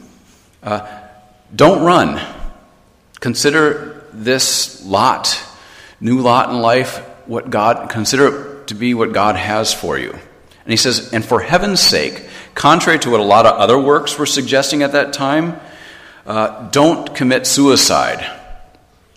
uh, 0.63 0.87
don't 1.55 1.85
run. 1.85 2.21
Consider 3.21 4.05
this 4.13 4.85
lot, 4.85 5.41
new 6.01 6.21
lot 6.21 6.51
in 6.51 6.61
life, 6.61 6.99
what 7.27 7.51
God, 7.51 7.89
consider 7.91 8.61
it 8.61 8.67
to 8.69 8.75
be 8.75 8.95
what 8.95 9.13
God 9.13 9.37
has 9.37 9.73
for 9.73 9.99
you. 9.99 10.11
And 10.11 10.71
he 10.71 10.77
says, 10.77 11.13
and 11.13 11.25
for 11.25 11.41
heaven's 11.41 11.81
sake, 11.81 12.27
contrary 12.55 12.99
to 13.01 13.11
what 13.11 13.21
a 13.21 13.25
lot 13.25 13.47
of 13.47 13.55
other 13.57 13.79
works 13.79 14.19
were 14.19 14.27
suggesting 14.27 14.83
at 14.83 14.93
that 14.93 15.13
time, 15.13 15.61
uh, 16.27 16.71
don't 16.71 17.15
commit 17.15 17.47
suicide, 17.47 18.25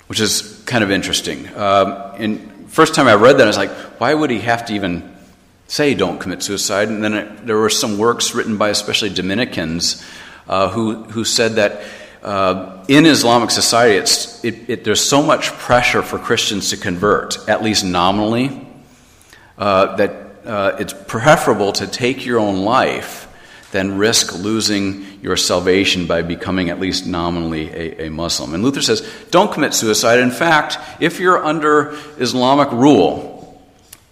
which 0.08 0.20
is 0.20 0.62
kind 0.66 0.84
of 0.84 0.91
interesting. 0.91 1.47
Um, 1.55 2.16
in 2.18 2.57
first 2.68 2.95
time 2.95 3.07
I 3.07 3.15
read 3.15 3.38
that, 3.38 3.43
I 3.43 3.47
was 3.47 3.57
like, 3.57 3.72
why 3.99 4.13
would 4.13 4.30
he 4.30 4.39
have 4.39 4.65
to 4.68 4.74
even 4.74 5.15
say 5.68 5.93
don't 5.93 6.20
commit 6.20 6.43
suicide? 6.43 6.89
And 6.89 7.03
then 7.03 7.13
it, 7.13 7.45
there 7.45 7.57
were 7.57 7.70
some 7.70 7.97
works 7.97 8.34
written 8.34 8.57
by 8.57 8.70
especially 8.70 9.09
Dominicans 9.09 10.03
uh, 10.47 10.70
who, 10.70 11.03
who 11.03 11.24
said 11.24 11.53
that 11.55 11.82
uh, 12.24 12.84
in 12.88 13.05
Islamic 13.05 13.51
society, 13.51 13.95
it's, 13.97 14.43
it, 14.43 14.70
it, 14.70 14.84
there's 14.84 15.01
so 15.01 15.22
much 15.22 15.47
pressure 15.53 16.01
for 16.01 16.18
Christians 16.18 16.72
to 16.72 16.78
convert, 16.78 17.47
at 17.47 17.63
least 17.63 17.86
nominally, 17.86 18.68
uh, 19.57 19.95
that 19.95 20.11
uh, 20.45 20.78
it's 20.80 20.93
preferable 20.93 21.74
to 21.74 21.88
take 21.88 22.26
your 22.26 22.39
own 22.39 22.63
life 22.63 23.27
than 23.72 23.97
risk 23.97 24.34
losing 24.34 25.22
your 25.22 25.36
salvation 25.36 26.07
by 26.07 26.22
becoming 26.22 26.70
at 26.70 26.80
least 26.80 27.05
nominally 27.05 27.70
a, 27.70 28.05
a, 28.05 28.09
Muslim. 28.09 28.53
And 28.53 28.63
Luther 28.63 28.82
says, 28.82 29.07
don't 29.30 29.51
commit 29.51 29.74
suicide. 29.74 30.20
In 30.20 30.32
fact, 30.32 30.78
if 31.01 31.20
you're 31.20 31.43
under 31.43 31.97
Islamic 32.18 32.72
rule, 32.72 33.61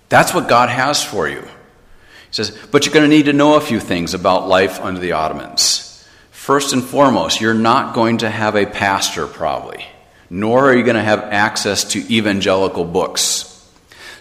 that's 0.09 0.33
what 0.33 0.49
God 0.49 0.69
has 0.69 1.03
for 1.03 1.27
you. 1.27 1.41
He 1.41 2.31
says, 2.31 2.57
but 2.71 2.85
you're 2.85 2.93
going 2.93 3.09
to 3.09 3.15
need 3.15 3.27
to 3.27 3.33
know 3.33 3.55
a 3.55 3.61
few 3.61 3.79
things 3.79 4.13
about 4.13 4.47
life 4.47 4.81
under 4.81 4.99
the 4.99 5.13
Ottomans. 5.13 6.05
First 6.31 6.73
and 6.73 6.83
foremost, 6.83 7.39
you're 7.39 7.53
not 7.53 7.95
going 7.95 8.19
to 8.19 8.29
have 8.29 8.55
a 8.55 8.65
pastor, 8.65 9.25
probably, 9.25 9.85
nor 10.29 10.69
are 10.69 10.75
you 10.75 10.83
going 10.83 10.95
to 10.95 11.01
have 11.01 11.21
access 11.21 11.85
to 11.93 12.13
evangelical 12.13 12.83
books. 12.83 13.51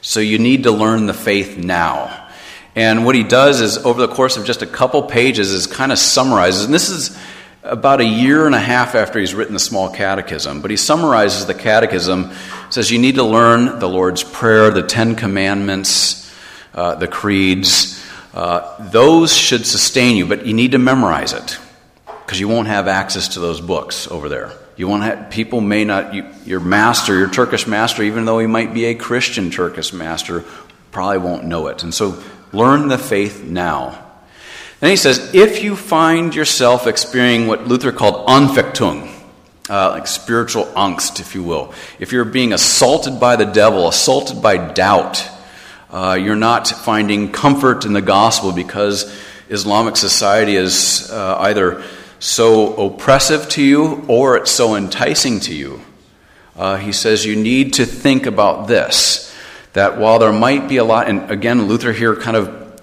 So 0.01 0.21
you 0.21 0.39
need 0.39 0.63
to 0.63 0.71
learn 0.71 1.07
the 1.07 1.15
faith 1.15 1.59
now. 1.59 2.24
And 2.77 3.05
what 3.05 3.15
he 3.15 3.23
does 3.23 3.61
is, 3.61 3.79
over 3.79 4.05
the 4.05 4.13
course 4.13 4.37
of 4.37 4.45
just 4.45 4.63
a 4.63 4.67
couple 4.67 5.03
pages, 5.03 5.53
is 5.53 5.67
kind 5.67 5.93
of 5.93 5.99
summarizes, 5.99 6.65
and 6.65 6.75
this 6.75 6.89
is 6.91 7.17
about 7.63 8.01
a 8.01 8.05
year 8.05 8.47
and 8.47 8.55
a 8.55 8.61
half 8.61 8.95
after 8.95 9.19
he's 9.19 9.35
written 9.35 9.55
the 9.55 9.61
small 9.61 9.89
catechism, 9.89 10.61
but 10.61 10.71
he 10.71 10.77
summarizes 10.77 11.47
the 11.47 11.55
catechism, 11.55 12.31
says 12.69 12.91
you 12.91 12.99
need 12.99 13.15
to 13.15 13.23
learn 13.23 13.79
the 13.79 13.89
Lord's 13.89 14.23
Prayer, 14.23 14.71
the 14.71 14.83
Ten 14.83 15.17
Commandments, 15.17 16.31
uh, 16.75 16.95
the 16.97 17.09
creeds. 17.09 18.05
Uh, 18.35 18.91
those 18.91 19.35
should 19.35 19.65
sustain 19.65 20.17
you, 20.17 20.27
but 20.27 20.45
you 20.45 20.53
need 20.53 20.73
to 20.73 20.79
memorize 20.79 21.33
it 21.33 21.59
because 22.07 22.41
you 22.41 22.49
won't 22.49 22.69
have 22.69 22.89
access 22.89 23.29
to 23.29 23.41
those 23.41 23.61
books 23.61 24.09
over 24.09 24.29
there. 24.29 24.53
You 24.77 24.89
won't 24.89 25.05
have, 25.05 25.31
people 25.31 25.61
may 25.61 25.85
not, 25.85 26.13
you, 26.13 26.27
your 26.45 26.61
master, 26.61 27.17
your 27.17 27.31
Turkish 27.31 27.67
master, 27.67 28.03
even 28.03 28.25
though 28.25 28.41
he 28.41 28.47
might 28.47 28.75
be 28.75 28.87
a 28.87 28.95
Christian 28.95 29.51
Turkish 29.51 29.93
master, 29.93 30.45
probably 30.91 31.19
won't 31.19 31.45
know 31.45 31.69
it. 31.69 31.83
And 31.83 31.95
so 31.95 32.23
Learn 32.55 32.89
the 32.89 32.99
faith 32.99 33.43
now. 33.43 34.01
Then 34.79 34.91
he 34.91 34.97
says, 34.97 35.35
if 35.35 35.63
you 35.63 35.77
find 35.77 36.35
yourself 36.35 36.87
experiencing 36.87 37.49
what 37.49 37.67
Luther 37.67 37.91
called 37.91 38.29
Anfechtung, 38.29 39.11
uh, 39.69 39.91
like 39.91 40.07
spiritual 40.07 40.67
angst, 40.77 41.21
if 41.21 41.35
you 41.35 41.43
will, 41.43 41.75
if 41.99 42.13
you're 42.13 42.25
being 42.25 42.53
assaulted 42.53 43.19
by 43.19 43.37
the 43.37 43.45
devil, 43.45 43.89
assaulted 43.89 44.41
by 44.41 44.57
doubt, 44.57 45.29
uh, 45.91 46.19
you're 46.21 46.37
not 46.37 46.69
finding 46.69 47.33
comfort 47.33 47.85
in 47.85 47.93
the 47.93 48.03
gospel 48.03 48.53
because 48.53 49.13
Islamic 49.49 49.97
society 49.97 50.55
is 50.55 51.11
uh, 51.11 51.39
either 51.41 51.83
so 52.21 52.75
oppressive 52.77 53.49
to 53.51 53.63
you 53.63 54.05
or 54.07 54.37
it's 54.37 54.51
so 54.51 54.77
enticing 54.77 55.41
to 55.41 55.55
you. 55.55 55.81
Uh, 56.57 56.77
he 56.77 56.93
says 56.93 57.27
you 57.27 57.35
need 57.35 57.75
to 57.75 57.85
think 57.85 58.27
about 58.27 58.69
this 58.69 59.34
that 59.75 59.99
while 59.99 60.19
there 60.19 60.33
might 60.33 60.69
be 60.69 60.79
a 60.79 60.85
lot, 60.85 61.09
and 61.09 61.31
again, 61.31 61.67
Luther 61.67 61.93
here 61.93 62.17
kind 62.17 62.37
of 62.37 62.81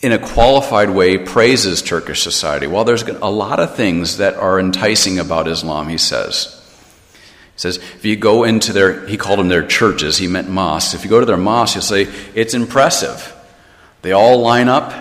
in 0.00 0.12
a 0.12 0.18
qualified 0.18 0.90
way 0.90 1.18
praises 1.18 1.82
Turkish 1.82 2.22
society. 2.22 2.66
While 2.66 2.84
there's 2.84 3.02
a 3.02 3.30
lot 3.30 3.58
of 3.58 3.74
things 3.74 4.18
that 4.18 4.34
are 4.34 4.60
enticing 4.60 5.18
about 5.18 5.48
Islam, 5.48 5.88
he 5.88 5.98
says. 5.98 6.54
He 7.54 7.60
says, 7.60 7.78
if 7.78 8.04
you 8.04 8.14
go 8.16 8.44
into 8.44 8.72
their, 8.72 9.06
he 9.06 9.16
called 9.16 9.40
them 9.40 9.48
their 9.48 9.66
churches, 9.66 10.18
he 10.18 10.28
meant 10.28 10.48
mosques. 10.48 10.94
If 10.94 11.04
you 11.04 11.10
go 11.10 11.18
to 11.18 11.26
their 11.26 11.36
mosques, 11.36 11.74
you'll 11.74 11.82
say, 11.82 12.12
it's 12.34 12.54
impressive. 12.54 13.34
They 14.02 14.12
all 14.12 14.40
line 14.40 14.68
up 14.68 14.92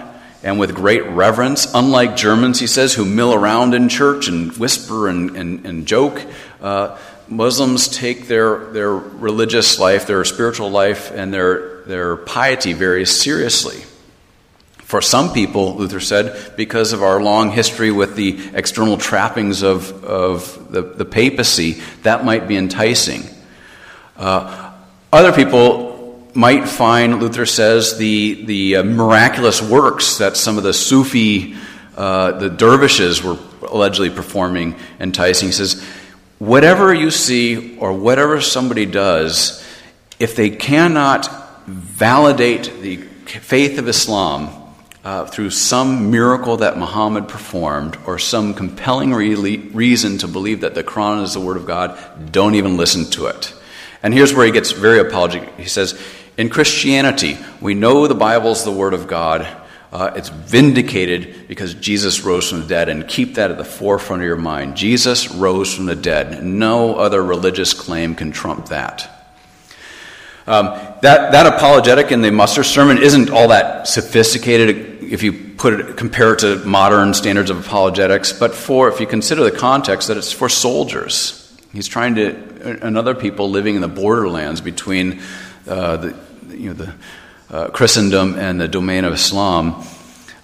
and 0.44 0.60
with 0.60 0.74
great 0.74 1.04
reverence, 1.06 1.68
unlike 1.74 2.16
Germans, 2.16 2.60
he 2.60 2.68
says, 2.68 2.94
who 2.94 3.06
mill 3.06 3.34
around 3.34 3.74
in 3.74 3.90
church 3.90 4.28
and 4.28 4.56
whisper 4.58 5.08
and, 5.08 5.36
and, 5.36 5.66
and 5.66 5.88
joke. 5.88 6.24
Uh, 6.62 6.98
Muslims 7.30 7.88
take 7.88 8.28
their, 8.28 8.72
their 8.72 8.92
religious 8.94 9.80
life, 9.80 10.08
their 10.08 10.24
spiritual 10.24 10.70
life, 10.70 11.12
and 11.12 11.34
their, 11.34 11.82
their 11.82 12.18
piety 12.18 12.74
very 12.74 13.06
seriously. 13.06 13.84
For 14.88 15.02
some 15.02 15.34
people, 15.34 15.76
Luther 15.76 16.00
said, 16.00 16.56
because 16.56 16.94
of 16.94 17.04
our 17.04 17.22
long 17.22 17.52
history 17.52 17.92
with 17.92 18.16
the 18.16 18.52
external 18.54 18.98
trappings 18.98 19.62
of, 19.62 20.04
of 20.06 20.72
the, 20.72 20.82
the 20.82 21.04
papacy, 21.04 21.82
that 22.04 22.24
might 22.24 22.48
be 22.48 22.56
enticing. 22.56 23.24
Uh, 24.16 24.72
other 25.12 25.34
people 25.34 26.30
might 26.34 26.70
find, 26.70 27.20
Luther 27.20 27.46
says, 27.46 27.98
the, 27.98 28.46
the 28.46 28.76
uh, 28.78 28.84
miraculous 28.84 29.62
works 29.62 30.20
that 30.20 30.38
some 30.38 30.58
of 30.58 30.64
the 30.64 30.74
Sufi, 30.74 31.58
uh, 31.98 32.34
the 32.34 32.50
dervishes, 32.50 33.22
were 33.22 33.38
allegedly 33.68 34.10
performing 34.10 34.76
enticing. 35.00 35.50
He 35.50 35.52
says, 35.52 35.86
whatever 36.40 36.94
you 36.94 37.12
see 37.12 37.78
or 37.78 37.94
whatever 37.94 38.42
somebody 38.42 38.86
does, 38.86 39.66
if 40.20 40.36
they 40.36 40.50
cannot 40.50 41.30
validate 41.68 42.82
the 42.82 42.98
faith 42.98 43.78
of 43.78 43.88
Islam 43.88 44.50
uh, 45.04 45.26
through 45.26 45.50
some 45.50 46.12
miracle 46.12 46.58
that 46.58 46.78
Muhammad 46.78 47.28
performed 47.28 47.98
or 48.06 48.20
some 48.20 48.54
compelling 48.54 49.14
re- 49.14 49.58
reason 49.58 50.18
to 50.18 50.28
believe 50.28 50.62
that 50.62 50.76
the 50.76 50.84
Quran 50.84 51.24
is 51.24 51.34
the 51.34 51.40
Word 51.40 51.58
of 51.58 51.66
God, 51.66 51.98
don't 52.32 52.56
even 52.56 52.78
listen 52.78 53.06
to 53.12 53.28
it. 53.28 53.54
And 54.04 54.14
here's 54.14 54.34
where 54.34 54.46
he 54.46 54.52
gets 54.52 54.72
very 54.72 55.00
apologetic. 55.00 55.58
He 55.58 55.66
says, 55.66 56.00
In 56.38 56.50
Christianity, 56.50 57.38
we 57.62 57.74
know 57.74 58.08
the 58.08 58.16
Bible 58.16 58.52
is 58.52 58.64
the 58.64 58.72
Word 58.72 58.94
of 58.94 59.08
God. 59.08 59.48
Uh, 59.92 60.12
it's 60.16 60.30
vindicated 60.30 61.48
because 61.48 61.74
Jesus 61.74 62.22
rose 62.22 62.50
from 62.50 62.62
the 62.62 62.68
dead, 62.68 62.90
and 62.90 63.08
keep 63.08 63.36
that 63.36 63.52
at 63.52 63.58
the 63.58 63.66
forefront 63.66 64.22
of 64.22 64.28
your 64.28 64.36
mind. 64.36 64.76
Jesus 64.76 65.32
rose 65.32 65.74
from 65.74 65.86
the 65.86 65.96
dead. 65.96 66.44
No 66.44 66.96
other 66.96 67.24
religious 67.24 67.74
claim 67.74 68.14
can 68.16 68.32
trump 68.32 68.68
that. 68.68 69.14
Um, 70.46 70.68
that, 71.02 71.32
that 71.32 71.46
apologetic 71.46 72.12
in 72.12 72.22
the 72.22 72.32
muster 72.32 72.64
sermon 72.64 72.98
isn't 72.98 73.30
all 73.30 73.50
that 73.50 73.88
sophisticated 73.88 74.98
if 75.12 75.24
you 75.24 75.34
put 75.34 75.74
it, 75.74 75.98
compare 75.98 76.34
it 76.34 76.40
to 76.40 76.58
modern 76.66 77.14
standards 77.14 77.50
of 77.50 77.66
apologetics, 77.66 78.34
but 78.34 78.54
for, 78.54 78.90
if 78.90 79.00
you 79.00 79.08
consider 79.08 79.44
the 79.44 79.52
context, 79.52 80.10
that 80.10 80.18
it's 80.18 80.32
for 80.32 80.50
soldiers. 80.50 81.44
He's 81.74 81.88
trying 81.88 82.16
to, 82.16 82.80
and 82.86 82.98
other 82.98 83.16
people 83.16 83.50
living 83.50 83.76
in 83.76 83.82
the 83.82 83.88
borderlands 83.88 84.62
between 84.62 85.22
uh, 85.68 85.98
the, 85.98 86.16
you 86.50 86.70
know, 86.70 86.74
the 86.74 86.94
uh, 87.50 87.70
Christendom 87.70 88.36
and 88.36 88.60
the 88.60 88.68
domain 88.68 89.06
of 89.06 89.14
Islam, 89.14 89.84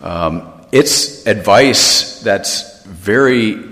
um, 0.01 0.51
it's 0.71 1.25
advice 1.27 2.21
that's 2.21 2.83
very 2.83 3.63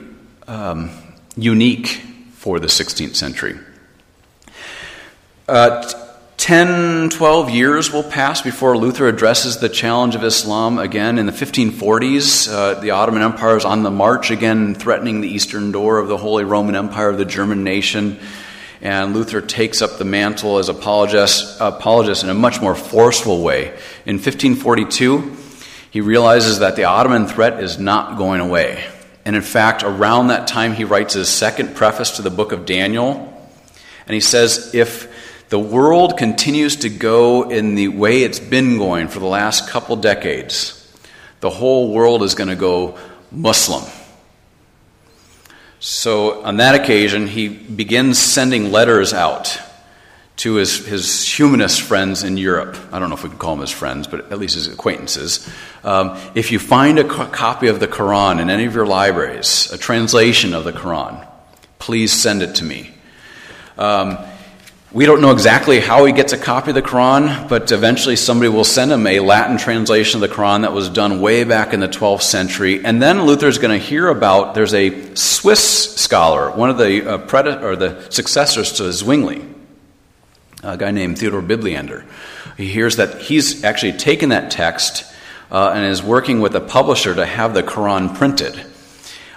um, 0.48 0.92
unique 1.36 1.88
for 2.34 2.60
the 2.60 2.68
16th 2.68 3.16
century. 3.16 3.58
Uh, 5.48 5.92
10, 6.38 7.12
12 7.12 7.50
years 7.52 7.94
will 7.94 8.02
pass 8.02 8.42
before 8.42 8.76
Luther 8.76 9.08
addresses 9.08 9.58
the 9.58 9.70
challenge 9.70 10.16
of 10.16 10.24
Islam 10.24 10.80
again. 10.80 11.20
In 11.20 11.28
the 11.28 11.32
1540s, 11.32 12.52
uh, 12.52 12.80
the 12.80 12.92
Ottoman 12.92 13.22
Empire 13.22 13.58
is 13.58 13.64
on 13.64 13.84
the 13.84 13.92
march 13.92 14.32
again, 14.32 14.74
threatening 14.74 15.22
the 15.22 15.28
eastern 15.28 15.72
door 15.72 16.00
of 16.00 16.08
the 16.08 16.18
Holy 16.18 16.44
Roman 16.44 16.76
Empire 16.76 17.10
of 17.10 17.20
the 17.20 17.26
German 17.26 17.64
nation. 17.64 18.20
And 18.82 19.14
Luther 19.14 19.42
takes 19.42 19.82
up 19.82 19.98
the 19.98 20.06
mantle 20.06 20.58
as 20.58 20.68
apologist, 20.68 21.58
apologist 21.60 22.24
in 22.24 22.30
a 22.30 22.34
much 22.34 22.60
more 22.60 22.76
forceful 22.76 23.44
way. 23.44 23.68
In 24.06 24.16
1542, 24.16 25.38
he 25.92 26.02
realizes 26.02 26.60
that 26.60 26.76
the 26.76 26.86
Ottoman 26.86 27.28
threat 27.28 27.62
is 27.62 27.78
not 27.78 28.18
going 28.18 28.42
away. 28.42 28.84
And 29.24 29.36
in 29.36 29.44
fact, 29.44 29.84
around 29.84 30.28
that 30.28 30.48
time, 30.48 30.74
he 30.74 30.84
writes 30.84 31.14
his 31.14 31.30
second 31.30 31.76
preface 31.76 32.12
to 32.12 32.24
the 32.24 32.32
book 32.32 32.52
of 32.52 32.66
Daniel. 32.66 33.28
And 34.08 34.16
he 34.16 34.20
says, 34.20 34.74
if 34.74 35.48
the 35.50 35.60
world 35.60 36.18
continues 36.18 36.78
to 36.78 36.90
go 36.90 37.50
in 37.50 37.76
the 37.76 37.90
way 37.90 38.24
it's 38.24 38.40
been 38.40 38.78
going 38.78 39.10
for 39.10 39.20
the 39.20 39.28
last 39.28 39.70
couple 39.70 39.96
decades, 39.96 40.78
the 41.42 41.50
whole 41.50 41.94
world 41.94 42.24
is 42.24 42.34
going 42.34 42.50
to 42.50 42.56
go 42.56 42.98
Muslim. 43.32 43.84
So, 45.84 46.44
on 46.44 46.58
that 46.58 46.76
occasion, 46.76 47.26
he 47.26 47.48
begins 47.48 48.20
sending 48.20 48.72
letters 48.72 49.14
out 49.14 49.60
to 50.38 50.54
his, 50.54 50.86
his 50.86 51.28
humanist 51.28 51.82
friends 51.82 52.22
in 52.22 52.38
Europe. 52.38 52.78
I 52.92 53.00
don't 53.00 53.10
know 53.10 53.16
if 53.16 53.24
we 53.24 53.30
can 53.30 53.40
call 53.40 53.56
them 53.56 53.62
his 53.62 53.72
friends, 53.72 54.06
but 54.06 54.32
at 54.32 54.38
least 54.38 54.54
his 54.54 54.68
acquaintances. 54.68 55.50
Um, 55.84 56.20
if 56.36 56.52
you 56.52 56.60
find 56.60 57.00
a 57.00 57.04
co- 57.04 57.26
copy 57.26 57.68
of 57.68 57.80
the 57.80 57.88
Quran 57.88 58.40
in 58.40 58.52
any 58.52 58.66
of 58.66 58.76
your 58.76 58.86
libraries, 58.86 59.72
a 59.72 59.78
translation 59.80 60.54
of 60.54 60.66
the 60.66 60.72
Quran, 60.72 61.28
please 61.80 62.14
send 62.14 62.44
it 62.44 62.54
to 62.58 62.64
me. 62.64 62.94
Um, 63.80 64.20
we 64.94 65.06
don't 65.06 65.22
know 65.22 65.32
exactly 65.32 65.80
how 65.80 66.04
he 66.04 66.12
gets 66.12 66.34
a 66.34 66.38
copy 66.38 66.72
of 66.72 66.76
the 66.76 66.82
Quran, 66.82 67.48
but 67.48 67.72
eventually 67.72 68.18
somebody 68.18 68.50
will 68.50 68.66
send 68.66 68.92
him 68.92 69.08
a 69.08 69.22
Latin 69.22 69.58
translation 69.58 70.22
of 70.22 70.30
the 70.30 70.36
Quran 70.36 70.64
that 70.64 70.74
was 70.74 70.90
done 70.90 71.22
way 71.22 71.46
back 71.46 71.74
in 71.74 71.80
the 71.80 71.88
12th 71.88 72.24
century. 72.24 72.84
And 72.84 73.02
then 73.02 73.24
Luther's 73.24 73.58
going 73.58 73.80
to 73.80 73.86
hear 73.86 74.10
about 74.10 74.54
there's 74.54 74.74
a 74.74 75.16
Swiss 75.16 75.96
scholar, 75.96 76.52
one 76.52 76.70
of 76.70 76.78
the 76.78 77.10
uh, 77.10 77.62
or 77.62 77.78
the 77.78 78.06
successors 78.10 78.74
to 78.74 78.92
Zwingli, 78.92 79.46
a 80.62 80.76
guy 80.76 80.92
named 80.92 81.18
Theodor 81.18 81.42
Bibliander. 81.42 82.06
He 82.58 82.68
hears 82.68 82.98
that 82.98 83.22
he's 83.22 83.64
actually 83.64 83.94
taken 83.94 84.30
that 84.30 84.52
text 84.52 85.06
uh, 85.50 85.72
and 85.74 85.86
is 85.86 86.04
working 86.04 86.42
with 86.42 86.54
a 86.54 86.62
publisher 86.62 87.16
to 87.16 87.26
have 87.26 87.54
the 87.54 87.64
Quran 87.64 88.14
printed. 88.14 88.62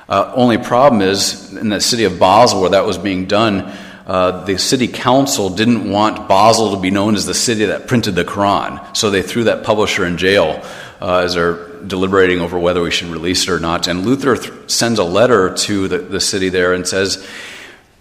Uh, 0.09 0.33
only 0.35 0.59
problem 0.59 1.01
is 1.01 1.55
in 1.55 1.69
the 1.69 1.81
city 1.81 2.03
of 2.05 2.19
Basel, 2.19 2.61
where 2.61 2.71
that 2.71 2.85
was 2.85 2.99
being 2.99 3.27
done, 3.27 3.73
uh, 4.07 4.45
the 4.45 4.59
city 4.59 4.87
council 4.87 5.49
didn't 5.49 5.91
want 5.91 6.29
Basel 6.29 6.75
to 6.75 6.81
be 6.81 6.91
known 6.91 7.15
as 7.15 7.25
the 7.25 7.35
city 7.35 7.67
that 7.67 7.87
printed 7.87 8.15
the 8.15 8.25
Quran, 8.25 8.95
so 8.95 9.11
they 9.11 9.23
threw 9.23 9.45
that 9.45 9.65
publisher 9.65 10.05
in 10.05 10.19
jail 10.19 10.63
uh, 11.01 11.19
as 11.25 11.35
they're 11.35 11.73
deliberating 11.81 12.41
over 12.41 12.59
whether 12.59 12.83
we 12.83 12.91
should 12.91 13.09
release 13.09 13.45
it 13.45 13.51
or 13.51 13.61
not. 13.61 13.89
And 13.89 14.05
Luther 14.05 14.37
th- 14.37 14.71
sends 14.71 14.99
a 14.99 15.05
letter 15.05 15.55
to 15.55 15.89
the, 15.89 15.99
the 15.99 16.21
city 16.21 16.51
there 16.51 16.75
and 16.75 16.87
says, 16.87 17.27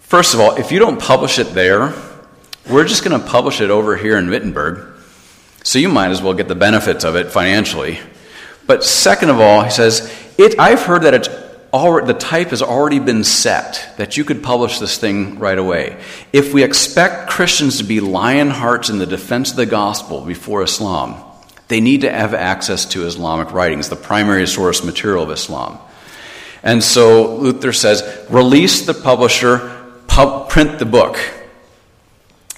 first 0.00 0.34
of 0.34 0.40
all, 0.40 0.56
if 0.56 0.72
you 0.72 0.78
don't 0.78 1.00
publish 1.00 1.38
it 1.38 1.54
there, 1.54 1.94
we're 2.68 2.84
just 2.84 3.04
going 3.04 3.18
to 3.18 3.26
publish 3.26 3.60
it 3.60 3.70
over 3.70 3.96
here 3.96 4.16
in 4.18 4.28
Wittenberg, 4.28 4.94
so 5.62 5.78
you 5.78 5.88
might 5.88 6.10
as 6.10 6.20
well 6.20 6.34
get 6.34 6.48
the 6.48 6.54
benefits 6.54 7.04
of 7.04 7.16
it 7.16 7.30
financially. 7.30 7.98
But 8.66 8.84
second 8.84 9.30
of 9.30 9.40
all, 9.40 9.62
he 9.62 9.70
says, 9.70 10.12
it, 10.38 10.58
I've 10.58 10.82
heard 10.82 11.02
that 11.02 11.14
it's 11.14 11.28
already, 11.74 12.06
the 12.06 12.18
type 12.18 12.50
has 12.50 12.62
already 12.62 13.00
been 13.00 13.24
set 13.24 13.94
that 13.96 14.16
you 14.16 14.24
could 14.24 14.42
publish 14.42 14.78
this 14.78 14.96
thing 14.96 15.40
right 15.40 15.58
away. 15.58 16.00
If 16.32 16.54
we 16.54 16.62
expect 16.62 17.28
Christians 17.28 17.78
to 17.78 17.84
be 17.84 17.98
lion 17.98 18.50
hearts 18.50 18.90
in 18.90 18.98
the 18.98 19.06
defense 19.06 19.50
of 19.50 19.56
the 19.56 19.66
gospel 19.66 20.20
before 20.20 20.62
Islam, 20.62 21.20
they 21.66 21.80
need 21.80 22.02
to 22.02 22.12
have 22.12 22.32
access 22.32 22.84
to 22.86 23.06
Islamic 23.06 23.52
writings, 23.52 23.88
the 23.88 23.96
primary 23.96 24.46
source 24.46 24.84
material 24.84 25.24
of 25.24 25.30
Islam. 25.30 25.78
And 26.62 26.82
so 26.82 27.36
Luther 27.36 27.72
says, 27.72 28.26
release 28.30 28.86
the 28.86 28.94
publisher, 28.94 29.84
pub, 30.06 30.48
print 30.48 30.78
the 30.78 30.86
book. 30.86 31.18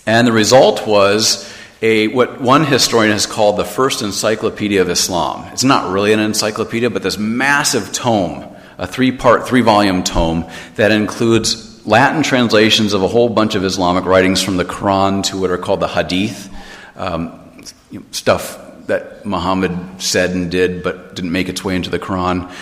And 0.04 0.28
the 0.28 0.32
result 0.32 0.86
was 0.86 1.50
a, 1.80 2.08
what 2.08 2.40
one 2.40 2.66
historian 2.66 3.12
has 3.12 3.26
called 3.26 3.56
the 3.56 3.64
first 3.64 4.02
encyclopedia 4.02 4.82
of 4.82 4.90
Islam. 4.90 5.50
It's 5.52 5.64
not 5.64 5.90
really 5.90 6.12
an 6.12 6.20
encyclopedia, 6.20 6.90
but 6.90 7.02
this 7.02 7.16
massive 7.16 7.92
tome 7.92 8.55
a 8.78 8.86
three 8.86 9.12
part, 9.12 9.48
three 9.48 9.62
volume 9.62 10.02
tome 10.02 10.50
that 10.74 10.92
includes 10.92 11.86
Latin 11.86 12.22
translations 12.22 12.92
of 12.92 13.02
a 13.02 13.08
whole 13.08 13.28
bunch 13.28 13.54
of 13.54 13.64
Islamic 13.64 14.04
writings 14.04 14.42
from 14.42 14.56
the 14.56 14.64
Quran 14.64 15.22
to 15.24 15.40
what 15.40 15.50
are 15.50 15.58
called 15.58 15.80
the 15.80 15.88
Hadith, 15.88 16.52
um, 16.96 17.52
you 17.90 18.00
know, 18.00 18.06
stuff 18.10 18.62
that 18.86 19.24
Muhammad 19.24 20.00
said 20.02 20.30
and 20.30 20.50
did 20.50 20.82
but 20.82 21.14
didn't 21.14 21.32
make 21.32 21.48
its 21.48 21.64
way 21.64 21.76
into 21.76 21.90
the 21.90 21.98
Quran. 21.98 22.52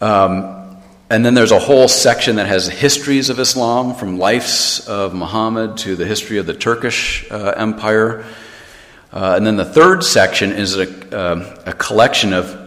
Um, 0.00 0.64
and 1.10 1.24
then 1.24 1.34
there's 1.34 1.52
a 1.52 1.58
whole 1.58 1.88
section 1.88 2.36
that 2.36 2.46
has 2.46 2.66
histories 2.66 3.30
of 3.30 3.38
Islam, 3.38 3.94
from 3.94 4.18
lives 4.18 4.86
of 4.88 5.14
Muhammad 5.14 5.76
to 5.78 5.96
the 5.96 6.06
history 6.06 6.38
of 6.38 6.46
the 6.46 6.54
Turkish 6.54 7.30
uh, 7.30 7.54
Empire. 7.56 8.24
Uh, 9.12 9.34
and 9.36 9.46
then 9.46 9.56
the 9.56 9.64
third 9.64 10.02
section 10.02 10.52
is 10.52 10.76
a, 10.76 11.16
uh, 11.16 11.62
a 11.66 11.72
collection 11.72 12.32
of 12.32 12.58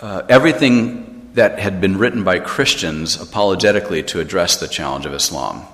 uh, 0.00 0.22
everything 0.28 1.07
that 1.34 1.58
had 1.58 1.80
been 1.80 1.98
written 1.98 2.24
by 2.24 2.38
Christians 2.38 3.20
apologetically 3.20 4.02
to 4.04 4.20
address 4.20 4.56
the 4.56 4.68
challenge 4.68 5.06
of 5.06 5.14
Islam. 5.14 5.64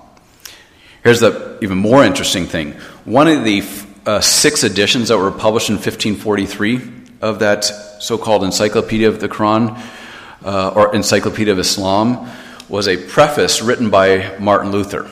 Here's 1.03 1.19
the 1.19 1.57
even 1.61 1.77
more 1.77 2.03
interesting 2.03 2.45
thing. 2.45 2.73
One 3.05 3.27
of 3.27 3.43
the 3.43 3.63
uh, 4.05 4.21
six 4.21 4.63
editions 4.63 5.09
that 5.09 5.17
were 5.17 5.31
published 5.31 5.69
in 5.69 5.75
1543 5.75 6.81
of 7.21 7.39
that 7.39 7.63
so 7.63 8.17
called 8.17 8.43
Encyclopedia 8.43 9.07
of 9.07 9.19
the 9.19 9.29
Quran 9.29 9.81
uh, 10.43 10.69
or 10.69 10.95
Encyclopedia 10.95 11.53
of 11.53 11.59
Islam 11.59 12.29
was 12.69 12.87
a 12.87 12.97
preface 12.97 13.61
written 13.61 13.89
by 13.89 14.35
Martin 14.39 14.71
Luther. 14.71 15.09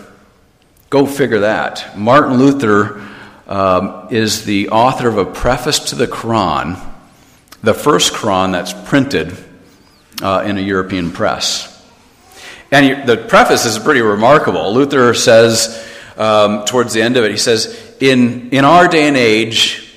Go 0.90 1.06
figure 1.06 1.40
that. 1.40 1.98
Martin 1.98 2.38
Luther 2.38 3.02
um, 3.48 4.08
is 4.12 4.46
the 4.46 4.70
author 4.70 5.08
of 5.08 5.18
a 5.18 5.26
preface 5.26 5.80
to 5.80 5.96
the 5.96 6.08
Quran, 6.08 6.80
the 7.62 7.74
first 7.74 8.14
Quran 8.14 8.52
that's 8.52 8.74
printed 8.74 9.36
uh, 10.22 10.44
in 10.46 10.58
a 10.58 10.62
European 10.62 11.12
press. 11.12 11.70
And 12.72 13.08
the 13.08 13.18
preface 13.18 13.66
is 13.66 13.78
pretty 13.78 14.02
remarkable. 14.02 14.74
Luther 14.74 15.14
says, 15.14 15.88
um, 16.18 16.66
towards 16.66 16.94
the 16.94 17.02
end 17.02 17.18
of 17.18 17.24
it, 17.24 17.32
he 17.32 17.38
says, 17.38 17.96
In, 18.00 18.50
in 18.50 18.66
our 18.66 18.88
day 18.88 19.08
and 19.08 19.18
age, 19.18 19.94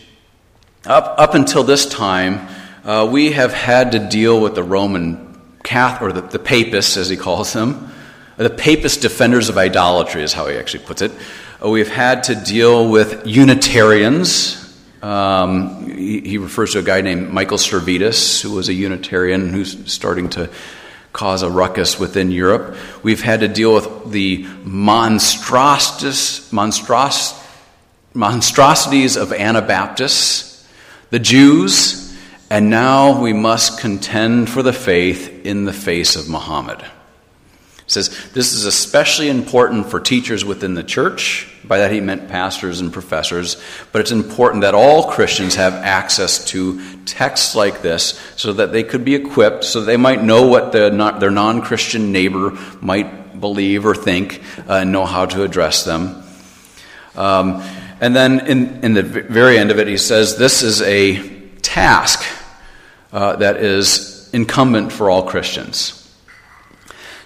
up, 0.85 1.15
up 1.19 1.35
until 1.35 1.65
this 1.65 1.87
time, 1.87 2.47
uh, 2.85 3.09
we 3.11 3.33
have 3.33 3.53
had 3.53 3.93
to 3.93 3.99
deal 3.99 4.41
with 4.41 4.55
the 4.55 4.63
Roman 4.63 5.41
Catholic, 5.65 6.03
or 6.03 6.13
the, 6.13 6.21
the 6.21 6.39
papists, 6.39 6.97
as 6.97 7.09
he 7.09 7.17
calls 7.17 7.53
them. 7.53 7.93
The 8.37 8.51
papist 8.51 9.01
defenders 9.01 9.49
of 9.49 9.57
idolatry 9.57 10.23
is 10.23 10.33
how 10.33 10.47
he 10.47 10.57
actually 10.57 10.85
puts 10.85 11.03
it. 11.03 11.13
Uh, 11.65 11.71
we've 11.71 11.89
had 11.91 12.25
to 12.25 12.35
deal 12.35 12.89
with 12.89 13.27
Unitarians, 13.27 14.66
um, 15.03 15.91
he, 15.91 16.21
he, 16.21 16.39
refers 16.39 16.73
to 16.73 16.79
a 16.79 16.83
guy 16.83 17.01
named 17.01 17.31
Michael 17.31 17.59
Servetus, 17.59 18.41
who 18.41 18.53
was 18.53 18.69
a 18.69 18.75
Unitarian 18.75 19.51
who's 19.51 19.93
starting 19.93 20.29
to 20.31 20.51
cause 21.13 21.43
a 21.43 21.51
ruckus 21.51 21.99
within 21.99 22.31
Europe. 22.31 22.77
We've 23.03 23.23
had 23.23 23.41
to 23.41 23.49
deal 23.49 23.75
with 23.75 24.11
the 24.11 24.47
monstrosities, 24.65 26.51
monstros, 26.51 27.43
monstrosities 28.15 29.17
of 29.17 29.33
Anabaptists, 29.33 30.67
the 31.11 31.19
Jews, 31.19 32.17
and 32.51 32.71
now 32.71 33.21
we 33.21 33.33
must 33.33 33.81
contend 33.81 34.49
for 34.49 34.63
the 34.63 34.73
faith 34.73 35.45
in 35.45 35.65
the 35.65 35.73
face 35.73 36.17
of 36.17 36.29
Muhammad 36.29 36.85
says 37.87 38.09
this 38.33 38.53
is 38.53 38.65
especially 38.65 39.29
important 39.29 39.87
for 39.87 40.01
teachers 40.01 40.45
within 40.45 40.75
the 40.75 40.83
church. 40.83 41.49
By 41.65 41.79
that 41.79 41.91
he 41.91 42.01
meant 42.01 42.29
pastors 42.29 42.81
and 42.81 42.93
professors. 42.93 43.61
But 43.93 44.01
it's 44.01 44.13
important 44.13 44.63
that 44.63 44.75
all 44.75 45.11
Christians 45.11 45.57
have 45.57 45.75
access 45.75 46.45
to 46.47 46.81
texts 47.05 47.55
like 47.55 47.83
this 47.83 48.21
so 48.37 48.53
that 48.55 48.73
they 48.73 48.83
could 48.83 49.05
be 49.05 49.15
equipped, 49.15 49.65
so 49.65 49.81
they 49.81 49.97
might 49.97 50.23
know 50.23 50.47
what 50.47 50.73
the, 50.73 50.91
their 51.19 51.31
non 51.31 51.63
Christian 51.63 52.13
neighbor 52.13 52.53
might 52.81 53.41
believe 53.41 53.87
or 53.87 53.95
think 53.95 54.43
uh, 54.69 54.75
and 54.75 54.93
know 54.93 55.05
how 55.05 55.27
to 55.27 55.43
address 55.43 55.85
them. 55.85 56.23
Um, 57.15 57.63
and 58.01 58.15
then 58.15 58.47
in, 58.47 58.85
in 58.85 58.95
the 58.95 59.03
very 59.03 59.59
end 59.59 59.71
of 59.71 59.79
it, 59.79 59.89
he 59.89 59.97
says 59.97 60.37
this 60.37 60.63
is 60.63 60.83
a 60.83 61.39
task 61.61 62.25
uh, 63.13 63.37
that 63.37 63.57
is 63.57 64.29
incumbent 64.33 64.93
for 64.93 65.09
all 65.09 65.23
Christians. 65.23 65.96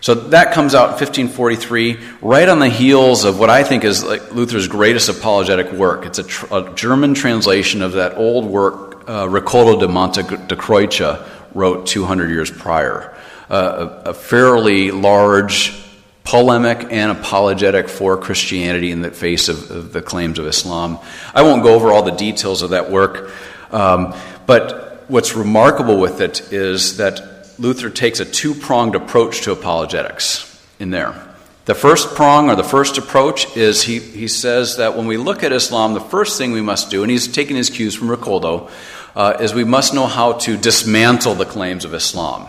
So 0.00 0.14
that 0.14 0.52
comes 0.52 0.74
out 0.74 0.84
in 0.84 0.90
1543, 0.92 1.98
right 2.22 2.48
on 2.48 2.58
the 2.58 2.70
heels 2.70 3.24
of 3.24 3.38
what 3.38 3.50
I 3.50 3.64
think 3.64 3.84
is 3.84 4.02
like 4.02 4.32
Luther's 4.32 4.66
greatest 4.66 5.10
apologetic 5.10 5.72
work. 5.72 6.06
It's 6.06 6.18
a, 6.18 6.22
tr- 6.24 6.46
a 6.50 6.74
German 6.74 7.12
translation 7.12 7.82
of 7.82 7.92
that 7.92 8.16
old 8.16 8.46
work 8.46 8.90
uh, 9.06 9.26
da 9.26 9.88
Monte 9.88 10.22
di 10.22 10.56
Croce 10.56 11.18
wrote 11.54 11.86
200 11.86 12.30
years 12.30 12.50
prior. 12.50 13.14
Uh, 13.50 14.00
a, 14.06 14.10
a 14.10 14.14
fairly 14.14 14.90
large 14.90 15.76
polemic 16.24 16.86
and 16.90 17.10
apologetic 17.10 17.88
for 17.88 18.16
Christianity 18.16 18.92
in 18.92 19.02
the 19.02 19.10
face 19.10 19.48
of, 19.48 19.70
of, 19.70 19.92
the 19.92 20.00
claims 20.00 20.38
of 20.38 20.46
Islam. 20.46 20.98
I 21.34 21.42
won't 21.42 21.62
go 21.62 21.74
over 21.74 21.90
all 21.90 22.04
the 22.04 22.12
details 22.12 22.62
of 22.62 22.70
that 22.70 22.90
work, 22.90 23.32
um, 23.72 24.14
but 24.46 25.04
what's 25.08 25.34
remarkable 25.34 25.98
with 25.98 26.20
it 26.20 26.52
is 26.52 26.98
that 26.98 27.29
Luther 27.60 27.90
takes 27.90 28.20
a 28.20 28.24
two 28.24 28.54
pronged 28.54 28.94
approach 28.94 29.42
to 29.42 29.52
apologetics 29.52 30.46
in 30.78 30.90
there. 30.90 31.14
The 31.66 31.74
first 31.74 32.14
prong 32.14 32.48
or 32.48 32.56
the 32.56 32.64
first 32.64 32.96
approach 32.96 33.54
is 33.54 33.82
he, 33.82 33.98
he 33.98 34.28
says 34.28 34.78
that 34.78 34.96
when 34.96 35.06
we 35.06 35.18
look 35.18 35.44
at 35.44 35.52
Islam, 35.52 35.92
the 35.92 36.00
first 36.00 36.38
thing 36.38 36.52
we 36.52 36.62
must 36.62 36.90
do, 36.90 37.02
and 37.02 37.10
he's 37.10 37.28
taking 37.28 37.54
his 37.54 37.68
cues 37.68 37.94
from 37.94 38.08
Riccoldo, 38.08 38.70
uh, 39.14 39.36
is 39.40 39.52
we 39.52 39.64
must 39.64 39.92
know 39.92 40.06
how 40.06 40.32
to 40.32 40.56
dismantle 40.56 41.34
the 41.34 41.44
claims 41.44 41.84
of 41.84 41.92
Islam. 41.92 42.48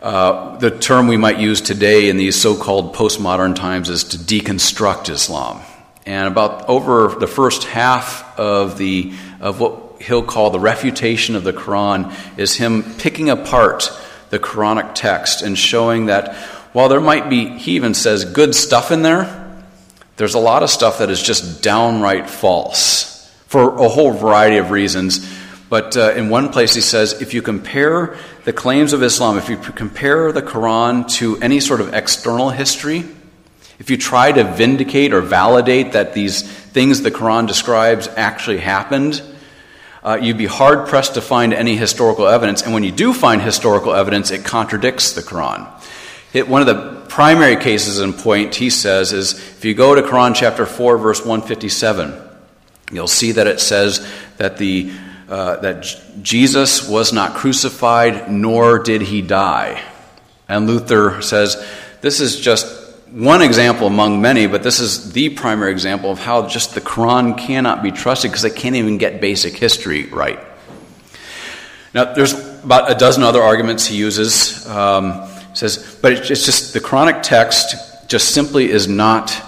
Uh, 0.00 0.56
the 0.58 0.70
term 0.70 1.08
we 1.08 1.16
might 1.16 1.38
use 1.38 1.60
today 1.60 2.08
in 2.08 2.16
these 2.16 2.40
so 2.40 2.56
called 2.56 2.94
postmodern 2.94 3.56
times 3.56 3.88
is 3.88 4.04
to 4.04 4.18
deconstruct 4.18 5.08
Islam. 5.08 5.60
And 6.06 6.28
about 6.28 6.68
over 6.68 7.08
the 7.18 7.26
first 7.28 7.64
half 7.64 8.38
of, 8.38 8.78
the, 8.78 9.12
of 9.40 9.60
what 9.60 9.81
he'll 10.02 10.22
call 10.22 10.50
the 10.50 10.60
refutation 10.60 11.36
of 11.36 11.44
the 11.44 11.52
Quran 11.52 12.14
is 12.38 12.56
him 12.56 12.82
picking 12.98 13.30
apart 13.30 13.90
the 14.30 14.38
Quranic 14.38 14.94
text 14.94 15.42
and 15.42 15.56
showing 15.56 16.06
that 16.06 16.34
while 16.72 16.88
there 16.88 17.00
might 17.00 17.28
be, 17.28 17.46
he 17.58 17.76
even 17.76 17.94
says, 17.94 18.24
good 18.24 18.54
stuff 18.54 18.90
in 18.90 19.02
there, 19.02 19.38
there's 20.16 20.34
a 20.34 20.38
lot 20.38 20.62
of 20.62 20.70
stuff 20.70 20.98
that 20.98 21.10
is 21.10 21.22
just 21.22 21.62
downright 21.62 22.28
false 22.28 23.30
for 23.46 23.76
a 23.78 23.88
whole 23.88 24.12
variety 24.12 24.56
of 24.56 24.70
reasons. 24.70 25.28
But 25.68 25.96
uh, 25.96 26.12
in 26.12 26.28
one 26.28 26.50
place, 26.50 26.74
he 26.74 26.80
says, 26.80 27.20
if 27.20 27.34
you 27.34 27.42
compare 27.42 28.16
the 28.44 28.52
claims 28.52 28.92
of 28.92 29.02
Islam, 29.02 29.38
if 29.38 29.48
you 29.48 29.56
compare 29.56 30.32
the 30.32 30.42
Quran 30.42 31.10
to 31.14 31.38
any 31.38 31.60
sort 31.60 31.80
of 31.80 31.94
external 31.94 32.50
history, 32.50 33.04
if 33.78 33.90
you 33.90 33.96
try 33.96 34.32
to 34.32 34.44
vindicate 34.44 35.12
or 35.12 35.20
validate 35.20 35.92
that 35.92 36.14
these 36.14 36.42
things 36.42 37.02
the 37.02 37.10
Quran 37.10 37.46
describes 37.46 38.08
actually 38.16 38.58
happened, 38.58 39.22
uh, 40.04 40.18
you'd 40.20 40.38
be 40.38 40.46
hard 40.46 40.88
pressed 40.88 41.14
to 41.14 41.20
find 41.20 41.54
any 41.54 41.76
historical 41.76 42.26
evidence. 42.26 42.62
And 42.62 42.74
when 42.74 42.82
you 42.82 42.90
do 42.90 43.12
find 43.12 43.40
historical 43.40 43.94
evidence, 43.94 44.30
it 44.30 44.44
contradicts 44.44 45.12
the 45.12 45.22
Quran. 45.22 45.68
It, 46.32 46.48
one 46.48 46.60
of 46.60 46.66
the 46.66 47.02
primary 47.08 47.56
cases 47.56 48.00
in 48.00 48.12
point, 48.12 48.54
he 48.54 48.70
says, 48.70 49.12
is 49.12 49.34
if 49.34 49.64
you 49.64 49.74
go 49.74 49.94
to 49.94 50.02
Quran 50.02 50.34
chapter 50.34 50.66
4, 50.66 50.98
verse 50.98 51.20
157, 51.20 52.20
you'll 52.90 53.06
see 53.06 53.32
that 53.32 53.46
it 53.46 53.60
says 53.60 54.06
that, 54.38 54.56
the, 54.56 54.92
uh, 55.28 55.56
that 55.56 56.00
Jesus 56.22 56.88
was 56.88 57.12
not 57.12 57.34
crucified, 57.34 58.30
nor 58.30 58.78
did 58.78 59.02
he 59.02 59.22
die. 59.22 59.82
And 60.48 60.66
Luther 60.66 61.22
says 61.22 61.64
this 62.00 62.20
is 62.20 62.40
just 62.40 62.81
one 63.12 63.42
example 63.42 63.86
among 63.86 64.22
many, 64.22 64.46
but 64.46 64.62
this 64.62 64.80
is 64.80 65.12
the 65.12 65.28
primary 65.28 65.70
example 65.70 66.10
of 66.10 66.18
how 66.18 66.48
just 66.48 66.74
the 66.74 66.80
Quran 66.80 67.36
cannot 67.38 67.82
be 67.82 67.90
trusted 67.90 68.30
because 68.30 68.42
they 68.42 68.50
can't 68.50 68.76
even 68.76 68.96
get 68.96 69.20
basic 69.20 69.54
history 69.54 70.06
right. 70.06 70.40
Now, 71.94 72.14
there's 72.14 72.32
about 72.64 72.90
a 72.90 72.94
dozen 72.94 73.22
other 73.22 73.42
arguments 73.42 73.86
he 73.86 73.96
uses. 73.96 74.66
Um, 74.66 75.28
says, 75.52 75.98
but 76.00 76.12
it's 76.12 76.46
just 76.46 76.72
the 76.72 76.80
Quranic 76.80 77.22
text 77.22 78.08
just 78.08 78.32
simply 78.32 78.70
is 78.70 78.88
not 78.88 79.42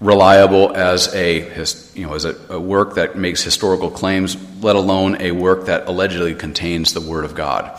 reliable 0.00 0.74
as 0.74 1.14
a 1.14 1.66
you 1.94 2.06
know 2.06 2.14
as 2.14 2.24
a, 2.24 2.34
a, 2.48 2.58
work 2.58 2.94
that 2.96 3.16
makes 3.16 3.42
historical 3.42 3.90
claims, 3.90 4.36
let 4.60 4.74
alone 4.74 5.20
a 5.20 5.30
work 5.30 5.66
that 5.66 5.86
allegedly 5.86 6.34
contains 6.34 6.92
the 6.94 7.00
Word 7.00 7.24
of 7.24 7.34
God. 7.34 7.78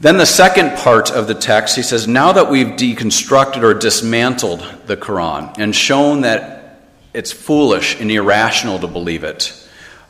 Then 0.00 0.16
the 0.16 0.24
second 0.24 0.78
part 0.78 1.10
of 1.10 1.26
the 1.26 1.34
text, 1.34 1.76
he 1.76 1.82
says, 1.82 2.08
now 2.08 2.32
that 2.32 2.50
we've 2.50 2.68
deconstructed 2.68 3.62
or 3.62 3.74
dismantled 3.74 4.60
the 4.86 4.96
Quran 4.96 5.58
and 5.58 5.76
shown 5.76 6.22
that 6.22 6.80
it's 7.12 7.32
foolish 7.32 8.00
and 8.00 8.10
irrational 8.10 8.78
to 8.78 8.86
believe 8.86 9.24
it, 9.24 9.52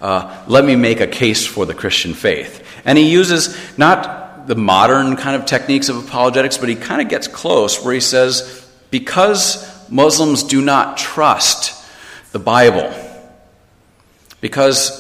uh, 0.01 0.45
let 0.47 0.65
me 0.65 0.77
make 0.77 1.01
a 1.01 1.09
case 1.09 1.45
for 1.45 1.67
the 1.67 1.75
Christian 1.75 2.15
faith. 2.15 2.65
And 2.85 2.97
he 2.97 3.11
uses 3.11 3.57
not 3.77 4.47
the 4.47 4.55
modern 4.55 5.17
kind 5.17 5.35
of 5.35 5.45
techniques 5.45 5.89
of 5.89 5.97
apologetics, 5.97 6.57
but 6.57 6.69
he 6.69 6.77
kind 6.77 7.03
of 7.03 7.09
gets 7.09 7.27
close 7.27 7.85
where 7.85 7.93
he 7.93 8.01
says, 8.01 8.69
because 8.91 9.91
Muslims 9.91 10.45
do 10.45 10.63
not 10.63 10.99
trust 10.99 11.85
the 12.31 12.39
Bible, 12.39 12.95
because 14.41 15.00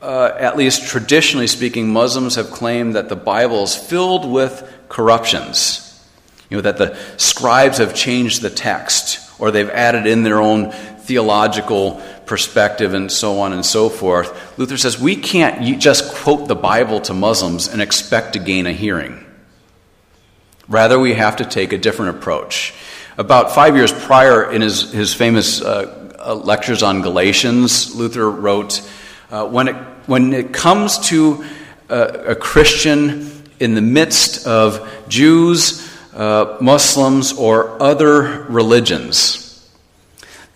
uh, 0.00 0.32
at 0.38 0.56
least 0.56 0.88
traditionally 0.88 1.46
speaking, 1.46 1.92
Muslims 1.92 2.36
have 2.36 2.50
claimed 2.50 2.94
that 2.94 3.08
the 3.08 3.16
Bible 3.16 3.62
is 3.62 3.74
filled 3.74 4.30
with 4.30 4.70
corruptions. 4.88 5.84
You 6.50 6.58
know, 6.58 6.62
that 6.62 6.78
the 6.78 6.96
scribes 7.16 7.78
have 7.78 7.94
changed 7.94 8.40
the 8.40 8.50
text, 8.50 9.18
or 9.40 9.50
they've 9.50 9.68
added 9.68 10.06
in 10.06 10.22
their 10.22 10.40
own 10.40 10.70
theological 10.70 12.02
perspective 12.26 12.94
and 12.94 13.10
so 13.10 13.40
on 13.40 13.52
and 13.52 13.64
so 13.64 13.88
forth. 13.88 14.58
Luther 14.58 14.76
says 14.76 15.00
we 15.00 15.16
can't 15.16 15.80
just 15.80 16.14
quote 16.14 16.46
the 16.46 16.54
Bible 16.54 17.00
to 17.02 17.14
Muslims 17.14 17.68
and 17.68 17.82
expect 17.82 18.34
to 18.34 18.38
gain 18.38 18.66
a 18.66 18.72
hearing. 18.72 19.24
Rather, 20.68 20.98
we 20.98 21.14
have 21.14 21.36
to 21.36 21.44
take 21.44 21.72
a 21.72 21.78
different 21.78 22.16
approach. 22.16 22.74
About 23.16 23.52
five 23.52 23.74
years 23.74 23.90
prior, 23.90 24.50
in 24.52 24.60
his, 24.60 24.92
his 24.92 25.14
famous 25.14 25.62
uh, 25.62 26.14
uh, 26.18 26.34
lectures 26.34 26.82
on 26.82 27.00
Galatians, 27.00 27.94
Luther 27.94 28.30
wrote 28.30 28.82
uh, 29.30 29.46
when, 29.46 29.68
it, 29.68 29.76
when 30.06 30.32
it 30.32 30.52
comes 30.52 30.98
to 31.08 31.44
uh, 31.90 32.24
a 32.28 32.34
Christian 32.34 33.30
in 33.60 33.74
the 33.74 33.82
midst 33.82 34.46
of 34.46 34.88
Jews, 35.08 35.88
uh, 36.14 36.56
Muslims, 36.60 37.32
or 37.32 37.82
other 37.82 38.44
religions, 38.44 39.44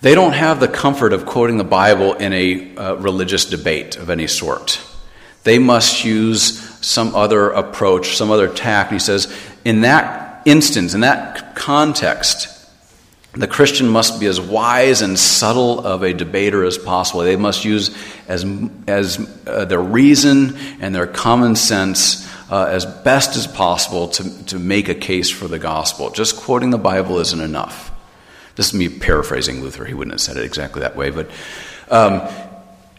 they 0.00 0.14
don't 0.14 0.32
have 0.32 0.58
the 0.58 0.68
comfort 0.68 1.12
of 1.12 1.26
quoting 1.26 1.58
the 1.58 1.64
Bible 1.64 2.14
in 2.14 2.32
a 2.32 2.76
uh, 2.76 2.94
religious 2.94 3.44
debate 3.44 3.96
of 3.96 4.10
any 4.10 4.26
sort. 4.26 4.80
They 5.44 5.58
must 5.58 6.04
use 6.04 6.58
some 6.84 7.14
other 7.14 7.50
approach, 7.50 8.16
some 8.16 8.30
other 8.30 8.48
tack. 8.48 8.88
And 8.88 9.00
he 9.00 9.04
says, 9.04 9.32
in 9.64 9.82
that 9.82 10.42
instance, 10.44 10.94
in 10.94 11.00
that 11.00 11.54
context, 11.54 12.48
the 13.34 13.46
Christian 13.46 13.88
must 13.88 14.20
be 14.20 14.26
as 14.26 14.40
wise 14.40 15.00
and 15.00 15.18
subtle 15.18 15.80
of 15.86 16.02
a 16.02 16.12
debater 16.12 16.64
as 16.64 16.76
possible. 16.76 17.22
They 17.22 17.36
must 17.36 17.64
use 17.64 17.96
as, 18.28 18.44
as 18.86 19.26
uh, 19.46 19.64
their 19.64 19.80
reason 19.80 20.56
and 20.80 20.94
their 20.94 21.06
common 21.06 21.56
sense 21.56 22.28
uh, 22.50 22.66
as 22.66 22.84
best 22.84 23.36
as 23.36 23.46
possible 23.46 24.08
to, 24.08 24.44
to 24.44 24.58
make 24.58 24.90
a 24.90 24.94
case 24.94 25.30
for 25.30 25.48
the 25.48 25.58
gospel. 25.58 26.10
Just 26.10 26.36
quoting 26.36 26.68
the 26.68 26.78
Bible 26.78 27.18
isn't 27.20 27.40
enough. 27.40 27.90
This 28.56 28.68
is 28.68 28.74
me 28.74 28.90
paraphrasing 28.90 29.62
Luther. 29.62 29.86
He 29.86 29.94
wouldn't 29.94 30.12
have 30.12 30.20
said 30.20 30.36
it 30.36 30.44
exactly 30.44 30.82
that 30.82 30.94
way. 30.94 31.08
But 31.08 31.30
um, 31.90 32.28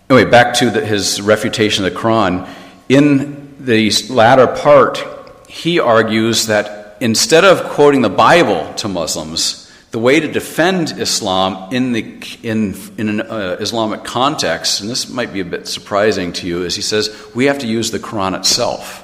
anyway, 0.09 0.31
back 0.31 0.55
to 0.55 0.71
the, 0.71 0.83
his 0.83 1.21
refutation 1.21 1.85
of 1.85 1.93
the 1.93 1.99
Quran. 1.99 2.49
In 2.89 3.55
the 3.63 3.91
latter 4.09 4.47
part, 4.47 5.05
he 5.47 5.79
argues 5.79 6.47
that 6.47 6.97
instead 6.99 7.45
of 7.45 7.65
quoting 7.65 8.01
the 8.01 8.09
Bible 8.09 8.73
to 8.75 8.87
Muslims, 8.87 9.62
the 9.93 9.99
way 9.99 10.19
to 10.19 10.27
defend 10.27 10.99
Islam 10.99 11.71
in, 11.71 11.91
the, 11.91 12.19
in, 12.41 12.75
in 12.97 13.09
an 13.09 13.21
uh, 13.21 13.57
Islamic 13.59 14.03
context, 14.03 14.81
and 14.81 14.89
this 14.89 15.07
might 15.07 15.31
be 15.31 15.39
a 15.39 15.45
bit 15.45 15.67
surprising 15.67 16.33
to 16.33 16.47
you, 16.47 16.63
is 16.63 16.75
he 16.75 16.81
says 16.81 17.15
we 17.35 17.45
have 17.45 17.59
to 17.59 17.67
use 17.67 17.91
the 17.91 17.99
Quran 17.99 18.35
itself. 18.35 19.01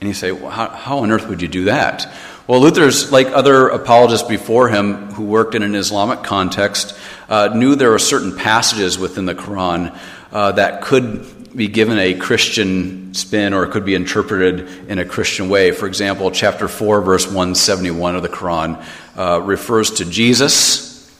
And 0.00 0.08
you 0.08 0.14
say, 0.14 0.32
well, 0.32 0.50
how, 0.50 0.68
how 0.70 0.98
on 0.98 1.12
earth 1.12 1.28
would 1.28 1.40
you 1.42 1.46
do 1.46 1.66
that? 1.66 2.12
Well, 2.48 2.60
Luther's, 2.60 3.12
like 3.12 3.28
other 3.28 3.68
apologists 3.68 4.26
before 4.26 4.68
him 4.68 5.12
who 5.12 5.22
worked 5.22 5.54
in 5.54 5.62
an 5.62 5.76
Islamic 5.76 6.24
context, 6.24 6.98
uh, 7.28 7.50
knew 7.54 7.76
there 7.76 7.90
were 7.90 8.00
certain 8.00 8.36
passages 8.36 8.98
within 8.98 9.26
the 9.26 9.36
Quran 9.36 9.96
uh, 10.32 10.52
that 10.52 10.82
could 10.82 11.37
be 11.54 11.68
given 11.68 11.98
a 11.98 12.14
Christian 12.14 13.14
spin 13.14 13.52
or 13.52 13.64
it 13.64 13.70
could 13.70 13.84
be 13.84 13.94
interpreted 13.94 14.60
in 14.88 14.98
a 14.98 15.04
Christian 15.04 15.48
way. 15.48 15.72
For 15.72 15.86
example, 15.86 16.30
chapter 16.30 16.68
4, 16.68 17.00
verse 17.00 17.26
171 17.26 18.16
of 18.16 18.22
the 18.22 18.28
Quran 18.28 18.84
uh, 19.16 19.40
refers 19.42 19.90
to 19.92 20.04
Jesus 20.04 21.10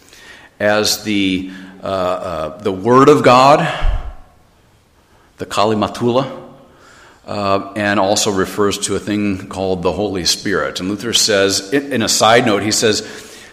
as 0.61 1.05
the, 1.05 1.51
uh, 1.83 1.87
uh, 1.87 2.59
the 2.59 2.73
Word 2.73 3.09
of 3.09 3.23
God, 3.23 3.61
the 5.39 5.47
Kalimatullah 5.47 6.47
uh, 7.29 7.75
and 7.77 8.01
also 8.01 8.33
refers 8.33 8.79
to 8.79 8.97
a 8.97 8.99
thing 8.99 9.49
called 9.49 9.83
the 9.83 9.93
Holy 9.93 10.25
Spirit. 10.25 10.81
And 10.81 10.89
Luther 10.89 11.13
says, 11.13 11.73
in 11.75 12.01
a 12.01 12.09
side 12.09 12.47
note, 12.47 12.63
he 12.63 12.73
says, 12.73 13.03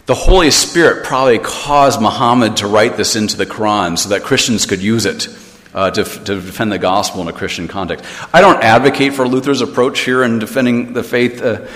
the 0.06 0.16
Holy 0.16 0.50
Spirit 0.50 1.04
probably 1.04 1.40
caused 1.40 2.02
Muhammad 2.02 2.58
to 2.58 2.68
write 2.68 2.96
this 2.96 3.18
into 3.18 3.36
the 3.36 3.46
Quran 3.46 3.98
so 3.98 4.10
that 4.10 4.24
Christians 4.24 4.66
could 4.66 4.82
use 4.82 5.06
it. 5.06 5.28
Uh, 5.76 5.92
to, 5.92 6.06
to, 6.06 6.36
defend 6.40 6.72
the 6.72 6.80
gospel 6.80 7.22
in 7.22 7.28
a 7.28 7.34
Christian 7.34 7.68
context. 7.68 8.06
I 8.34 8.40
don't 8.40 8.64
advocate 8.64 9.14
for 9.14 9.28
Luther's 9.28 9.60
approach 9.60 10.00
here 10.00 10.24
in 10.24 10.40
defending 10.40 10.94
the 10.94 11.04
faith 11.04 11.42
uh, 11.42 11.68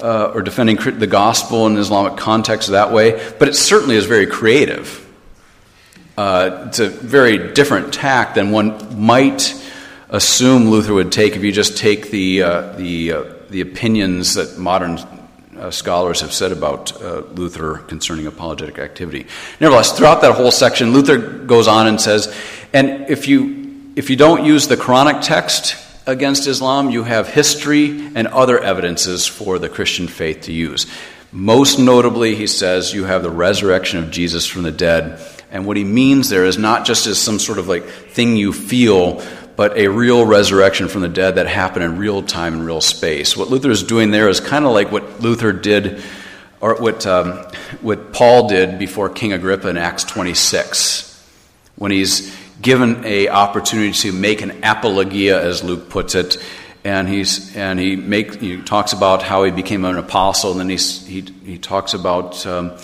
uh, 0.00 0.30
or 0.32 0.42
defending 0.42 0.76
the 0.76 1.08
gospel 1.08 1.66
in 1.66 1.76
Islamic 1.76 2.16
context 2.16 2.70
that 2.70 2.92
way, 2.92 3.32
but 3.40 3.48
it 3.48 3.54
certainly 3.54 3.96
is 3.96 4.06
very 4.06 4.28
creative. 4.28 5.04
Uh, 6.16 6.66
it's 6.68 6.78
a 6.78 6.88
very 6.88 7.52
different 7.52 7.92
tack 7.92 8.34
than 8.34 8.50
one 8.50 9.04
might 9.04 9.54
assume 10.08 10.70
Luther 10.70 10.94
would 10.94 11.12
take 11.12 11.36
if 11.36 11.42
you 11.42 11.52
just 11.52 11.76
take 11.76 12.10
the, 12.10 12.42
uh, 12.42 12.72
the, 12.72 13.12
uh, 13.12 13.24
the 13.50 13.60
opinions 13.60 14.34
that 14.34 14.58
modern 14.58 14.98
uh, 15.58 15.70
scholars 15.70 16.20
have 16.20 16.32
said 16.32 16.52
about 16.52 17.00
uh, 17.02 17.22
Luther 17.34 17.78
concerning 17.78 18.26
apologetic 18.26 18.78
activity. 18.78 19.26
Nevertheless, 19.60 19.96
throughout 19.96 20.20
that 20.22 20.32
whole 20.34 20.50
section, 20.50 20.92
Luther 20.92 21.18
goes 21.18 21.68
on 21.68 21.86
and 21.86 22.00
says, 22.00 22.34
and 22.72 23.08
if 23.08 23.28
you, 23.28 23.92
if 23.96 24.10
you 24.10 24.16
don't 24.16 24.44
use 24.44 24.68
the 24.68 24.76
Quranic 24.76 25.22
text 25.22 25.76
against 26.06 26.46
Islam, 26.46 26.90
you 26.90 27.04
have 27.04 27.28
history 27.28 28.10
and 28.14 28.26
other 28.28 28.58
evidences 28.58 29.26
for 29.26 29.58
the 29.58 29.68
Christian 29.68 30.08
faith 30.08 30.42
to 30.42 30.52
use. 30.52 30.86
Most 31.30 31.78
notably, 31.78 32.34
he 32.34 32.46
says, 32.46 32.94
you 32.94 33.04
have 33.04 33.22
the 33.22 33.30
resurrection 33.30 33.98
of 34.02 34.10
Jesus 34.10 34.46
from 34.46 34.62
the 34.62 34.72
dead. 34.72 35.20
And 35.50 35.66
what 35.66 35.76
he 35.76 35.84
means 35.84 36.28
there 36.28 36.46
is 36.46 36.58
not 36.58 36.86
just 36.86 37.06
as 37.06 37.18
some 37.18 37.38
sort 37.38 37.58
of 37.58 37.68
like 37.68 37.84
thing 37.86 38.36
you 38.36 38.52
feel, 38.52 39.22
but 39.56 39.76
a 39.76 39.88
real 39.88 40.24
resurrection 40.24 40.88
from 40.88 41.02
the 41.02 41.08
dead 41.08 41.34
that 41.34 41.46
happened 41.46 41.84
in 41.84 41.98
real 41.98 42.22
time 42.22 42.54
and 42.54 42.64
real 42.64 42.80
space. 42.80 43.36
What 43.36 43.50
Luther 43.50 43.70
is 43.70 43.82
doing 43.82 44.10
there 44.10 44.28
is 44.28 44.40
kind 44.40 44.64
of 44.64 44.72
like 44.72 44.92
what 44.92 45.20
Luther 45.20 45.52
did, 45.52 46.02
or 46.60 46.76
what, 46.76 47.06
um, 47.06 47.32
what 47.80 48.12
Paul 48.12 48.48
did 48.48 48.78
before 48.78 49.08
King 49.08 49.32
Agrippa 49.32 49.68
in 49.68 49.76
Acts 49.76 50.04
26, 50.04 51.04
when 51.76 51.90
he's 51.90 52.34
given 52.60 53.04
a 53.04 53.28
opportunity 53.28 53.92
to 53.92 54.12
make 54.12 54.42
an 54.42 54.62
apologia, 54.64 55.42
as 55.42 55.62
Luke 55.62 55.88
puts 55.88 56.14
it, 56.14 56.36
and 56.84 57.08
he's 57.08 57.56
and 57.56 57.78
he 57.78 57.96
make 57.96 58.40
he 58.40 58.60
talks 58.62 58.92
about 58.92 59.22
how 59.22 59.44
he 59.44 59.50
became 59.50 59.84
an 59.84 59.98
apostle, 59.98 60.52
and 60.52 60.60
then 60.60 60.68
he 60.68 61.20
he 61.44 61.58
talks 61.58 61.94
about. 61.94 62.46
Um, 62.46 62.76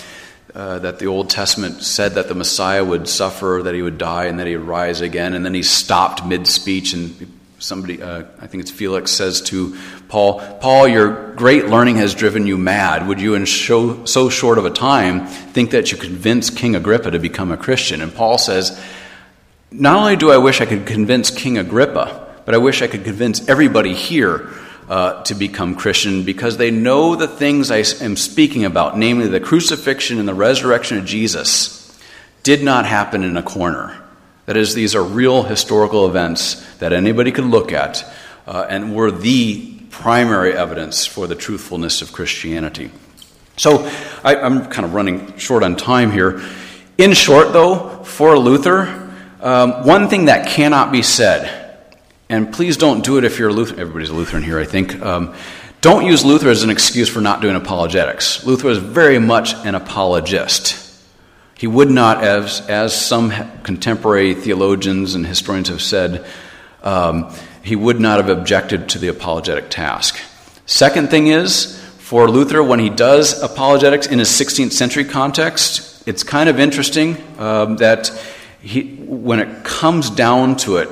uh, 0.55 0.79
that 0.79 1.01
the 1.01 1.07
Old 1.07 1.31
Testament 1.31 1.83
said 1.83 2.13
that 2.13 2.29
the 2.29 2.35
Messiah 2.37 2.85
would 2.85 3.09
suffer, 3.09 3.63
that 3.65 3.75
he 3.75 3.83
would 3.83 3.99
die, 3.99 4.27
and 4.27 4.39
that 4.39 4.47
he 4.47 4.57
would 4.57 4.69
rise 4.69 5.01
again. 5.01 5.35
And 5.35 5.45
then 5.45 5.53
he 5.53 5.65
stopped 5.65 6.25
mid 6.25 6.47
speech, 6.47 6.93
and 6.93 7.41
somebody, 7.59 8.01
uh, 8.01 8.25
I 8.41 8.47
think 8.47 8.63
it's 8.63 8.71
Felix, 8.71 9.11
says 9.11 9.41
to 9.43 9.77
Paul, 10.09 10.41
Paul, 10.61 10.87
your 10.87 11.35
great 11.35 11.67
learning 11.67 11.97
has 11.97 12.15
driven 12.15 12.47
you 12.47 12.57
mad. 12.57 13.09
Would 13.09 13.21
you, 13.21 13.35
in 13.35 13.47
so, 13.47 14.05
so 14.05 14.29
short 14.29 14.59
of 14.59 14.65
a 14.65 14.71
time, 14.71 15.27
think 15.27 15.71
that 15.71 15.91
you 15.91 15.99
convince 15.99 16.51
King 16.51 16.77
Agrippa 16.77 17.11
to 17.11 17.19
become 17.19 17.51
a 17.51 17.57
Christian? 17.57 18.01
And 18.01 18.15
Paul 18.15 18.39
says, 18.39 18.81
Not 19.77 19.97
only 19.97 20.15
do 20.15 20.31
I 20.31 20.37
wish 20.37 20.61
I 20.61 20.67
could 20.67 20.87
convince 20.87 21.33
King 21.33 21.59
Agrippa, 21.59 22.33
but 22.45 22.55
I 22.55 22.59
wish 22.59 22.81
I 22.81 22.87
could 22.87 23.03
convince 23.03 23.49
everybody 23.49 23.93
here 23.93 24.51
uh, 24.89 25.25
to 25.25 25.35
become 25.35 25.75
Christian 25.75 26.23
because 26.23 26.59
they 26.59 26.71
know 26.71 27.17
the 27.17 27.27
things 27.27 27.73
I 27.73 27.79
am 28.05 28.15
speaking 28.15 28.65
about, 28.65 28.97
namely 28.97 29.27
the 29.27 29.41
crucifixion 29.41 30.21
and 30.21 30.29
the 30.29 30.35
resurrection 30.35 30.99
of 30.99 31.05
Jesus, 31.05 31.93
did 32.45 32.63
not 32.63 32.87
happen 32.87 33.25
in 33.25 33.37
a 33.37 33.43
corner. 33.43 34.01
That 34.47 34.57
is, 34.57 34.75
these 34.75 34.95
are 34.95 35.03
real 35.03 35.43
historical 35.43 36.07
events 36.07 36.65
that 36.77 36.93
anybody 36.93 37.33
could 37.33 37.47
look 37.47 37.73
at 37.73 38.05
uh, 38.47 38.67
and 38.71 38.95
were 38.95 39.11
the 39.11 39.75
primary 39.91 40.53
evidence 40.53 41.05
for 41.05 41.27
the 41.27 41.35
truthfulness 41.35 42.01
of 42.01 42.13
Christianity. 42.13 42.93
So 43.57 43.91
I, 44.23 44.37
I'm 44.37 44.67
kind 44.67 44.85
of 44.87 44.95
running 44.95 45.37
short 45.37 45.65
on 45.65 45.75
time 45.75 46.13
here. 46.13 46.41
In 46.97 47.13
short, 47.13 47.53
though, 47.53 48.05
for 48.05 48.39
Luther, 48.39 49.01
um, 49.45 49.87
one 49.87 50.09
thing 50.09 50.25
that 50.25 50.49
cannot 50.49 50.91
be 50.91 51.03
said 51.03 51.65
and 52.29 52.53
please 52.53 52.77
don't 52.77 53.05
do 53.05 53.19
it 53.19 53.25
if 53.25 53.39
you're 53.39 53.51
a 53.51 53.53
Lutheran. 53.53 53.81
Everybody's 53.81 54.09
a 54.09 54.15
Lutheran 54.15 54.43
here, 54.43 54.59
I 54.59 54.65
think. 54.65 55.01
Um, 55.01 55.35
don't 55.81 56.07
use 56.07 56.25
Luther 56.25 56.49
as 56.49 56.63
an 56.63 56.71
excuse 56.71 57.09
for 57.09 57.21
not 57.21 57.43
doing 57.43 57.55
apologetics. 57.55 58.45
Luther 58.45 58.69
was 58.69 58.79
very 58.79 59.19
much 59.19 59.55
an 59.67 59.75
apologist. 59.75 60.81
He 61.57 61.67
would 61.67 61.91
not, 61.91 62.25
as, 62.25 62.61
as 62.69 62.99
some 62.99 63.31
contemporary 63.63 64.35
theologians 64.35 65.15
and 65.15 65.27
historians 65.27 65.69
have 65.69 65.83
said, 65.83 66.27
um, 66.83 67.33
he 67.63 67.77
would 67.77 68.01
not 68.01 68.17
have 68.19 68.37
objected 68.37 68.89
to 68.91 68.99
the 68.99 69.09
apologetic 69.09 69.69
task. 69.69 70.19
Second 70.67 71.11
thing 71.11 71.27
is, 71.27 71.79
for 71.99 72.29
Luther, 72.29 72.63
when 72.63 72.81
he 72.81 72.91
does 72.91 73.43
apologetics 73.43 74.07
in 74.07 74.19
his 74.19 74.29
16th 74.29 74.73
century 74.73 75.05
context, 75.05 76.03
it's 76.09 76.23
kind 76.23 76.49
of 76.49 76.59
interesting 76.59 77.17
um, 77.39 77.77
that 77.77 78.11
he, 78.65 78.95
when 78.97 79.41
it 79.41 79.63
comes 79.63 80.09
down 80.09 80.57
to 80.57 80.79
it, 80.79 80.89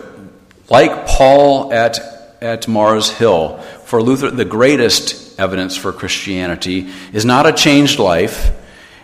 like 0.68 1.06
Paul 1.06 1.72
at, 1.72 1.98
at 2.42 2.68
Mars 2.68 3.10
Hill, 3.10 3.58
for 3.86 4.02
Luther, 4.02 4.30
the 4.30 4.44
greatest 4.44 5.40
evidence 5.40 5.74
for 5.74 5.90
Christianity 5.90 6.90
is 7.14 7.24
not 7.24 7.46
a 7.46 7.52
changed 7.52 7.98
life. 7.98 8.52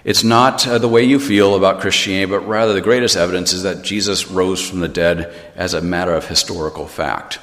It's 0.05 0.23
not 0.23 0.67
uh, 0.67 0.79
the 0.79 0.89
way 0.89 1.05
you 1.05 1.19
feel 1.19 1.55
about 1.55 1.81
Christianity, 1.81 2.31
but 2.31 2.41
rather 2.41 2.75
the 2.75 2.83
greatest 2.83 3.17
evidence 3.17 3.55
is 3.55 3.63
that 3.63 3.83
Jesus 3.83 4.29
rose 4.29 4.67
from 4.67 4.81
the 4.81 4.89
dead 4.89 5.35
as 5.57 5.73
a 5.73 5.81
matter 5.81 6.13
of 6.13 6.29
historical 6.29 6.87
fact. 6.87 7.39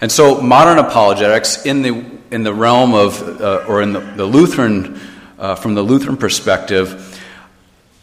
And 0.00 0.10
so, 0.10 0.40
modern 0.40 0.78
apologetics, 0.78 1.64
in 1.64 1.82
the, 1.82 2.04
in 2.30 2.42
the 2.42 2.52
realm 2.52 2.92
of, 2.92 3.22
uh, 3.40 3.64
or 3.68 3.82
in 3.82 3.92
the, 3.92 4.00
the 4.00 4.26
Lutheran, 4.26 5.00
uh, 5.38 5.54
from 5.54 5.74
the 5.74 5.82
Lutheran 5.82 6.16
perspective, 6.16 7.20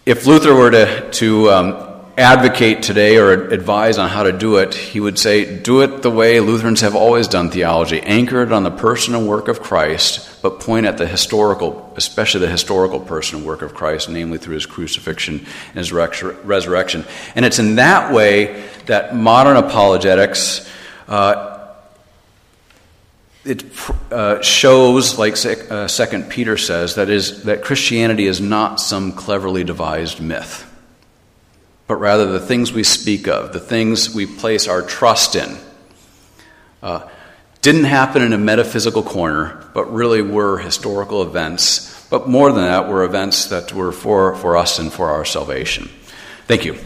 if 0.06 0.26
Luther 0.26 0.56
were 0.56 0.72
to, 0.72 1.12
to 1.12 1.52
um, 1.52 1.93
advocate 2.18 2.84
today 2.84 3.18
or 3.18 3.32
advise 3.32 3.98
on 3.98 4.08
how 4.08 4.24
to 4.24 4.32
do 4.32 4.58
it, 4.58 4.76
he 4.76 5.00
would 5.00 5.18
say, 5.18 5.58
do 5.60 5.82
it 5.82 6.04
the 6.04 6.12
way 6.12 6.40
Lutherans 6.40 6.82
have 6.82 6.96
always 6.96 7.28
done 7.28 7.50
theology, 7.50 8.00
anchor 8.02 8.44
it 8.44 8.52
on 8.52 8.64
the 8.64 8.72
person 8.72 9.16
and 9.16 9.28
work 9.28 9.48
of 9.48 9.62
Christ, 9.62 10.42
but 10.44 10.60
point 10.60 10.86
at 10.86 10.98
the 10.98 11.08
historical, 11.08 11.92
especially 11.96 12.42
the 12.42 12.52
historical 12.52 13.00
person 13.00 13.40
and 13.40 13.48
work 13.48 13.64
of 13.64 13.74
Christ, 13.74 14.10
namely 14.10 14.38
through 14.38 14.56
his 14.56 14.68
crucifixion 14.68 15.40
and 15.40 15.76
his 15.76 15.92
resurrection. 15.92 17.04
And 17.36 17.46
it's 17.46 17.58
in 17.58 17.76
that 17.76 18.14
way 18.14 18.64
that 18.86 19.16
modern 19.16 19.58
apologetics. 19.58 20.70
Uh, 21.08 21.50
it 23.46 23.66
uh, 24.10 24.42
shows, 24.42 25.20
like 25.20 25.34
uh, 25.46 25.86
Second 25.90 26.30
Peter 26.30 26.56
says, 26.56 26.96
that 26.96 27.10
is 27.10 27.44
that 27.44 27.62
Christianity 27.62 28.26
is 28.26 28.40
not 28.40 28.80
some 28.80 29.12
cleverly 29.12 29.66
devised 29.66 30.22
myth 30.22 30.63
but 31.88 31.96
rather 31.96 32.32
the 32.32 32.40
things 32.40 32.72
we 32.72 32.84
speak 32.84 33.28
of, 33.28 33.54
the 33.54 33.60
things 33.60 34.14
we 34.14 34.26
place 34.26 34.68
our 34.68 34.82
trust 34.82 35.36
in, 35.36 35.58
uh, 36.82 37.08
didn't 37.62 37.86
happen 37.86 38.22
in 38.22 38.34
a 38.34 38.38
metaphysical 38.38 39.04
corner, 39.04 39.66
but 39.74 39.92
really 39.92 40.22
were 40.22 40.58
historical 40.58 41.22
events. 41.22 42.08
But 42.10 42.28
more 42.28 42.52
than 42.52 42.64
that, 42.64 42.90
were 42.90 43.04
events 43.04 43.46
that 43.48 43.74
were 43.74 43.92
for, 43.92 44.36
for 44.36 44.58
us 44.58 44.80
and 44.80 44.92
for 44.92 45.10
our 45.10 45.26
salvation. 45.26 45.90
Thank 46.46 46.66
you. 46.66 46.78